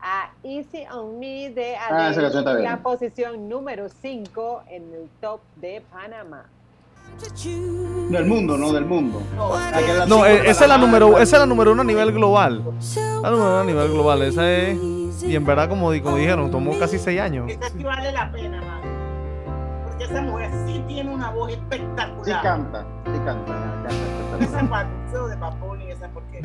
a 0.00 0.32
Easy 0.42 0.84
on 0.92 1.20
Me 1.20 1.50
de 1.50 1.76
Ah, 1.76 2.08
Adele, 2.08 2.62
la 2.62 2.82
posición 2.82 3.48
número 3.48 3.88
5 3.88 4.64
en 4.68 4.82
el 4.94 5.08
top 5.20 5.40
de 5.56 5.80
Panamá. 5.92 6.46
Del 8.10 8.26
mundo, 8.26 8.58
no 8.58 8.72
del 8.72 8.84
mundo. 8.84 9.22
No, 9.36 9.52
cinco 10.06 10.26
eh, 10.26 10.42
esa 10.46 10.64
es 10.64 10.68
la 10.68 10.78
número, 10.78 11.18
esa 11.18 11.36
es 11.36 11.40
la 11.40 11.46
número 11.46 11.72
uno 11.72 11.82
a 11.82 11.84
nivel 11.84 12.12
global. 12.12 12.62
La 13.22 13.30
número 13.30 13.50
uno 13.50 13.60
a 13.60 13.64
nivel 13.64 13.88
global. 13.90 14.22
Esa 14.22 14.50
es. 14.50 14.78
Y 15.22 15.36
en 15.36 15.44
verdad, 15.44 15.68
como, 15.68 15.92
como 16.02 16.16
dijeron, 16.16 16.50
tomó 16.50 16.78
casi 16.78 16.98
seis 16.98 17.20
años. 17.20 17.50
Esta 17.50 17.68
sí 17.70 17.82
vale 17.82 18.12
la 18.12 18.30
pena, 18.30 18.60
mano. 18.60 18.82
Porque 19.86 20.04
esa 20.04 20.22
mujer 20.22 20.50
sí 20.66 20.82
tiene 20.88 21.14
una 21.14 21.30
voz 21.30 21.52
espectacular. 21.52 22.24
Sí 22.24 22.32
canta, 22.42 22.86
sí 23.06 23.20
canta, 23.24 23.52
canta 23.52 24.44
Esa 24.44 24.68
partido 24.68 25.28
de 25.28 25.36
Paponi, 25.36 25.90
esa 25.90 26.08
porque. 26.08 26.40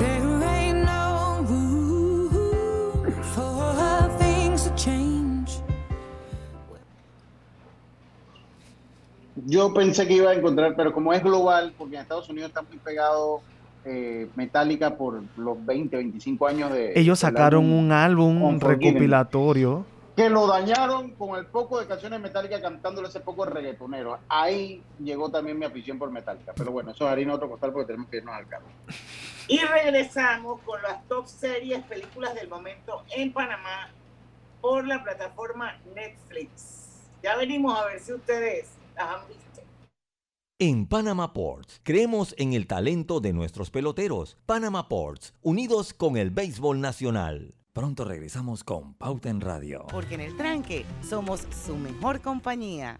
Yo 9.45 9.73
pensé 9.73 10.07
que 10.07 10.13
iba 10.13 10.31
a 10.31 10.33
encontrar, 10.33 10.75
pero 10.75 10.93
como 10.93 11.13
es 11.13 11.23
global, 11.23 11.73
porque 11.77 11.95
en 11.95 12.01
Estados 12.01 12.29
Unidos 12.29 12.49
está 12.49 12.61
muy 12.63 12.77
pegado 12.77 13.41
eh, 13.85 14.27
Metallica 14.35 14.97
por 14.97 15.21
los 15.37 15.65
20, 15.65 15.95
25 15.95 16.47
años 16.47 16.71
de. 16.71 16.99
Ellos 16.99 17.19
sacaron 17.19 17.65
álbum 17.65 17.79
un 17.79 17.91
álbum 17.91 18.59
recopilatorio. 18.59 19.85
Que 20.15 20.29
lo 20.31 20.47
dañaron 20.47 21.11
con 21.11 21.37
el 21.37 21.45
poco 21.45 21.79
de 21.79 21.85
canciones 21.85 22.19
Metallica 22.19 22.59
cantándole 22.59 23.07
ese 23.07 23.19
poco 23.19 23.45
reggaetonero. 23.45 24.17
Ahí 24.27 24.81
llegó 24.99 25.29
también 25.29 25.59
mi 25.59 25.65
afición 25.65 25.99
por 25.99 26.09
Metallica. 26.09 26.53
Pero 26.55 26.71
bueno, 26.71 26.89
eso 26.89 27.05
es 27.05 27.11
harina 27.11 27.35
otro 27.35 27.47
costal 27.47 27.71
porque 27.71 27.85
tenemos 27.85 28.09
que 28.09 28.17
irnos 28.17 28.33
al 28.33 28.47
carro. 28.47 28.65
Y 29.47 29.59
regresamos 29.59 30.59
con 30.61 30.81
las 30.81 31.07
top 31.07 31.27
series, 31.27 31.83
películas 31.83 32.33
del 32.33 32.49
momento 32.49 33.03
en 33.15 33.31
Panamá 33.31 33.89
por 34.59 34.87
la 34.87 35.03
plataforma 35.03 35.77
Netflix. 35.95 37.05
Ya 37.21 37.37
venimos 37.37 37.77
a 37.79 37.85
ver 37.85 37.99
si 37.99 38.11
ustedes 38.11 38.76
En 40.59 40.87
Panama 40.87 41.33
Ports, 41.33 41.79
creemos 41.83 42.33
en 42.39 42.53
el 42.53 42.65
talento 42.65 43.19
de 43.19 43.31
nuestros 43.31 43.69
peloteros. 43.69 44.37
Panama 44.47 44.89
Ports, 44.89 45.35
unidos 45.43 45.93
con 45.93 46.17
el 46.17 46.31
béisbol 46.31 46.81
nacional. 46.81 47.53
Pronto 47.73 48.05
regresamos 48.05 48.63
con 48.63 48.95
Pauta 48.95 49.29
en 49.29 49.39
Radio. 49.39 49.85
Porque 49.91 50.15
en 50.15 50.21
el 50.21 50.35
tranque 50.35 50.83
somos 51.07 51.45
su 51.63 51.75
mejor 51.75 52.21
compañía. 52.21 52.99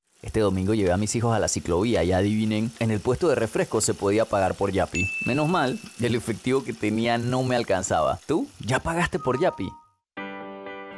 Este 0.21 0.39
domingo 0.39 0.75
llevé 0.75 0.91
a 0.91 0.97
mis 0.97 1.15
hijos 1.15 1.35
a 1.35 1.39
la 1.39 1.47
ciclovía 1.47 2.03
y 2.03 2.11
adivinen, 2.11 2.71
en 2.79 2.91
el 2.91 2.99
puesto 2.99 3.27
de 3.27 3.33
refresco 3.33 3.81
se 3.81 3.95
podía 3.95 4.25
pagar 4.25 4.53
por 4.53 4.71
Yapi. 4.71 5.09
Menos 5.25 5.49
mal, 5.49 5.79
el 5.99 6.13
efectivo 6.13 6.63
que 6.63 6.73
tenía 6.73 7.17
no 7.17 7.41
me 7.41 7.55
alcanzaba. 7.55 8.19
¿Tú? 8.27 8.47
¿Ya 8.59 8.79
pagaste 8.79 9.17
por 9.17 9.41
Yapi? 9.41 9.67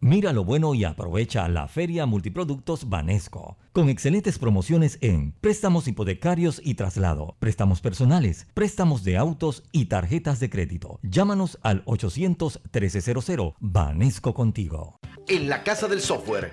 Mira 0.00 0.32
lo 0.32 0.44
bueno 0.44 0.74
y 0.74 0.84
aprovecha 0.84 1.48
la 1.48 1.66
Feria 1.66 2.06
Multiproductos 2.06 2.88
Banesco, 2.88 3.58
con 3.72 3.88
excelentes 3.88 4.38
promociones 4.38 4.96
en 5.00 5.32
préstamos 5.32 5.88
hipotecarios 5.88 6.60
y 6.64 6.74
traslado, 6.74 7.34
préstamos 7.40 7.80
personales, 7.80 8.46
préstamos 8.54 9.02
de 9.02 9.16
autos 9.16 9.64
y 9.72 9.86
tarjetas 9.86 10.38
de 10.38 10.50
crédito. 10.50 11.00
Llámanos 11.02 11.58
al 11.62 11.84
800-1300 11.86 13.54
Banesco 13.58 14.34
contigo. 14.34 15.00
En 15.26 15.48
la 15.48 15.64
Casa 15.64 15.88
del 15.88 16.00
Software 16.00 16.52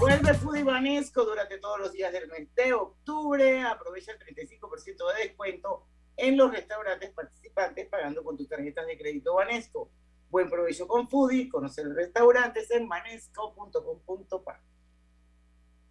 Vuelve 0.00 0.34
Foodie 0.34 0.64
Banesco 0.64 1.26
durante 1.26 1.58
todos 1.58 1.78
los 1.78 1.92
días 1.92 2.10
del 2.10 2.26
mes 2.28 2.48
de 2.54 2.72
octubre. 2.72 3.60
Aprovecha 3.60 4.12
el 4.12 4.18
35% 4.18 5.14
de 5.14 5.24
descuento 5.24 5.86
en 6.16 6.38
los 6.38 6.50
restaurantes 6.50 7.10
participantes 7.10 7.86
pagando 7.88 8.24
con 8.24 8.34
tus 8.38 8.48
tarjetas 8.48 8.86
de 8.86 8.96
crédito 8.96 9.34
Banesco. 9.34 9.90
Buen 10.30 10.48
provecho 10.48 10.88
con 10.88 11.06
Foodie. 11.06 11.50
Conocer 11.50 11.84
los 11.84 11.96
restaurantes 11.96 12.70
en 12.70 12.88
banesco.com.pa. 12.88 14.69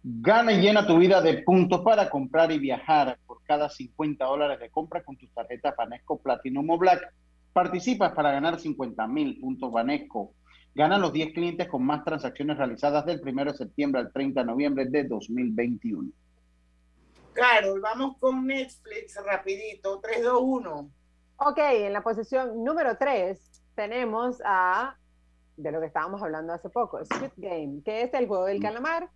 Gana 0.02 0.52
y 0.52 0.60
llena 0.60 0.86
tu 0.86 0.96
vida 0.96 1.20
de 1.20 1.42
puntos 1.42 1.82
para 1.82 2.08
comprar 2.08 2.50
y 2.52 2.58
viajar. 2.58 3.18
Por 3.26 3.42
cada 3.44 3.68
50 3.68 4.24
dólares 4.24 4.58
de 4.58 4.70
compra 4.70 5.02
con 5.02 5.16
tus 5.16 5.30
tarjetas 5.32 5.74
Banesco 5.76 6.18
Platinum 6.18 6.70
o 6.70 6.78
Black, 6.78 7.12
participas 7.52 8.12
para 8.12 8.32
ganar 8.32 8.58
50 8.58 9.06
mil 9.08 9.38
puntos 9.38 9.70
Banesco. 9.70 10.32
Ganan 10.74 11.02
los 11.02 11.12
10 11.12 11.34
clientes 11.34 11.68
con 11.68 11.84
más 11.84 12.04
transacciones 12.04 12.56
realizadas 12.56 13.04
del 13.04 13.20
1 13.20 13.44
de 13.44 13.54
septiembre 13.54 14.00
al 14.00 14.12
30 14.12 14.40
de 14.40 14.46
noviembre 14.46 14.86
de 14.86 15.04
2021. 15.04 16.10
Carol, 17.34 17.80
vamos 17.80 18.16
con 18.18 18.46
Netflix 18.46 19.18
rapidito, 19.24 20.00
3, 20.00 20.22
2, 20.22 20.40
1. 20.42 20.90
Ok, 21.36 21.58
en 21.58 21.92
la 21.92 22.02
posición 22.02 22.64
número 22.64 22.96
3 22.96 23.38
tenemos 23.74 24.40
a, 24.44 24.96
de 25.56 25.72
lo 25.72 25.80
que 25.80 25.86
estábamos 25.86 26.22
hablando 26.22 26.52
hace 26.52 26.70
poco, 26.70 27.04
Squid 27.04 27.32
Game, 27.36 27.82
que 27.84 28.02
es 28.02 28.14
el 28.14 28.26
juego 28.26 28.46
del 28.46 28.60
calamar. 28.60 29.10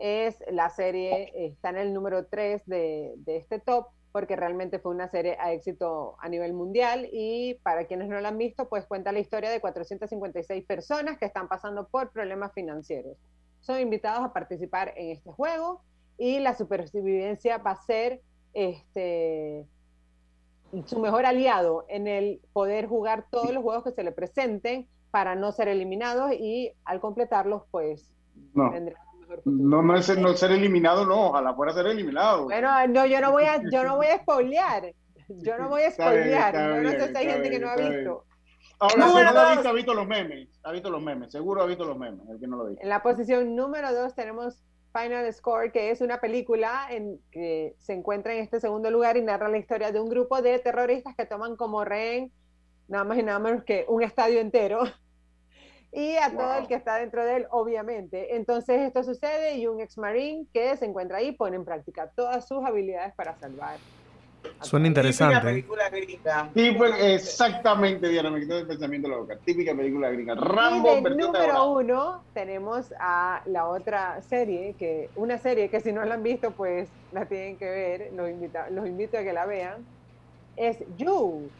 Es 0.00 0.42
la 0.50 0.70
serie, 0.70 1.30
está 1.34 1.70
en 1.70 1.76
el 1.76 1.94
número 1.94 2.26
3 2.26 2.66
de, 2.66 3.12
de 3.18 3.36
este 3.36 3.60
top, 3.60 3.86
porque 4.12 4.34
realmente 4.34 4.78
fue 4.78 4.92
una 4.92 5.08
serie 5.08 5.36
a 5.38 5.52
éxito 5.52 6.16
a 6.20 6.28
nivel 6.28 6.52
mundial 6.52 7.08
y 7.12 7.54
para 7.62 7.86
quienes 7.86 8.08
no 8.08 8.18
la 8.18 8.28
han 8.28 8.38
visto, 8.38 8.68
pues 8.68 8.86
cuenta 8.86 9.12
la 9.12 9.20
historia 9.20 9.50
de 9.50 9.60
456 9.60 10.64
personas 10.64 11.18
que 11.18 11.26
están 11.26 11.48
pasando 11.48 11.86
por 11.88 12.10
problemas 12.10 12.52
financieros. 12.52 13.16
Son 13.60 13.78
invitados 13.78 14.24
a 14.24 14.32
participar 14.32 14.94
en 14.96 15.10
este 15.10 15.30
juego 15.30 15.82
y 16.18 16.40
la 16.40 16.54
supervivencia 16.54 17.58
va 17.58 17.72
a 17.72 17.82
ser 17.82 18.20
este, 18.52 19.66
su 20.86 20.98
mejor 20.98 21.26
aliado 21.26 21.84
en 21.88 22.08
el 22.08 22.40
poder 22.52 22.86
jugar 22.86 23.26
todos 23.30 23.52
los 23.52 23.62
juegos 23.62 23.84
que 23.84 23.92
se 23.92 24.02
le 24.02 24.12
presenten 24.12 24.88
para 25.10 25.34
no 25.34 25.52
ser 25.52 25.68
eliminados 25.68 26.32
y 26.32 26.72
al 26.84 27.00
completarlos, 27.00 27.62
pues 27.70 28.10
no. 28.54 28.72
No, 29.44 29.82
no 29.82 29.96
es 29.96 30.18
no 30.18 30.34
ser 30.34 30.52
eliminado, 30.52 31.06
no, 31.06 31.28
ojalá 31.28 31.54
fuera 31.54 31.72
ser 31.72 31.86
eliminado. 31.86 32.44
Bueno, 32.44 32.86
no, 32.88 33.06
yo 33.06 33.20
no 33.20 33.32
voy 33.32 33.44
a, 33.44 33.60
yo 33.70 33.84
no 33.84 33.96
voy 33.96 34.06
a 34.06 34.18
spoilear. 34.18 34.92
Yo 35.28 35.58
no 35.58 35.68
voy 35.68 35.82
a 35.82 35.90
spoilear. 35.90 36.54
Yo 36.54 36.82
no 36.82 36.90
sé 36.90 37.08
si 37.08 37.16
hay 37.16 37.26
gente 37.26 37.50
que 37.50 37.58
no 37.58 37.68
ha 37.68 37.76
visto. 37.76 38.24
Ahora, 38.80 38.94
si 38.94 38.98
no 38.98 39.32
lo 39.32 39.40
ha 39.40 39.52
visto, 39.52 39.68
ha 39.68 39.72
visto 39.72 39.94
los 39.94 40.06
memes. 40.06 40.48
Ha 40.64 40.72
visto 40.72 40.90
los 40.90 41.02
memes. 41.02 41.30
Seguro 41.30 41.62
ha 41.62 41.66
visto 41.66 41.84
los 41.84 41.96
memes. 41.96 42.28
El 42.28 42.40
que 42.40 42.46
no 42.46 42.56
lo 42.56 42.66
visto. 42.66 42.82
En 42.82 42.88
la 42.88 43.02
posición 43.02 43.54
número 43.54 43.92
dos 43.92 44.14
tenemos 44.14 44.64
Final 44.92 45.32
Score, 45.32 45.70
que 45.70 45.90
es 45.90 46.00
una 46.00 46.20
película 46.20 46.88
en 46.90 47.20
que 47.30 47.74
se 47.78 47.92
encuentra 47.92 48.34
en 48.34 48.42
este 48.42 48.58
segundo 48.58 48.90
lugar 48.90 49.16
y 49.16 49.22
narra 49.22 49.48
la 49.48 49.58
historia 49.58 49.92
de 49.92 50.00
un 50.00 50.08
grupo 50.08 50.42
de 50.42 50.58
terroristas 50.58 51.14
que 51.14 51.26
toman 51.26 51.56
como 51.56 51.84
rehén 51.84 52.32
nada 52.88 53.04
más 53.04 53.18
y 53.18 53.22
nada 53.22 53.38
menos 53.38 53.62
que 53.64 53.84
un 53.88 54.02
estadio 54.02 54.40
entero 54.40 54.80
y 55.92 56.16
a 56.16 56.30
todo 56.30 56.54
el 56.54 56.68
que 56.68 56.74
está 56.74 56.96
dentro 56.96 57.24
de 57.24 57.36
él, 57.36 57.46
obviamente. 57.50 58.36
Entonces 58.36 58.80
esto 58.80 59.02
sucede 59.02 59.56
y 59.56 59.66
un 59.66 59.80
ex 59.80 59.98
marine 59.98 60.46
que 60.52 60.76
se 60.76 60.84
encuentra 60.84 61.18
ahí 61.18 61.32
pone 61.32 61.56
en 61.56 61.64
práctica 61.64 62.10
todas 62.14 62.46
sus 62.46 62.64
habilidades 62.64 63.14
para 63.14 63.36
salvar. 63.36 63.76
Suena 64.62 64.86
interesante. 64.86 65.34
Típica 65.34 65.50
película 65.50 65.90
gringa. 65.90 66.50
Sí, 66.54 66.72
pues, 66.76 66.94
exactamente, 66.98 68.08
Diana, 68.08 68.30
me 68.30 68.40
quitó 68.40 68.58
el 68.58 68.66
pensamiento 68.66 69.08
de 69.08 69.14
la 69.14 69.20
boca. 69.20 69.36
Típica 69.44 69.74
película 69.74 70.10
gringa. 70.10 70.34
Rambo, 70.34 70.96
y 70.96 71.02
de 71.02 71.10
número 71.10 71.72
uno 71.72 72.22
tenemos 72.34 72.92
a 72.98 73.42
la 73.46 73.66
otra 73.66 74.20
serie, 74.22 74.74
que 74.78 75.10
una 75.16 75.38
serie 75.38 75.68
que 75.68 75.80
si 75.80 75.92
no 75.92 76.04
la 76.04 76.14
han 76.14 76.22
visto, 76.22 76.52
pues 76.52 76.88
la 77.12 77.26
tienen 77.26 77.56
que 77.56 77.66
ver. 77.66 78.12
Los, 78.14 78.30
invita, 78.30 78.70
los 78.70 78.86
invito 78.86 79.18
a 79.18 79.22
que 79.22 79.32
la 79.32 79.46
vean. 79.46 79.84
Es 80.56 80.78
You. 80.96 81.50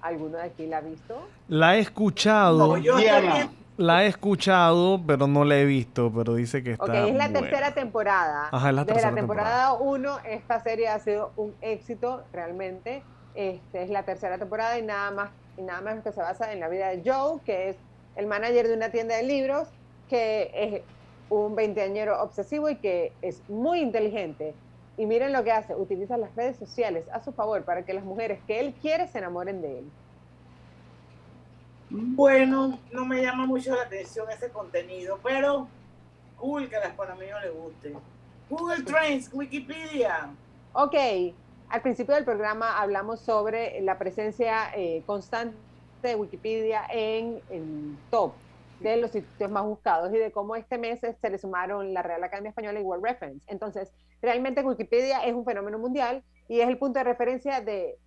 ¿Alguno 0.00 0.38
de 0.38 0.44
aquí 0.44 0.66
la 0.66 0.78
ha 0.78 0.80
visto? 0.80 1.28
La 1.48 1.76
he 1.76 1.80
escuchado. 1.80 2.76
Diana. 2.76 3.50
La 3.78 4.04
he 4.04 4.08
escuchado, 4.08 5.00
pero 5.06 5.28
no 5.28 5.44
la 5.44 5.56
he 5.56 5.64
visto, 5.64 6.12
pero 6.12 6.34
dice 6.34 6.64
que 6.64 6.72
está. 6.72 6.84
Ok, 6.84 6.94
es 6.94 7.14
la 7.14 7.32
tercera 7.32 7.74
temporada. 7.74 8.48
Ajá, 8.50 8.70
es 8.70 8.74
la 8.74 8.84
Desde 8.84 9.02
la 9.02 9.14
temporada 9.14 9.72
1, 9.74 10.18
esta 10.24 10.60
serie 10.60 10.88
ha 10.88 10.98
sido 10.98 11.30
un 11.36 11.54
éxito 11.60 12.24
realmente. 12.32 13.04
Este, 13.36 13.84
es 13.84 13.90
la 13.90 14.02
tercera 14.02 14.36
temporada 14.36 14.76
y 14.80 14.82
nada 14.82 15.12
más 15.12 15.30
y 15.56 15.62
nada 15.62 15.80
más 15.80 16.02
que 16.02 16.10
se 16.10 16.20
basa 16.20 16.52
en 16.52 16.58
la 16.58 16.68
vida 16.68 16.88
de 16.88 17.08
Joe, 17.08 17.40
que 17.44 17.68
es 17.68 17.76
el 18.16 18.26
manager 18.26 18.66
de 18.66 18.74
una 18.74 18.90
tienda 18.90 19.16
de 19.16 19.22
libros, 19.22 19.68
que 20.08 20.50
es 20.54 20.82
un 21.30 21.54
veinteañero 21.54 22.20
obsesivo 22.20 22.68
y 22.70 22.76
que 22.76 23.12
es 23.22 23.42
muy 23.48 23.80
inteligente. 23.80 24.54
Y 24.96 25.06
miren 25.06 25.32
lo 25.32 25.44
que 25.44 25.52
hace, 25.52 25.76
utiliza 25.76 26.16
las 26.16 26.34
redes 26.34 26.56
sociales 26.56 27.08
a 27.12 27.22
su 27.22 27.30
favor 27.30 27.62
para 27.62 27.84
que 27.84 27.92
las 27.92 28.04
mujeres 28.04 28.40
que 28.48 28.58
él 28.58 28.74
quiere 28.80 29.06
se 29.06 29.18
enamoren 29.18 29.62
de 29.62 29.78
él. 29.80 29.84
Bueno, 31.90 32.78
no 32.92 33.04
me 33.06 33.22
llama 33.22 33.46
mucho 33.46 33.74
la 33.74 33.82
atención 33.82 34.30
ese 34.30 34.50
contenido, 34.50 35.18
pero 35.22 35.68
cool 36.36 36.68
que 36.68 36.76
a 36.76 36.80
las 36.80 36.94
panameños 36.94 37.42
les 37.42 37.54
guste. 37.54 37.94
Google 38.50 38.82
Trends, 38.84 39.30
Wikipedia. 39.32 40.30
Ok, 40.72 40.94
al 41.68 41.82
principio 41.82 42.14
del 42.14 42.24
programa 42.24 42.78
hablamos 42.80 43.20
sobre 43.20 43.80
la 43.80 43.98
presencia 43.98 44.70
eh, 44.74 45.02
constante 45.06 45.56
de 46.02 46.14
Wikipedia 46.14 46.84
en 46.90 47.40
el 47.50 47.96
top 48.10 48.32
de 48.80 48.96
los 48.96 49.10
sitios 49.10 49.50
más 49.50 49.64
buscados 49.64 50.12
y 50.14 50.18
de 50.18 50.30
cómo 50.30 50.54
este 50.56 50.78
mes 50.78 51.00
se 51.00 51.30
le 51.30 51.38
sumaron 51.38 51.92
la 51.92 52.02
Real 52.02 52.22
Academia 52.22 52.50
Española 52.50 52.78
y 52.78 52.82
World 52.82 53.04
Reference. 53.04 53.44
Entonces, 53.48 53.92
realmente 54.22 54.62
Wikipedia 54.62 55.24
es 55.24 55.34
un 55.34 55.44
fenómeno 55.44 55.78
mundial 55.78 56.22
y 56.48 56.60
es 56.60 56.68
el 56.68 56.78
punto 56.78 57.00
de 57.00 57.04
referencia 57.04 57.60
de 57.60 57.98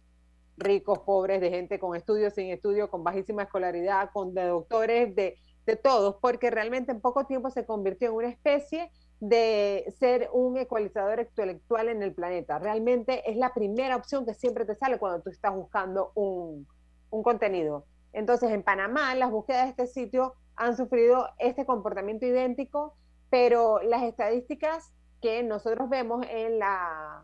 ricos, 0.61 0.99
pobres, 0.99 1.41
de 1.41 1.49
gente 1.49 1.79
con 1.79 1.95
estudios, 1.95 2.33
sin 2.33 2.49
estudios, 2.49 2.89
con 2.89 3.03
bajísima 3.03 3.43
escolaridad, 3.43 4.09
con 4.13 4.33
de 4.33 4.45
doctores, 4.45 5.15
de, 5.15 5.37
de 5.65 5.75
todos, 5.75 6.15
porque 6.21 6.49
realmente 6.49 6.91
en 6.91 7.01
poco 7.01 7.25
tiempo 7.25 7.49
se 7.49 7.65
convirtió 7.65 8.09
en 8.09 8.15
una 8.15 8.29
especie 8.29 8.91
de 9.19 9.93
ser 9.99 10.29
un 10.33 10.57
ecualizador 10.57 11.19
intelectual 11.19 11.89
en 11.89 12.01
el 12.01 12.13
planeta. 12.13 12.57
Realmente 12.57 13.29
es 13.29 13.37
la 13.37 13.53
primera 13.53 13.95
opción 13.95 14.25
que 14.25 14.33
siempre 14.33 14.65
te 14.65 14.75
sale 14.75 14.97
cuando 14.97 15.21
tú 15.21 15.29
estás 15.29 15.53
buscando 15.53 16.11
un, 16.15 16.67
un 17.11 17.23
contenido. 17.23 17.85
Entonces, 18.13 18.51
en 18.51 18.63
Panamá, 18.63 19.13
las 19.15 19.31
búsquedas 19.31 19.65
de 19.65 19.69
este 19.69 19.87
sitio 19.87 20.33
han 20.55 20.75
sufrido 20.75 21.27
este 21.37 21.65
comportamiento 21.65 22.25
idéntico, 22.25 22.95
pero 23.29 23.79
las 23.81 24.03
estadísticas 24.03 24.91
que 25.21 25.43
nosotros 25.43 25.87
vemos 25.87 26.25
en 26.29 26.59
la, 26.59 27.23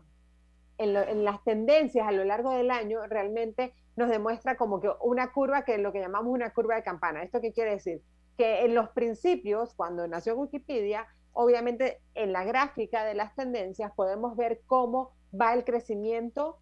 en, 0.78 1.24
las 1.24 1.42
tendencias 1.44 2.06
a 2.06 2.12
lo 2.12 2.24
largo 2.24 2.52
del 2.52 2.70
año 2.70 3.04
realmente 3.06 3.74
nos 3.96 4.08
demuestra 4.08 4.56
como 4.56 4.80
que 4.80 4.88
una 5.02 5.32
curva 5.32 5.64
que 5.64 5.76
lo 5.78 5.92
que 5.92 6.00
llamamos 6.00 6.32
una 6.32 6.52
curva 6.52 6.76
de 6.76 6.82
campana. 6.82 7.22
¿Esto 7.22 7.40
qué 7.40 7.52
quiere 7.52 7.72
decir? 7.72 8.00
Que 8.36 8.64
en 8.64 8.74
los 8.74 8.90
principios, 8.90 9.74
cuando 9.74 10.06
nació 10.06 10.36
Wikipedia, 10.36 11.06
obviamente 11.32 12.00
en 12.14 12.32
la 12.32 12.44
gráfica 12.44 13.04
de 13.04 13.14
las 13.14 13.34
tendencias 13.34 13.92
podemos 13.94 14.36
ver 14.36 14.60
cómo 14.66 15.12
va 15.38 15.52
el 15.54 15.64
crecimiento 15.64 16.58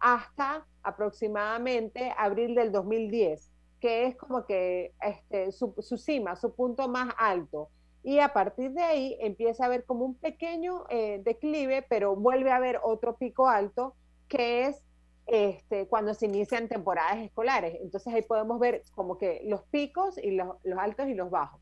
hasta 0.00 0.66
aproximadamente 0.82 2.12
abril 2.16 2.54
del 2.54 2.72
2010, 2.72 3.50
que 3.80 4.06
es 4.06 4.16
como 4.16 4.46
que 4.46 4.94
este, 5.00 5.52
su, 5.52 5.74
su 5.78 5.96
cima, 5.96 6.36
su 6.36 6.54
punto 6.54 6.88
más 6.88 7.14
alto 7.18 7.70
y 8.02 8.18
a 8.20 8.32
partir 8.32 8.72
de 8.72 8.82
ahí 8.82 9.16
empieza 9.20 9.64
a 9.64 9.66
haber 9.66 9.84
como 9.84 10.04
un 10.04 10.14
pequeño 10.14 10.84
eh, 10.88 11.20
declive, 11.24 11.84
pero 11.88 12.16
vuelve 12.16 12.50
a 12.50 12.56
haber 12.56 12.80
otro 12.82 13.16
pico 13.16 13.48
alto, 13.48 13.94
que 14.28 14.66
es 14.66 14.82
este, 15.26 15.86
cuando 15.86 16.14
se 16.14 16.26
inician 16.26 16.68
temporadas 16.68 17.18
escolares. 17.18 17.78
Entonces 17.80 18.12
ahí 18.12 18.22
podemos 18.22 18.58
ver 18.58 18.82
como 18.94 19.18
que 19.18 19.42
los 19.44 19.62
picos 19.64 20.16
y 20.18 20.30
los, 20.30 20.56
los 20.64 20.78
altos 20.78 21.08
y 21.08 21.14
los 21.14 21.30
bajos. 21.30 21.60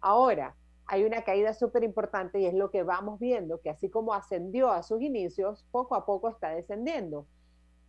Ahora, 0.00 0.56
hay 0.86 1.04
una 1.04 1.22
caída 1.22 1.52
súper 1.52 1.82
importante 1.84 2.40
y 2.40 2.46
es 2.46 2.54
lo 2.54 2.70
que 2.70 2.82
vamos 2.82 3.18
viendo, 3.18 3.60
que 3.60 3.70
así 3.70 3.88
como 3.88 4.14
ascendió 4.14 4.70
a 4.70 4.82
sus 4.82 5.02
inicios, 5.02 5.64
poco 5.70 5.94
a 5.94 6.04
poco 6.06 6.28
está 6.28 6.50
descendiendo. 6.50 7.26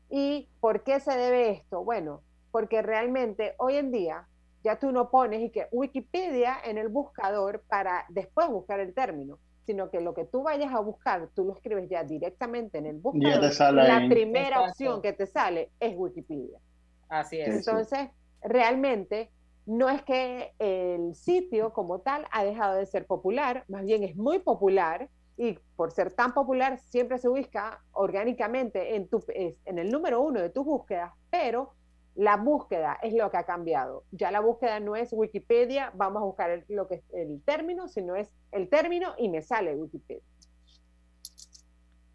¿Y 0.10 0.50
por 0.60 0.84
qué 0.84 1.00
se 1.00 1.16
debe 1.16 1.50
esto? 1.52 1.84
Bueno, 1.84 2.22
porque 2.52 2.82
realmente 2.82 3.56
hoy 3.58 3.76
en 3.76 3.91
día 3.91 4.28
ya 4.68 4.78
tú 4.78 4.91
no 4.91 5.09
pones 5.09 5.41
y 5.41 5.49
que 5.49 5.68
Wikipedia 5.72 6.57
en 6.65 6.78
el 6.78 6.89
buscador 6.89 7.63
para 7.70 8.05
después 8.09 8.49
buscar 8.49 8.82
el 8.82 8.93
término, 8.93 9.39
sino 9.65 9.89
que 9.89 10.01
lo 10.01 10.13
que 10.13 10.26
tú 10.26 10.43
vayas 10.43 10.74
a 10.74 10.82
buscar, 10.82 11.30
tú 11.34 11.45
lo 11.45 11.53
escribes 11.53 11.89
ya 11.89 12.03
directamente 12.03 12.78
en 12.78 12.86
el 12.86 12.97
buscador. 12.97 13.74
la 13.74 14.05
primera 14.09 14.63
opción 14.63 15.01
que 15.01 15.13
te 15.13 15.26
sale 15.26 15.72
es 15.80 15.95
Wikipedia. 15.95 16.59
Así 17.07 17.39
es. 17.39 17.47
Entonces, 17.47 18.09
realmente 18.41 19.32
no 19.65 19.88
es 19.88 20.01
que 20.01 20.51
el 20.59 21.15
sitio 21.15 21.72
como 21.72 21.99
tal 21.99 22.26
ha 22.32 22.43
dejado 22.43 22.76
de 22.76 22.86
ser 22.86 23.05
popular, 23.05 23.63
más 23.70 23.86
bien 23.86 24.03
es 24.03 24.18
muy 24.18 24.39
popular 24.39 25.09
y 25.38 25.57
por 25.78 25.93
ser 25.93 26.11
tan 26.11 26.34
popular 26.34 26.78
siempre 26.80 27.20
se 27.20 27.30
busca 27.30 27.82
orgánicamente 27.93 28.95
en, 28.95 29.07
tu, 29.07 29.24
en 29.34 29.80
el 29.80 29.91
número 29.91 30.22
uno 30.22 30.41
de 30.41 30.49
tus 30.49 30.65
búsquedas, 30.65 31.13
pero 31.30 31.74
la 32.18 32.36
búsqueda 32.36 32.97
es 33.03 33.13
lo 33.13 33.30
que 33.30 33.38
ha 33.38 33.45
cambiado. 33.45 34.03
Ya 34.11 34.32
la 34.32 34.39
búsqueda 34.39 34.80
no 34.80 34.95
es 34.95 35.13
Wikipedia, 35.13 35.91
vamos 35.93 36.24
a 36.24 36.26
buscar 36.26 36.49
el, 36.49 36.65
lo 36.68 36.88
que 36.88 36.95
es 36.95 37.03
el 37.13 37.43
término, 37.43 37.88
sino 37.88 38.15
es 38.15 38.28
el 38.51 38.70
término 38.70 39.13
y 39.20 39.30
me 39.30 39.43
sale 39.43 39.76
Wikipedia. 39.76 40.24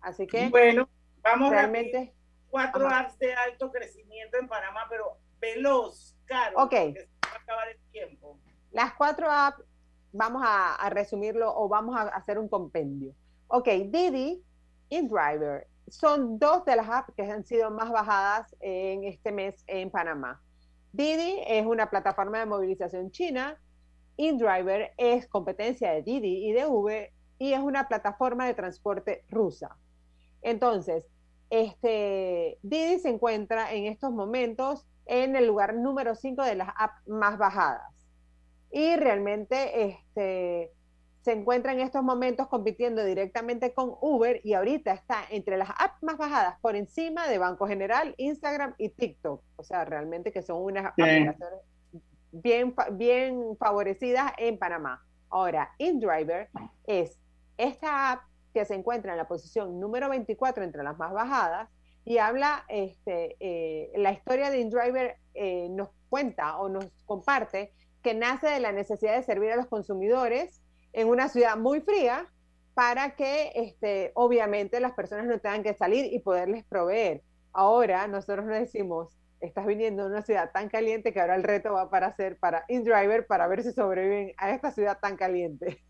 Así 0.00 0.26
que 0.26 0.48
bueno, 0.48 0.88
vamos 1.22 1.50
realmente 1.50 2.12
cuatro 2.50 2.88
apps 2.88 3.16
de 3.20 3.32
alto 3.32 3.70
crecimiento 3.70 4.38
en 4.38 4.48
Panamá, 4.48 4.86
pero 4.90 5.18
veloz, 5.38 6.16
caro, 6.24 6.64
ok. 6.64 6.72
se 6.72 7.08
va 7.24 7.32
a 7.32 7.36
acabar 7.36 7.68
el 7.68 7.78
tiempo. 7.92 8.40
Las 8.72 8.94
cuatro 8.94 9.30
apps 9.30 9.62
vamos 10.10 10.42
a, 10.44 10.74
a 10.74 10.90
resumirlo 10.90 11.56
o 11.56 11.68
vamos 11.68 11.96
a 11.96 12.08
hacer 12.08 12.40
un 12.40 12.48
compendio. 12.48 13.14
Ok, 13.46 13.68
Didi, 13.68 14.42
InDriver, 14.88 15.68
son 15.88 16.38
dos 16.38 16.64
de 16.64 16.76
las 16.76 16.88
apps 16.88 17.12
que 17.14 17.22
han 17.22 17.44
sido 17.44 17.70
más 17.70 17.90
bajadas 17.90 18.54
en 18.60 19.04
este 19.04 19.32
mes 19.32 19.62
en 19.66 19.90
Panamá. 19.90 20.40
Didi 20.92 21.40
es 21.46 21.64
una 21.66 21.90
plataforma 21.90 22.38
de 22.38 22.46
movilización 22.46 23.10
china. 23.10 23.58
InDriver 24.16 24.92
es 24.98 25.26
competencia 25.26 25.92
de 25.92 26.02
Didi 26.02 26.48
y 26.48 26.52
de 26.52 26.66
Uber 26.66 27.10
y 27.38 27.54
es 27.54 27.60
una 27.60 27.88
plataforma 27.88 28.46
de 28.46 28.54
transporte 28.54 29.24
rusa. 29.28 29.76
Entonces, 30.42 31.06
este, 31.50 32.58
Didi 32.62 32.98
se 32.98 33.08
encuentra 33.08 33.72
en 33.72 33.86
estos 33.86 34.12
momentos 34.12 34.86
en 35.06 35.36
el 35.36 35.46
lugar 35.46 35.74
número 35.74 36.14
5 36.14 36.42
de 36.42 36.54
las 36.54 36.68
apps 36.76 37.06
más 37.06 37.38
bajadas. 37.38 37.92
Y 38.70 38.96
realmente 38.96 39.88
este, 39.88 40.72
se 41.22 41.32
encuentra 41.32 41.72
en 41.72 41.80
estos 41.80 42.02
momentos 42.02 42.48
compitiendo 42.48 43.04
directamente 43.04 43.72
con 43.72 43.94
Uber 44.00 44.40
y 44.42 44.54
ahorita 44.54 44.92
está 44.92 45.24
entre 45.30 45.56
las 45.56 45.70
apps 45.70 46.02
más 46.02 46.18
bajadas 46.18 46.58
por 46.60 46.74
encima 46.74 47.28
de 47.28 47.38
Banco 47.38 47.66
General, 47.66 48.14
Instagram 48.18 48.74
y 48.76 48.88
TikTok. 48.88 49.40
O 49.56 49.62
sea, 49.62 49.84
realmente 49.84 50.32
que 50.32 50.42
son 50.42 50.62
unas 50.62 50.86
aplicaciones 50.86 51.38
bien, 52.32 52.74
bien 52.92 53.56
favorecidas 53.56 54.32
en 54.36 54.58
Panamá. 54.58 55.04
Ahora, 55.30 55.70
InDriver 55.78 56.50
es 56.86 57.18
esta 57.56 58.12
app 58.12 58.22
que 58.52 58.64
se 58.64 58.74
encuentra 58.74 59.12
en 59.12 59.18
la 59.18 59.28
posición 59.28 59.78
número 59.78 60.08
24 60.08 60.64
entre 60.64 60.82
las 60.82 60.98
más 60.98 61.12
bajadas 61.12 61.70
y 62.04 62.18
habla, 62.18 62.64
este, 62.68 63.36
eh, 63.38 63.92
la 63.94 64.10
historia 64.10 64.50
de 64.50 64.58
InDriver 64.58 65.18
eh, 65.34 65.68
nos 65.70 65.90
cuenta 66.10 66.58
o 66.58 66.68
nos 66.68 66.86
comparte 67.06 67.72
que 68.02 68.14
nace 68.14 68.48
de 68.48 68.58
la 68.58 68.72
necesidad 68.72 69.14
de 69.14 69.22
servir 69.22 69.52
a 69.52 69.56
los 69.56 69.66
consumidores 69.66 70.61
en 70.92 71.08
una 71.08 71.28
ciudad 71.28 71.56
muy 71.56 71.80
fría 71.80 72.28
para 72.74 73.16
que 73.16 73.52
este, 73.54 74.12
obviamente 74.14 74.80
las 74.80 74.92
personas 74.92 75.26
no 75.26 75.38
tengan 75.38 75.62
que 75.62 75.74
salir 75.74 76.12
y 76.12 76.20
poderles 76.20 76.64
proveer. 76.64 77.22
Ahora 77.52 78.06
nosotros 78.06 78.46
nos 78.46 78.58
decimos, 78.58 79.18
estás 79.40 79.66
viniendo 79.66 80.04
a 80.04 80.06
una 80.06 80.22
ciudad 80.22 80.50
tan 80.52 80.68
caliente 80.68 81.12
que 81.12 81.20
ahora 81.20 81.34
el 81.34 81.42
reto 81.42 81.72
va 81.72 81.90
para 81.90 82.06
hacer 82.06 82.38
para 82.38 82.64
InDriver 82.68 83.26
para 83.26 83.46
ver 83.48 83.62
si 83.62 83.72
sobreviven 83.72 84.32
a 84.38 84.50
esta 84.50 84.70
ciudad 84.70 84.98
tan 85.00 85.16
caliente. 85.16 85.82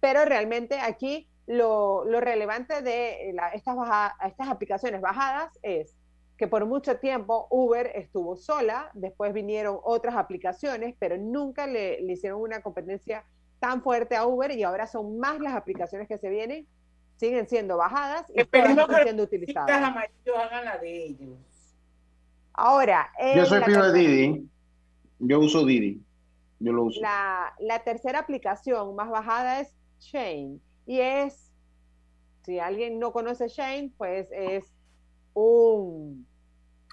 Pero 0.00 0.24
realmente 0.24 0.78
aquí 0.78 1.28
lo, 1.46 2.04
relevante 2.04 2.80
de 2.82 3.30
estas, 3.54 3.76
estas 4.24 4.48
aplicaciones 4.48 5.00
bajadas 5.00 5.50
es 5.62 5.96
que 6.38 6.46
por 6.46 6.64
mucho 6.64 6.98
tiempo 6.98 7.48
Uber 7.50 7.90
estuvo 7.94 8.36
sola, 8.36 8.90
después 8.94 9.34
vinieron 9.34 9.78
otras 9.82 10.16
aplicaciones, 10.16 10.94
pero 10.98 11.18
nunca 11.18 11.66
le, 11.66 12.00
le 12.00 12.12
hicieron 12.14 12.40
una 12.40 12.62
competencia 12.62 13.26
tan 13.60 13.82
fuerte 13.82 14.16
a 14.16 14.26
Uber 14.26 14.50
y 14.50 14.62
ahora 14.64 14.86
son 14.86 15.18
más 15.18 15.38
las 15.38 15.54
aplicaciones 15.54 16.08
que 16.08 16.18
se 16.18 16.30
vienen, 16.30 16.66
siguen 17.16 17.46
siendo 17.46 17.76
bajadas 17.76 18.26
y 18.34 18.40
están 18.40 18.76
siendo 19.02 19.22
utilizadas. 19.22 19.70
hagan 19.70 20.64
la 20.64 20.78
de 20.78 21.04
ellos. 21.04 21.38
Ahora, 22.54 23.10
yo 23.36 23.44
soy 23.46 23.62
fijo 23.62 23.92
de 23.92 23.98
Didi. 23.98 24.50
Yo 25.18 25.40
uso 25.40 25.64
Didi. 25.64 26.02
Yo 26.58 26.72
lo 26.72 26.84
uso. 26.84 27.00
La, 27.00 27.54
la 27.60 27.84
tercera 27.84 28.18
aplicación 28.18 28.94
más 28.96 29.10
bajada 29.10 29.60
es 29.60 29.74
Shane 30.00 30.58
y 30.86 31.00
es, 31.00 31.52
si 32.42 32.58
alguien 32.58 32.98
no 32.98 33.12
conoce 33.12 33.48
Shane, 33.48 33.92
pues 33.96 34.28
es 34.32 34.72
un 35.34 36.26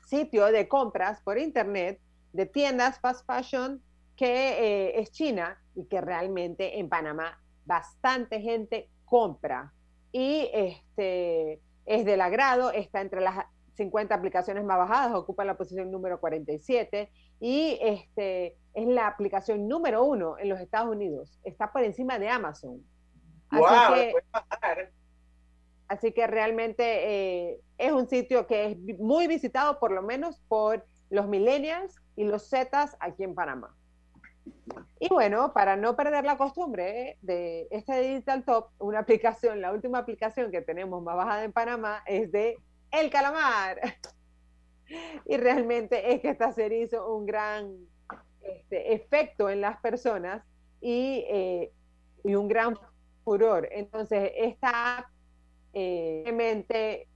sitio 0.06 0.46
de 0.48 0.68
compras 0.68 1.22
por 1.22 1.38
internet 1.38 2.00
de 2.34 2.46
tiendas 2.46 3.00
fast 3.00 3.26
fashion 3.26 3.82
que 4.16 4.28
eh, 4.28 5.00
es 5.00 5.12
China 5.12 5.58
y 5.78 5.86
que 5.86 6.02
realmente 6.02 6.80
en 6.80 6.90
Panamá 6.90 7.40
bastante 7.66 8.42
gente 8.42 8.90
compra 9.06 9.74
y 10.12 10.50
este, 10.52 11.62
es 11.86 12.04
del 12.04 12.22
agrado, 12.22 12.72
está 12.72 13.02
entre 13.02 13.22
las 13.22 13.46
50 13.76 14.16
aplicaciones 14.16 14.66
más 14.66 14.80
bajadas, 14.80 15.14
ocupa 15.14 15.46
la 15.46 15.56
posición 15.56 15.92
número 15.92 16.20
47 16.20 17.12
y 17.40 17.78
este, 17.80 18.58
es 18.74 18.88
la 18.88 19.06
aplicación 19.06 19.68
número 19.68 20.04
uno 20.04 20.40
en 20.40 20.50
los 20.50 20.60
Estados 20.60 20.90
Unidos, 20.90 21.40
está 21.44 21.72
por 21.72 21.84
encima 21.84 22.18
de 22.18 22.30
Amazon. 22.30 22.84
Así, 23.50 23.94
que, 23.94 24.14
así 25.88 26.12
que 26.12 26.28
realmente 26.28 26.84
eh, 27.52 27.62
es 27.78 27.92
un 27.92 28.10
sitio 28.10 28.48
que 28.48 28.72
es 28.72 29.00
muy 29.00 29.28
visitado 29.28 29.80
por 29.80 29.92
lo 29.92 30.02
menos 30.02 30.42
por 30.48 30.84
los 31.12 31.28
millennials 31.28 31.96
y 32.16 32.24
los 32.24 32.50
zetas 32.50 32.98
aquí 33.00 33.24
en 33.24 33.36
Panamá. 33.36 33.77
Y 35.00 35.10
bueno, 35.10 35.54
para 35.54 35.76
no 35.76 35.96
perder 35.96 36.26
la 36.26 36.38
costumbre 36.38 37.18
de 37.22 37.68
este 37.72 38.02
Digital 38.02 38.44
Top, 38.44 38.70
una 38.80 39.00
aplicación, 39.00 39.62
la 39.62 39.72
última 39.72 40.00
aplicación 40.00 40.52
que 40.52 40.62
tenemos 40.62 41.02
más 41.04 41.16
bajada 41.16 41.44
en 41.44 41.52
Panamá 41.52 42.04
es 42.06 42.32
de 42.32 42.58
El 42.92 43.10
Calamar. 43.10 43.80
Y 45.26 45.36
realmente 45.36 46.14
es 46.14 46.22
que 46.22 46.30
esta 46.30 46.54
serie 46.54 46.84
hizo 46.84 47.14
un 47.14 47.26
gran 47.26 47.76
este, 48.42 48.94
efecto 48.94 49.50
en 49.50 49.60
las 49.60 49.78
personas 49.82 50.44
y, 50.80 51.26
eh, 51.30 51.74
y, 52.24 52.36
un 52.36 52.48
gran 52.48 52.78
furor. 53.26 53.68
Entonces, 53.72 54.32
esta 54.36 55.12
eh, 55.74 56.22
realmente 56.24 57.08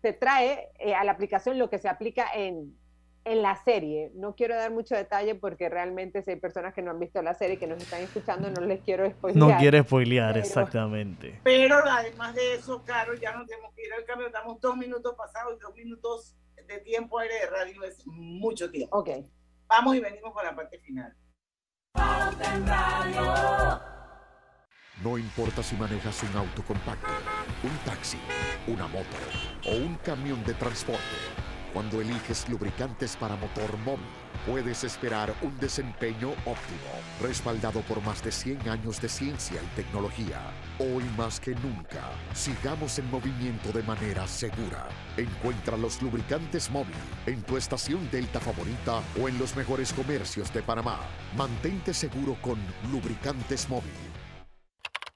te 0.00 0.12
trae 0.12 0.70
eh, 0.78 0.94
a 0.94 1.04
la 1.04 1.12
aplicación 1.12 1.58
lo 1.58 1.68
que 1.68 1.78
se 1.78 1.88
aplica 1.88 2.26
en, 2.34 2.76
en 3.24 3.42
la 3.42 3.56
serie. 3.56 4.10
No 4.14 4.34
quiero 4.34 4.54
dar 4.54 4.70
mucho 4.70 4.94
detalle 4.94 5.34
porque 5.34 5.68
realmente 5.68 6.22
si 6.22 6.30
hay 6.30 6.36
personas 6.36 6.74
que 6.74 6.82
no 6.82 6.90
han 6.90 6.98
visto 6.98 7.22
la 7.22 7.34
serie 7.34 7.58
que 7.58 7.66
nos 7.66 7.82
están 7.82 8.02
escuchando, 8.02 8.50
no 8.50 8.60
les 8.66 8.80
quiero 8.80 9.08
spoilear. 9.10 9.48
No 9.48 9.58
quiere 9.58 9.82
spoilear, 9.82 10.38
exactamente. 10.38 11.40
Pero 11.44 11.76
además 11.76 12.34
de 12.34 12.54
eso, 12.54 12.82
Caro, 12.84 13.14
ya 13.14 13.32
nos 13.36 13.46
tenemos 13.46 13.74
que 13.74 13.86
ir 13.86 13.92
al 13.92 14.04
cambio. 14.04 14.26
Estamos 14.26 14.60
dos 14.60 14.76
minutos 14.76 15.14
pasados 15.16 15.56
y 15.56 15.60
dos 15.60 15.74
minutos 15.74 16.36
de 16.66 16.78
tiempo 16.78 17.18
aire 17.18 17.34
de 17.40 17.46
radio 17.46 17.82
es 17.84 18.06
mucho 18.06 18.70
tiempo. 18.70 18.98
Ok. 18.98 19.10
Vamos 19.66 19.96
y 19.96 20.00
venimos 20.00 20.32
con 20.32 20.44
la 20.44 20.54
parte 20.54 20.78
final. 20.78 21.14
No 25.02 25.16
importa 25.16 25.62
si 25.62 25.76
manejas 25.76 26.22
un 26.22 26.36
auto 26.36 26.62
compacto, 26.62 27.08
un 27.62 27.76
taxi, 27.84 28.18
una 28.66 28.86
moto 28.86 29.16
o 29.66 29.74
un 29.74 29.94
camión 29.96 30.44
de 30.44 30.54
transporte. 30.54 31.00
Cuando 31.72 32.00
eliges 32.00 32.48
lubricantes 32.48 33.16
para 33.16 33.36
motor 33.36 33.78
móvil, 33.78 34.04
puedes 34.44 34.82
esperar 34.82 35.32
un 35.40 35.56
desempeño 35.58 36.30
óptimo, 36.30 36.90
respaldado 37.22 37.80
por 37.82 38.02
más 38.02 38.24
de 38.24 38.32
100 38.32 38.68
años 38.68 39.00
de 39.00 39.08
ciencia 39.08 39.60
y 39.62 39.76
tecnología. 39.76 40.40
Hoy 40.80 41.04
más 41.16 41.38
que 41.38 41.54
nunca, 41.54 42.10
sigamos 42.34 42.98
en 42.98 43.08
movimiento 43.08 43.70
de 43.72 43.84
manera 43.84 44.26
segura. 44.26 44.88
Encuentra 45.16 45.76
los 45.76 46.02
lubricantes 46.02 46.70
móvil 46.70 46.96
en 47.26 47.40
tu 47.42 47.56
estación 47.56 48.10
Delta 48.10 48.40
favorita 48.40 49.00
o 49.22 49.28
en 49.28 49.38
los 49.38 49.54
mejores 49.54 49.92
comercios 49.92 50.52
de 50.52 50.62
Panamá. 50.62 50.98
Mantente 51.36 51.94
seguro 51.94 52.36
con 52.42 52.58
lubricantes 52.90 53.68
móvil. 53.68 53.92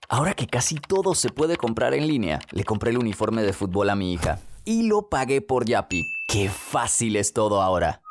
Ahora 0.08 0.34
que 0.34 0.46
casi 0.46 0.76
todo 0.76 1.16
se 1.16 1.30
puede 1.30 1.56
comprar 1.56 1.94
en 1.94 2.06
línea, 2.06 2.38
le 2.52 2.62
compré 2.62 2.92
el 2.92 2.98
uniforme 2.98 3.42
de 3.42 3.52
fútbol 3.52 3.90
a 3.90 3.96
mi 3.96 4.12
hija 4.12 4.38
y 4.64 4.86
lo 4.86 5.08
pagué 5.08 5.40
por 5.40 5.64
Yapi. 5.64 6.04
¡Qué 6.34 6.50
fácil 6.50 7.14
es 7.14 7.32
todo 7.32 7.62
ahora! 7.62 8.02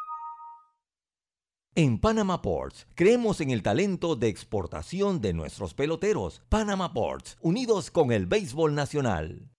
En 1.75 1.99
Panama 1.99 2.41
Ports 2.41 2.87
creemos 2.95 3.41
en 3.41 3.49
el 3.49 3.61
talento 3.61 4.15
de 4.15 4.29
exportación 4.29 5.19
de 5.19 5.33
nuestros 5.33 5.73
peloteros. 5.73 6.41
Panama 6.47 6.93
Ports, 6.93 7.35
unidos 7.41 7.91
con 7.91 8.13
el 8.13 8.25
béisbol 8.25 8.75
nacional. 8.75 9.51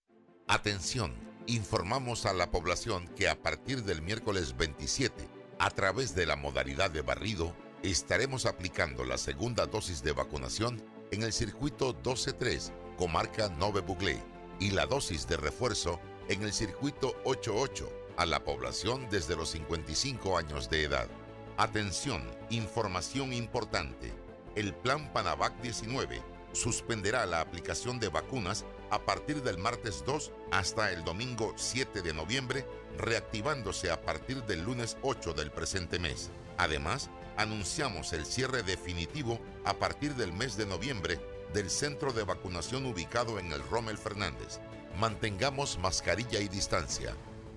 Atención, 0.48 1.12
informamos 1.46 2.24
a 2.24 2.32
la 2.32 2.50
población 2.50 3.06
que 3.08 3.28
a 3.28 3.42
partir 3.42 3.84
del 3.84 4.00
miércoles 4.00 4.56
27, 4.56 5.28
a 5.58 5.68
través 5.68 6.14
de 6.14 6.24
la 6.24 6.36
modalidad 6.36 6.90
de 6.90 7.02
barrido, 7.02 7.54
estaremos 7.82 8.46
aplicando 8.46 9.04
la 9.04 9.18
segunda 9.18 9.66
dosis 9.66 10.02
de 10.02 10.12
vacunación 10.12 10.82
en 11.10 11.22
el 11.22 11.34
circuito 11.34 11.94
12-3, 12.02 12.72
comarca 12.96 13.50
Nove 13.50 13.82
Buglé, 13.82 14.22
y 14.58 14.70
la 14.70 14.86
dosis 14.86 15.28
de 15.28 15.36
refuerzo 15.36 16.00
en 16.30 16.42
el 16.42 16.54
circuito 16.54 17.14
88 17.26 18.03
a 18.16 18.26
la 18.26 18.44
población 18.44 19.08
desde 19.10 19.36
los 19.36 19.50
55 19.50 20.38
años 20.38 20.70
de 20.70 20.84
edad. 20.84 21.08
Atención, 21.56 22.22
información 22.50 23.32
importante. 23.32 24.12
El 24.54 24.74
plan 24.74 25.12
Panavac 25.12 25.60
19 25.60 26.22
suspenderá 26.52 27.26
la 27.26 27.40
aplicación 27.40 27.98
de 27.98 28.08
vacunas 28.08 28.64
a 28.90 29.04
partir 29.04 29.42
del 29.42 29.58
martes 29.58 30.04
2 30.06 30.32
hasta 30.52 30.92
el 30.92 31.04
domingo 31.04 31.52
7 31.56 32.02
de 32.02 32.12
noviembre, 32.12 32.66
reactivándose 32.96 33.90
a 33.90 34.02
partir 34.02 34.44
del 34.44 34.62
lunes 34.64 34.96
8 35.02 35.32
del 35.34 35.50
presente 35.50 35.98
mes. 35.98 36.30
Además, 36.56 37.10
anunciamos 37.36 38.12
el 38.12 38.24
cierre 38.24 38.62
definitivo 38.62 39.40
a 39.64 39.74
partir 39.74 40.14
del 40.14 40.32
mes 40.32 40.56
de 40.56 40.66
noviembre 40.66 41.18
del 41.52 41.70
centro 41.70 42.12
de 42.12 42.24
vacunación 42.24 42.86
ubicado 42.86 43.38
en 43.38 43.52
el 43.52 43.62
Rommel 43.68 43.98
Fernández. 43.98 44.60
Mantengamos 44.98 45.78
mascarilla 45.78 46.40
y 46.40 46.48
distancia. 46.48 47.16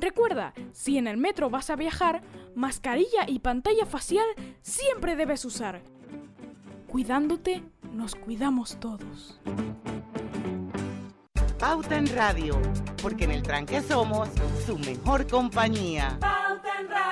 Recuerda, 0.00 0.54
si 0.72 0.96
en 0.96 1.08
el 1.08 1.16
metro 1.16 1.50
vas 1.50 1.70
a 1.70 1.76
viajar, 1.76 2.22
mascarilla 2.54 3.24
y 3.26 3.40
pantalla 3.40 3.84
facial 3.84 4.26
siempre 4.62 5.16
debes 5.16 5.44
usar. 5.44 5.82
Cuidándote, 6.86 7.64
nos 7.92 8.14
cuidamos 8.14 8.78
todos. 8.78 9.40
Pauta 11.58 11.96
en 11.96 12.06
Radio, 12.14 12.60
porque 13.02 13.24
en 13.24 13.32
el 13.32 13.42
tranque 13.42 13.80
somos 13.82 14.28
su 14.64 14.78
mejor 14.78 15.26
compañía. 15.26 16.16
Pauta 16.20 16.80
en 16.80 16.88
Radio. 16.88 17.08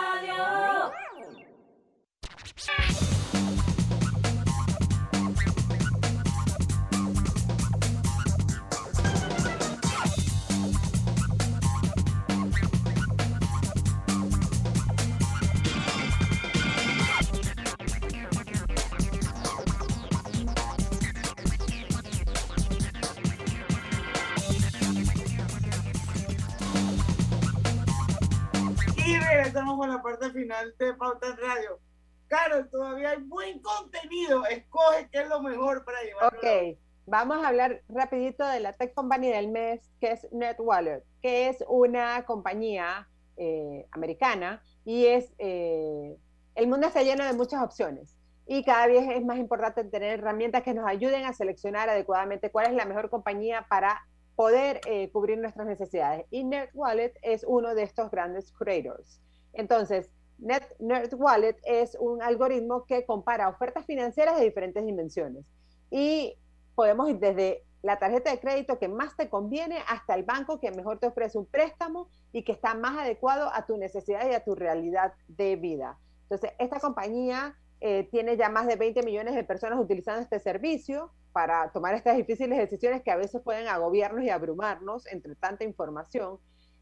Estamos 29.57 29.79
con 29.79 29.89
la 29.89 30.03
parte 30.03 30.31
final 30.33 30.75
de 30.79 30.93
Pauta 30.93 31.29
en 31.29 31.37
Radio. 31.39 31.81
Claro, 32.29 32.67
todavía 32.69 33.11
hay 33.13 33.23
buen 33.23 33.59
contenido. 33.61 34.45
Escoge 34.45 35.09
qué 35.11 35.23
es 35.23 35.29
lo 35.31 35.41
mejor 35.41 35.83
para 35.83 36.03
llevar. 36.03 36.27
Ok, 36.27 36.79
vamos 37.07 37.43
a 37.43 37.49
hablar 37.49 37.83
rapidito 37.89 38.47
de 38.47 38.61
la 38.61 38.75
tech 38.75 38.93
company 38.93 39.31
del 39.31 39.49
mes, 39.49 39.81
que 39.99 40.13
es 40.13 40.31
NetWallet, 40.31 41.03
que 41.23 41.49
es 41.49 41.65
una 41.69 42.27
compañía 42.27 43.09
eh, 43.39 43.87
americana 43.93 44.63
y 44.85 45.07
es, 45.07 45.33
eh, 45.39 46.19
el 46.55 46.69
mundo 46.69 46.89
está 46.89 47.03
lleno 47.03 47.25
de 47.25 47.33
muchas 47.33 47.63
opciones 47.63 48.15
y 48.47 48.63
cada 48.63 48.89
vez 48.89 49.09
es 49.09 49.25
más 49.25 49.39
importante 49.39 49.85
tener 49.85 50.19
herramientas 50.19 50.65
que 50.65 50.75
nos 50.75 50.87
ayuden 50.87 51.25
a 51.25 51.33
seleccionar 51.33 51.89
adecuadamente 51.89 52.51
cuál 52.51 52.67
es 52.67 52.75
la 52.75 52.85
mejor 52.85 53.09
compañía 53.09 53.65
para 53.71 54.07
poder 54.35 54.83
eh, 54.87 55.11
cubrir 55.13 55.39
nuestras 55.39 55.67
necesidades. 55.67 56.27
Y 56.31 56.45
NetWallet 56.45 57.19
es 57.23 57.43
uno 57.49 57.75
de 57.75 57.85
estos 57.85 58.11
grandes 58.11 58.53
creators. 58.53 59.19
Entonces, 59.57 60.11
Net, 60.39 60.65
NerdWallet 60.79 61.57
es 61.65 61.97
un 61.99 62.23
algoritmo 62.23 62.85
que 62.85 63.07
compara 63.07 63.49
ofertas 63.49 63.87
financieras 63.87 64.39
de 64.39 64.45
diferentes 64.45 64.85
dimensiones. 64.85 65.45
Y 65.91 66.37
podemos 66.75 67.09
ir 67.09 67.19
desde 67.19 67.65
la 67.83 67.99
tarjeta 67.99 68.31
de 68.31 68.41
crédito 68.41 68.79
que 68.79 68.89
más 68.89 69.17
te 69.17 69.31
conviene 69.31 69.79
hasta 69.89 70.15
el 70.15 70.25
banco 70.25 70.61
que 70.61 70.73
mejor 70.73 70.99
te 70.99 71.07
ofrece 71.07 71.39
un 71.39 71.47
préstamo 71.47 72.09
y 72.33 72.43
que 72.43 72.53
está 72.53 72.75
más 72.75 72.99
adecuado 72.99 73.51
a 73.53 73.65
tu 73.65 73.77
necesidad 73.77 74.29
y 74.29 74.35
a 74.35 74.45
tu 74.45 74.55
realidad 74.55 75.15
de 75.29 75.57
vida. 75.57 75.99
Entonces, 76.23 76.51
esta 76.59 76.81
compañía 76.81 77.57
eh, 77.81 78.09
tiene 78.11 78.37
ya 78.37 78.49
más 78.49 78.67
de 78.67 78.77
20 78.77 79.03
millones 79.05 79.35
de 79.35 79.45
personas 79.45 79.79
utilizando 79.79 80.21
este 80.21 80.41
servicio 80.41 81.13
para 81.33 81.71
tomar 81.73 81.95
estas 81.95 82.17
difíciles 82.17 82.59
decisiones 82.59 83.03
que 83.03 83.11
a 83.11 83.17
veces 83.17 83.41
pueden 83.43 83.69
agobiarnos 83.69 84.25
y 84.25 84.31
abrumarnos 84.31 85.07
entre 85.07 85.35
tanta 85.37 85.65
información 85.65 86.39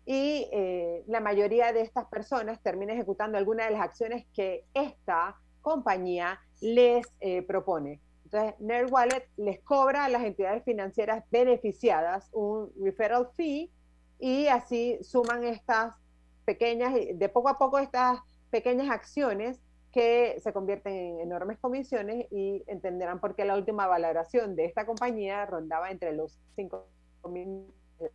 y 0.06 0.48
eh, 0.52 1.02
la 1.06 1.20
mayoría 1.20 1.72
de 1.72 1.80
estas 1.80 2.06
personas 2.06 2.62
termina 2.62 2.92
ejecutando 2.92 3.38
alguna 3.38 3.64
de 3.64 3.70
las 3.70 3.80
acciones 3.80 4.26
que 4.34 4.64
esta 4.74 5.36
compañía 5.62 6.40
les 6.60 7.06
eh, 7.20 7.42
propone. 7.42 8.00
Entonces, 8.24 8.54
NerdWallet 8.60 9.28
les 9.36 9.60
cobra 9.60 10.04
a 10.04 10.08
las 10.08 10.24
entidades 10.24 10.62
financieras 10.64 11.24
beneficiadas 11.30 12.28
un 12.32 12.70
referral 12.82 13.28
fee 13.36 13.70
y 14.18 14.46
así 14.48 14.98
suman 15.02 15.44
estas 15.44 15.94
pequeñas, 16.44 16.94
de 16.94 17.28
poco 17.28 17.48
a 17.48 17.58
poco 17.58 17.78
estas 17.78 18.18
pequeñas 18.50 18.90
acciones 18.90 19.60
que 19.90 20.40
se 20.40 20.52
convierten 20.52 20.92
en 20.92 21.20
enormes 21.20 21.58
comisiones 21.58 22.26
y 22.30 22.62
entenderán 22.66 23.20
por 23.20 23.36
qué 23.36 23.44
la 23.44 23.56
última 23.56 23.86
valoración 23.86 24.56
de 24.56 24.64
esta 24.66 24.84
compañía 24.84 25.46
rondaba 25.46 25.90
entre 25.90 26.12
los 26.12 26.38
5 26.56 26.88
mil 27.30 27.66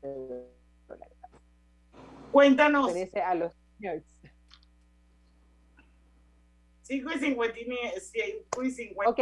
dólares. 0.02 0.59
Cuéntanos. 2.32 2.92
a 3.24 3.36
los 3.36 3.54
5 6.84 7.10
y 8.64 8.72
50. 8.72 9.10
Ok. 9.10 9.20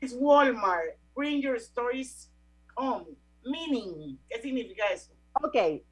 Es 0.00 0.16
Walmart. 0.18 0.96
Bring 1.14 1.40
your 1.40 1.56
stories 1.56 2.30
home. 2.76 3.06
Meaning. 3.44 4.18
¿Qué 4.28 4.40
significa 4.40 4.84
eso? 4.92 5.12
Ok. 5.42 5.82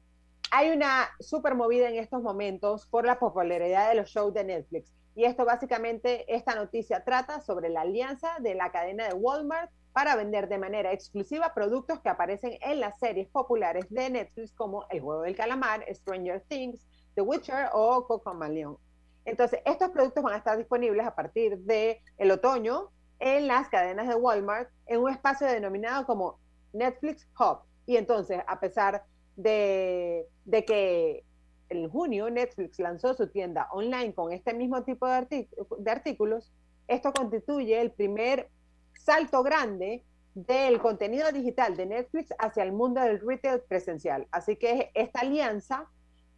Hay 0.51 0.69
una 0.69 1.09
super 1.19 1.55
movida 1.55 1.89
en 1.89 1.95
estos 1.95 2.21
momentos 2.21 2.87
por 2.87 3.05
la 3.05 3.19
popularidad 3.19 3.89
de 3.89 3.95
los 3.95 4.09
shows 4.09 4.33
de 4.33 4.43
Netflix. 4.43 4.93
Y 5.15 5.25
esto 5.25 5.45
básicamente, 5.45 6.25
esta 6.33 6.55
noticia 6.55 7.03
trata 7.03 7.41
sobre 7.41 7.69
la 7.69 7.81
alianza 7.81 8.37
de 8.39 8.55
la 8.55 8.71
cadena 8.71 9.07
de 9.07 9.13
Walmart 9.13 9.71
para 9.95 10.17
vender 10.17 10.49
de 10.49 10.57
manera 10.57 10.91
exclusiva 10.91 11.53
productos 11.53 12.01
que 12.01 12.09
aparecen 12.09 12.57
en 12.59 12.81
las 12.81 12.99
series 12.99 13.29
populares 13.29 13.85
de 13.89 14.09
Netflix 14.09 14.51
como 14.51 14.85
El 14.89 14.99
Juego 14.99 15.21
del 15.21 15.37
Calamar, 15.37 15.85
Stranger 15.89 16.43
Things, 16.49 16.85
The 17.13 17.21
Witcher 17.21 17.69
o 17.71 18.05
Cocomalion. 18.05 18.77
Entonces, 19.23 19.61
estos 19.63 19.91
productos 19.91 20.21
van 20.21 20.33
a 20.33 20.37
estar 20.39 20.57
disponibles 20.57 21.07
a 21.07 21.15
partir 21.15 21.59
del 21.59 21.95
el 22.17 22.29
otoño 22.29 22.89
en 23.19 23.47
las 23.47 23.69
cadenas 23.69 24.09
de 24.09 24.15
Walmart 24.15 24.69
en 24.87 24.99
un 24.99 25.11
espacio 25.11 25.47
denominado 25.47 26.05
como 26.05 26.41
Netflix 26.73 27.25
Hub. 27.39 27.59
Y 27.85 27.95
entonces, 27.95 28.41
a 28.47 28.59
pesar 28.59 29.05
de, 29.37 30.27
de 30.43 30.65
que 30.65 31.23
en 31.69 31.89
junio 31.89 32.29
Netflix 32.29 32.79
lanzó 32.79 33.13
su 33.13 33.29
tienda 33.29 33.69
online 33.71 34.13
con 34.13 34.33
este 34.33 34.53
mismo 34.53 34.83
tipo 34.83 35.07
de, 35.07 35.47
de 35.79 35.91
artículos, 35.91 36.51
esto 36.89 37.13
constituye 37.13 37.79
el 37.79 37.91
primer 37.91 38.49
salto 39.05 39.43
grande 39.43 40.03
del 40.33 40.79
contenido 40.79 41.31
digital 41.31 41.77
de 41.77 41.85
Netflix 41.85 42.33
hacia 42.39 42.63
el 42.63 42.71
mundo 42.71 43.01
del 43.01 43.21
retail 43.21 43.61
presencial. 43.61 44.27
Así 44.31 44.57
que 44.57 44.91
esta 44.95 45.19
alianza 45.19 45.87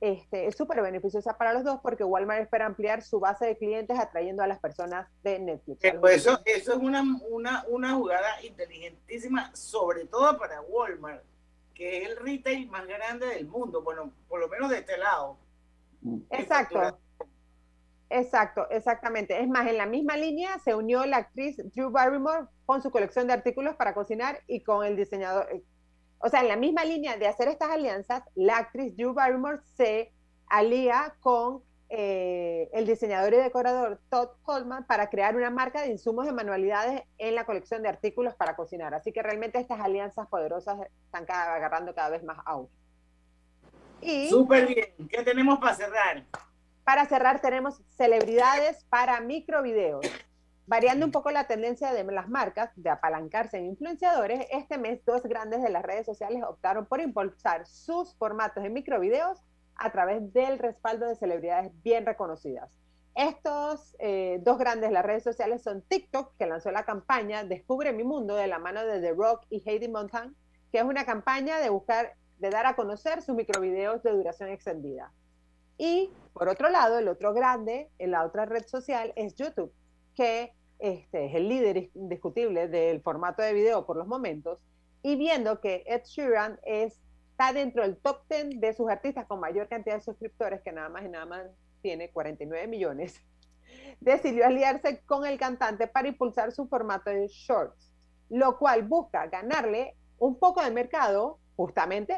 este, 0.02 0.46
es 0.46 0.56
súper 0.56 0.82
beneficiosa 0.82 1.38
para 1.38 1.54
los 1.54 1.64
dos 1.64 1.80
porque 1.82 2.04
Walmart 2.04 2.42
espera 2.42 2.68
ampliar 2.68 3.02
su 3.02 3.20
base 3.20 3.46
de 3.46 3.58
clientes 3.58 3.98
atrayendo 3.98 4.44
a 4.44 4.48
las 4.48 4.60
personas 4.60 5.08
de 5.24 5.40
Netflix. 5.40 5.80
Pues 6.00 6.18
eso, 6.18 6.40
eso 6.46 6.74
es 6.74 6.78
una, 6.78 7.04
una, 7.30 7.66
una 7.70 7.96
jugada 7.96 8.44
inteligentísima, 8.44 9.56
sobre 9.56 10.06
todo 10.06 10.38
para 10.38 10.62
Walmart, 10.62 11.24
que 11.74 12.04
es 12.04 12.10
el 12.10 12.18
retail 12.18 12.70
más 12.70 12.86
grande 12.86 13.28
del 13.28 13.48
mundo, 13.48 13.82
bueno, 13.82 14.12
por 14.28 14.40
lo 14.40 14.48
menos 14.50 14.70
de 14.70 14.80
este 14.80 14.98
lado. 14.98 15.38
Exacto. 16.30 17.00
Exacto, 18.10 18.70
exactamente. 18.70 19.40
Es 19.42 19.48
más, 19.48 19.68
en 19.68 19.78
la 19.78 19.86
misma 19.86 20.16
línea 20.16 20.60
se 20.60 20.76
unió 20.76 21.06
la 21.06 21.18
actriz 21.18 21.58
Drew 21.74 21.90
Barrymore 21.90 22.48
con 22.66 22.82
su 22.82 22.90
colección 22.90 23.28
de 23.28 23.34
artículos 23.34 23.76
para 23.76 23.94
cocinar 23.94 24.40
y 24.48 24.64
con 24.64 24.86
el 24.86 24.96
diseñador. 24.96 25.48
Eh, 25.52 25.64
o 26.20 26.30
sea, 26.30 26.42
en 26.42 26.48
la 26.48 26.56
misma 26.56 26.84
línea 26.84 27.18
de 27.18 27.28
hacer 27.28 27.48
estas 27.48 27.70
alianzas, 27.70 28.24
la 28.36 28.58
actriz 28.58 28.96
Drew 28.96 29.14
Barrymore 29.14 29.60
se 29.76 30.14
alía 30.48 31.16
con 31.20 31.64
eh, 31.90 32.70
el 32.74 32.86
diseñador 32.86 33.34
y 33.34 33.38
decorador 33.38 34.00
Todd 34.10 34.30
Coleman 34.44 34.86
para 34.88 35.10
crear 35.10 35.36
una 35.36 35.50
marca 35.50 35.82
de 35.82 35.92
insumos 35.92 36.26
de 36.26 36.32
manualidades 36.32 37.04
en 37.18 37.36
la 37.36 37.46
colección 37.46 37.84
de 37.84 37.90
artículos 37.90 38.36
para 38.36 38.56
cocinar. 38.56 38.94
Así 38.94 39.12
que 39.12 39.22
realmente 39.22 39.60
estas 39.60 39.80
alianzas 39.80 40.28
poderosas 40.28 40.80
están 41.06 41.26
agarrando 41.30 41.94
cada 41.94 42.10
vez 42.10 42.24
más 42.24 42.40
auge. 42.46 42.72
Súper 44.30 44.68
bien. 44.68 45.08
¿Qué 45.10 45.24
tenemos 45.24 45.60
para 45.60 45.76
cerrar? 45.76 46.24
Para 46.88 47.06
cerrar 47.06 47.42
tenemos 47.42 47.82
celebridades 47.98 48.86
para 48.86 49.20
microvideos. 49.20 50.08
Variando 50.68 51.06
un 51.06 51.12
poco 51.12 51.32
la 51.32 51.46
tendencia 51.46 51.92
de 51.92 52.06
las 52.06 52.30
marcas 52.30 52.72
de 52.78 52.90
apalancarse 52.90 53.58
en 53.58 53.66
influenciadores, 53.66 54.48
este 54.52 54.78
mes 54.78 55.04
dos 55.04 55.24
grandes 55.24 55.62
de 55.62 55.70
las 55.70 55.84
redes 55.84 56.06
sociales 56.06 56.42
optaron 56.48 56.86
por 56.86 57.02
impulsar 57.02 57.68
sus 57.68 58.16
formatos 58.16 58.64
de 58.64 58.70
microvideos 58.70 59.44
a 59.76 59.92
través 59.92 60.32
del 60.32 60.60
respaldo 60.60 61.06
de 61.08 61.18
celebridades 61.18 61.74
bien 61.84 62.06
reconocidas. 62.06 62.72
Estos 63.16 63.98
eh, 64.00 64.40
dos 64.44 64.58
grandes 64.58 64.90
de 64.90 64.94
las 64.94 65.04
redes 65.04 65.24
sociales 65.24 65.64
son 65.64 65.82
TikTok, 65.82 66.38
que 66.38 66.46
lanzó 66.46 66.72
la 66.72 66.86
campaña 66.86 67.44
Descubre 67.44 67.92
mi 67.92 68.06
mundo 68.06 68.34
de 68.36 68.48
la 68.48 68.60
mano 68.60 68.86
de 68.86 69.02
The 69.02 69.12
Rock 69.12 69.44
y 69.50 69.62
Heidi 69.70 69.90
Montan, 69.90 70.38
que 70.72 70.78
es 70.78 70.86
una 70.86 71.06
campaña 71.06 71.60
de 71.60 71.68
buscar, 71.68 72.14
de 72.38 72.50
dar 72.50 72.66
a 72.66 72.78
conocer 72.78 73.22
sus 73.22 73.36
microvideos 73.36 74.04
de 74.04 74.12
duración 74.14 74.48
extendida. 74.48 75.12
Y 75.78 76.12
por 76.34 76.50
otro 76.50 76.70
lado, 76.70 77.00
el 77.00 77.08
otro 77.08 77.34
grande 77.34 77.90
en 78.00 78.12
la 78.12 78.26
otra 78.26 78.46
red 78.46 78.66
social 78.66 79.14
es 79.16 79.36
YouTube, 79.36 79.74
que 80.16 80.54
este, 80.80 81.26
es 81.26 81.36
el 81.36 81.50
líder 81.50 81.90
indiscutible 81.96 82.68
del 82.68 83.02
formato 83.02 83.42
de 83.42 83.54
video 83.54 83.86
por 83.86 83.98
los 83.98 84.08
momentos, 84.08 84.60
y 85.04 85.16
viendo 85.16 85.62
que 85.62 85.84
Ed 85.88 86.04
Sheeran 86.04 86.60
está 86.64 87.54
dentro 87.54 87.84
del 87.84 87.98
top 87.98 88.22
10 88.30 88.60
de 88.60 88.74
sus 88.74 88.90
artistas 88.90 89.26
con 89.26 89.40
mayor 89.40 89.68
cantidad 89.68 89.96
de 89.96 90.02
suscriptores, 90.02 90.62
que 90.62 90.72
nada 90.72 90.90
más 90.90 91.06
y 91.06 91.10
nada 91.10 91.26
más 91.26 91.48
tiene 91.82 92.12
49 92.12 92.68
millones, 92.68 93.24
decidió 94.00 94.46
aliarse 94.46 95.02
con 95.06 95.26
el 95.26 95.38
cantante 95.38 95.88
para 95.88 96.08
impulsar 96.08 96.52
su 96.52 96.68
formato 96.68 97.10
de 97.10 97.28
shorts, 97.28 97.92
lo 98.30 98.58
cual 98.58 98.84
busca 98.84 99.28
ganarle 99.28 99.96
un 100.20 100.38
poco 100.38 100.62
de 100.64 100.72
mercado 100.72 101.40
justamente 101.56 102.18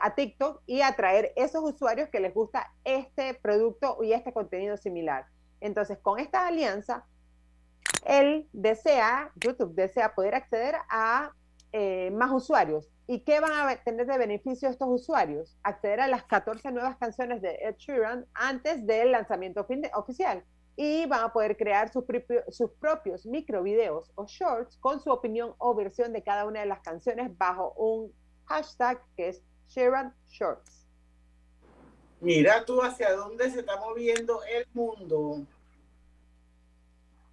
a 0.00 0.14
TikTok 0.14 0.62
y 0.66 0.82
atraer 0.82 1.32
esos 1.36 1.62
usuarios 1.62 2.08
que 2.10 2.20
les 2.20 2.34
gusta 2.34 2.72
este 2.84 3.34
producto 3.34 3.98
y 4.02 4.12
este 4.12 4.32
contenido 4.32 4.76
similar. 4.76 5.26
Entonces, 5.60 5.98
con 5.98 6.18
esta 6.18 6.46
alianza, 6.46 7.06
él 8.04 8.48
desea, 8.52 9.32
YouTube 9.36 9.74
desea 9.74 10.14
poder 10.14 10.34
acceder 10.34 10.76
a 10.88 11.32
eh, 11.72 12.10
más 12.12 12.30
usuarios. 12.32 12.90
¿Y 13.06 13.20
qué 13.20 13.40
van 13.40 13.52
a 13.52 13.76
tener 13.84 14.06
de 14.06 14.18
beneficio 14.18 14.68
estos 14.68 14.88
usuarios? 14.88 15.56
Acceder 15.62 16.00
a 16.00 16.08
las 16.08 16.24
14 16.24 16.72
nuevas 16.72 16.96
canciones 16.96 17.40
de 17.42 17.56
Ed 17.62 17.76
Sheeran 17.76 18.26
antes 18.34 18.86
del 18.86 19.12
lanzamiento 19.12 19.66
oficial. 19.94 20.44
Y 20.76 21.06
van 21.06 21.24
a 21.24 21.32
poder 21.32 21.56
crear 21.56 21.90
sus, 21.90 22.04
sus 22.50 22.70
propios 22.72 23.26
microvideos 23.26 24.12
o 24.14 24.26
shorts 24.26 24.76
con 24.76 25.00
su 25.00 25.10
opinión 25.10 25.54
o 25.58 25.74
versión 25.74 26.12
de 26.12 26.22
cada 26.22 26.46
una 26.46 26.60
de 26.60 26.66
las 26.66 26.80
canciones 26.80 27.36
bajo 27.36 27.72
un 27.72 28.12
hashtag 28.44 29.02
que 29.16 29.28
es 29.30 29.42
Sheeran 29.68 30.14
Shorts. 30.28 30.86
Mira 32.20 32.64
tú 32.64 32.82
hacia 32.82 33.12
dónde 33.14 33.50
se 33.50 33.60
está 33.60 33.76
moviendo 33.76 34.42
el 34.44 34.66
mundo. 34.72 35.46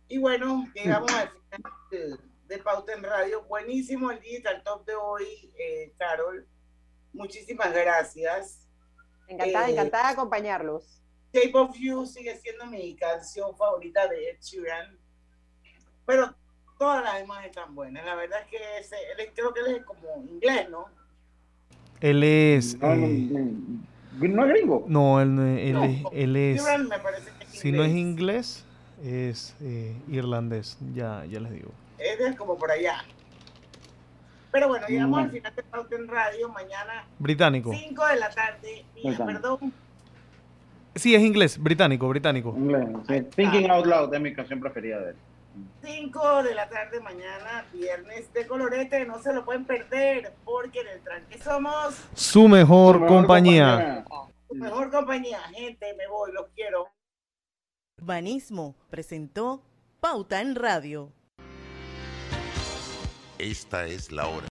Y 0.08 0.20
bueno, 0.20 0.66
llegamos 0.76 1.12
al 1.12 1.30
final 1.30 2.20
de, 2.48 2.58
Pauta 2.60 2.94
en 2.94 3.04
Radio. 3.04 3.44
Buenísimo 3.46 4.12
el 4.12 4.20
Digital 4.20 4.62
Top 4.64 4.86
de 4.86 4.96
hoy, 4.96 5.52
eh, 5.58 5.94
Carol. 5.98 6.48
Muchísimas 7.14 7.74
gracias. 7.74 8.68
Encantada, 9.28 9.68
eh, 9.68 9.72
encantada 9.72 10.08
de 10.08 10.14
acompañarlos. 10.14 11.02
Shape 11.34 11.58
of 11.58 11.76
You 11.76 12.06
sigue 12.06 12.38
siendo 12.38 12.68
mi 12.68 12.96
canción 12.96 13.58
favorita 13.58 14.08
de 14.08 14.30
Ed 14.30 14.38
Sheeran. 14.40 15.00
Pero 16.06 16.36
todas 16.78 17.04
las 17.04 17.16
demás 17.16 17.46
están 17.46 17.74
buenas. 17.74 18.06
La 18.06 18.16
verdad 18.16 18.42
es 18.42 18.48
que 18.48 18.78
ese, 18.78 18.96
creo 19.34 19.54
que 19.54 19.62
él 19.62 19.76
es 19.78 19.86
como 19.86 20.24
inglés, 20.30 20.70
¿no? 20.70 20.90
Él 22.06 22.24
es. 22.24 22.78
No, 22.80 22.94
es 22.94 24.50
gringo. 24.50 24.86
No, 24.88 25.20
él, 25.20 25.40
él, 26.12 26.36
es. 26.36 26.64
si 27.48 27.72
no 27.72 27.84
es 27.84 27.96
inglés, 27.96 28.64
es 29.04 29.56
eh, 29.60 29.96
irlandés. 30.08 30.78
Ya, 30.94 31.26
ya 31.26 31.40
les 31.40 31.52
digo. 31.52 31.72
Es 31.98 32.36
como 32.36 32.58
por 32.58 32.70
allá. 32.70 33.04
Pero 34.52 34.68
bueno, 34.68 34.88
llegamos 34.88 35.20
al 35.20 35.32
final 35.32 35.56
de 35.56 35.64
Pauta 35.64 35.96
en 35.96 36.08
Radio. 36.08 36.50
Mañana. 36.50 37.08
Británico. 37.18 37.74
5 37.74 38.06
de 38.06 38.16
la 38.18 38.30
tarde. 38.30 38.86
perdón. 39.26 39.74
Sí, 40.94 41.16
es 41.16 41.24
inglés, 41.24 41.58
británico, 41.58 42.08
británico. 42.08 42.56
Thinking 43.36 43.72
Out 43.72 43.86
Loud 43.88 44.14
es 44.14 44.22
mi 44.22 44.32
canción 44.32 44.60
preferida 44.60 45.00
de 45.00 45.10
él. 45.10 45.16
5 45.84 46.44
de 46.44 46.56
la 46.56 46.70
tarde 46.70 47.00
mañana, 47.00 47.66
viernes 47.72 48.32
de 48.34 48.48
colorete, 48.48 49.06
no 49.06 49.22
se 49.22 49.34
lo 49.34 49.46
pueden 49.46 49.66
perder, 49.66 50.34
porque 50.44 50.82
en 50.82 50.88
el 50.88 51.02
tranque 51.02 51.38
somos 51.42 51.96
su 52.14 52.48
mejor, 52.48 53.06
compañía. 53.08 54.06
Su 54.48 54.56
mejor 54.56 54.92
compañía, 54.92 55.40
gente, 55.54 55.94
me 55.96 56.08
voy, 56.08 56.32
los 56.32 56.48
quiero. 56.56 56.88
Urbanismo 58.02 58.76
presentó 58.90 59.64
Pauta 60.00 60.42
en 60.42 60.56
Radio. 60.56 61.12
Esta 63.38 63.86
es 63.86 64.12
la 64.12 64.28
hora. 64.28 64.44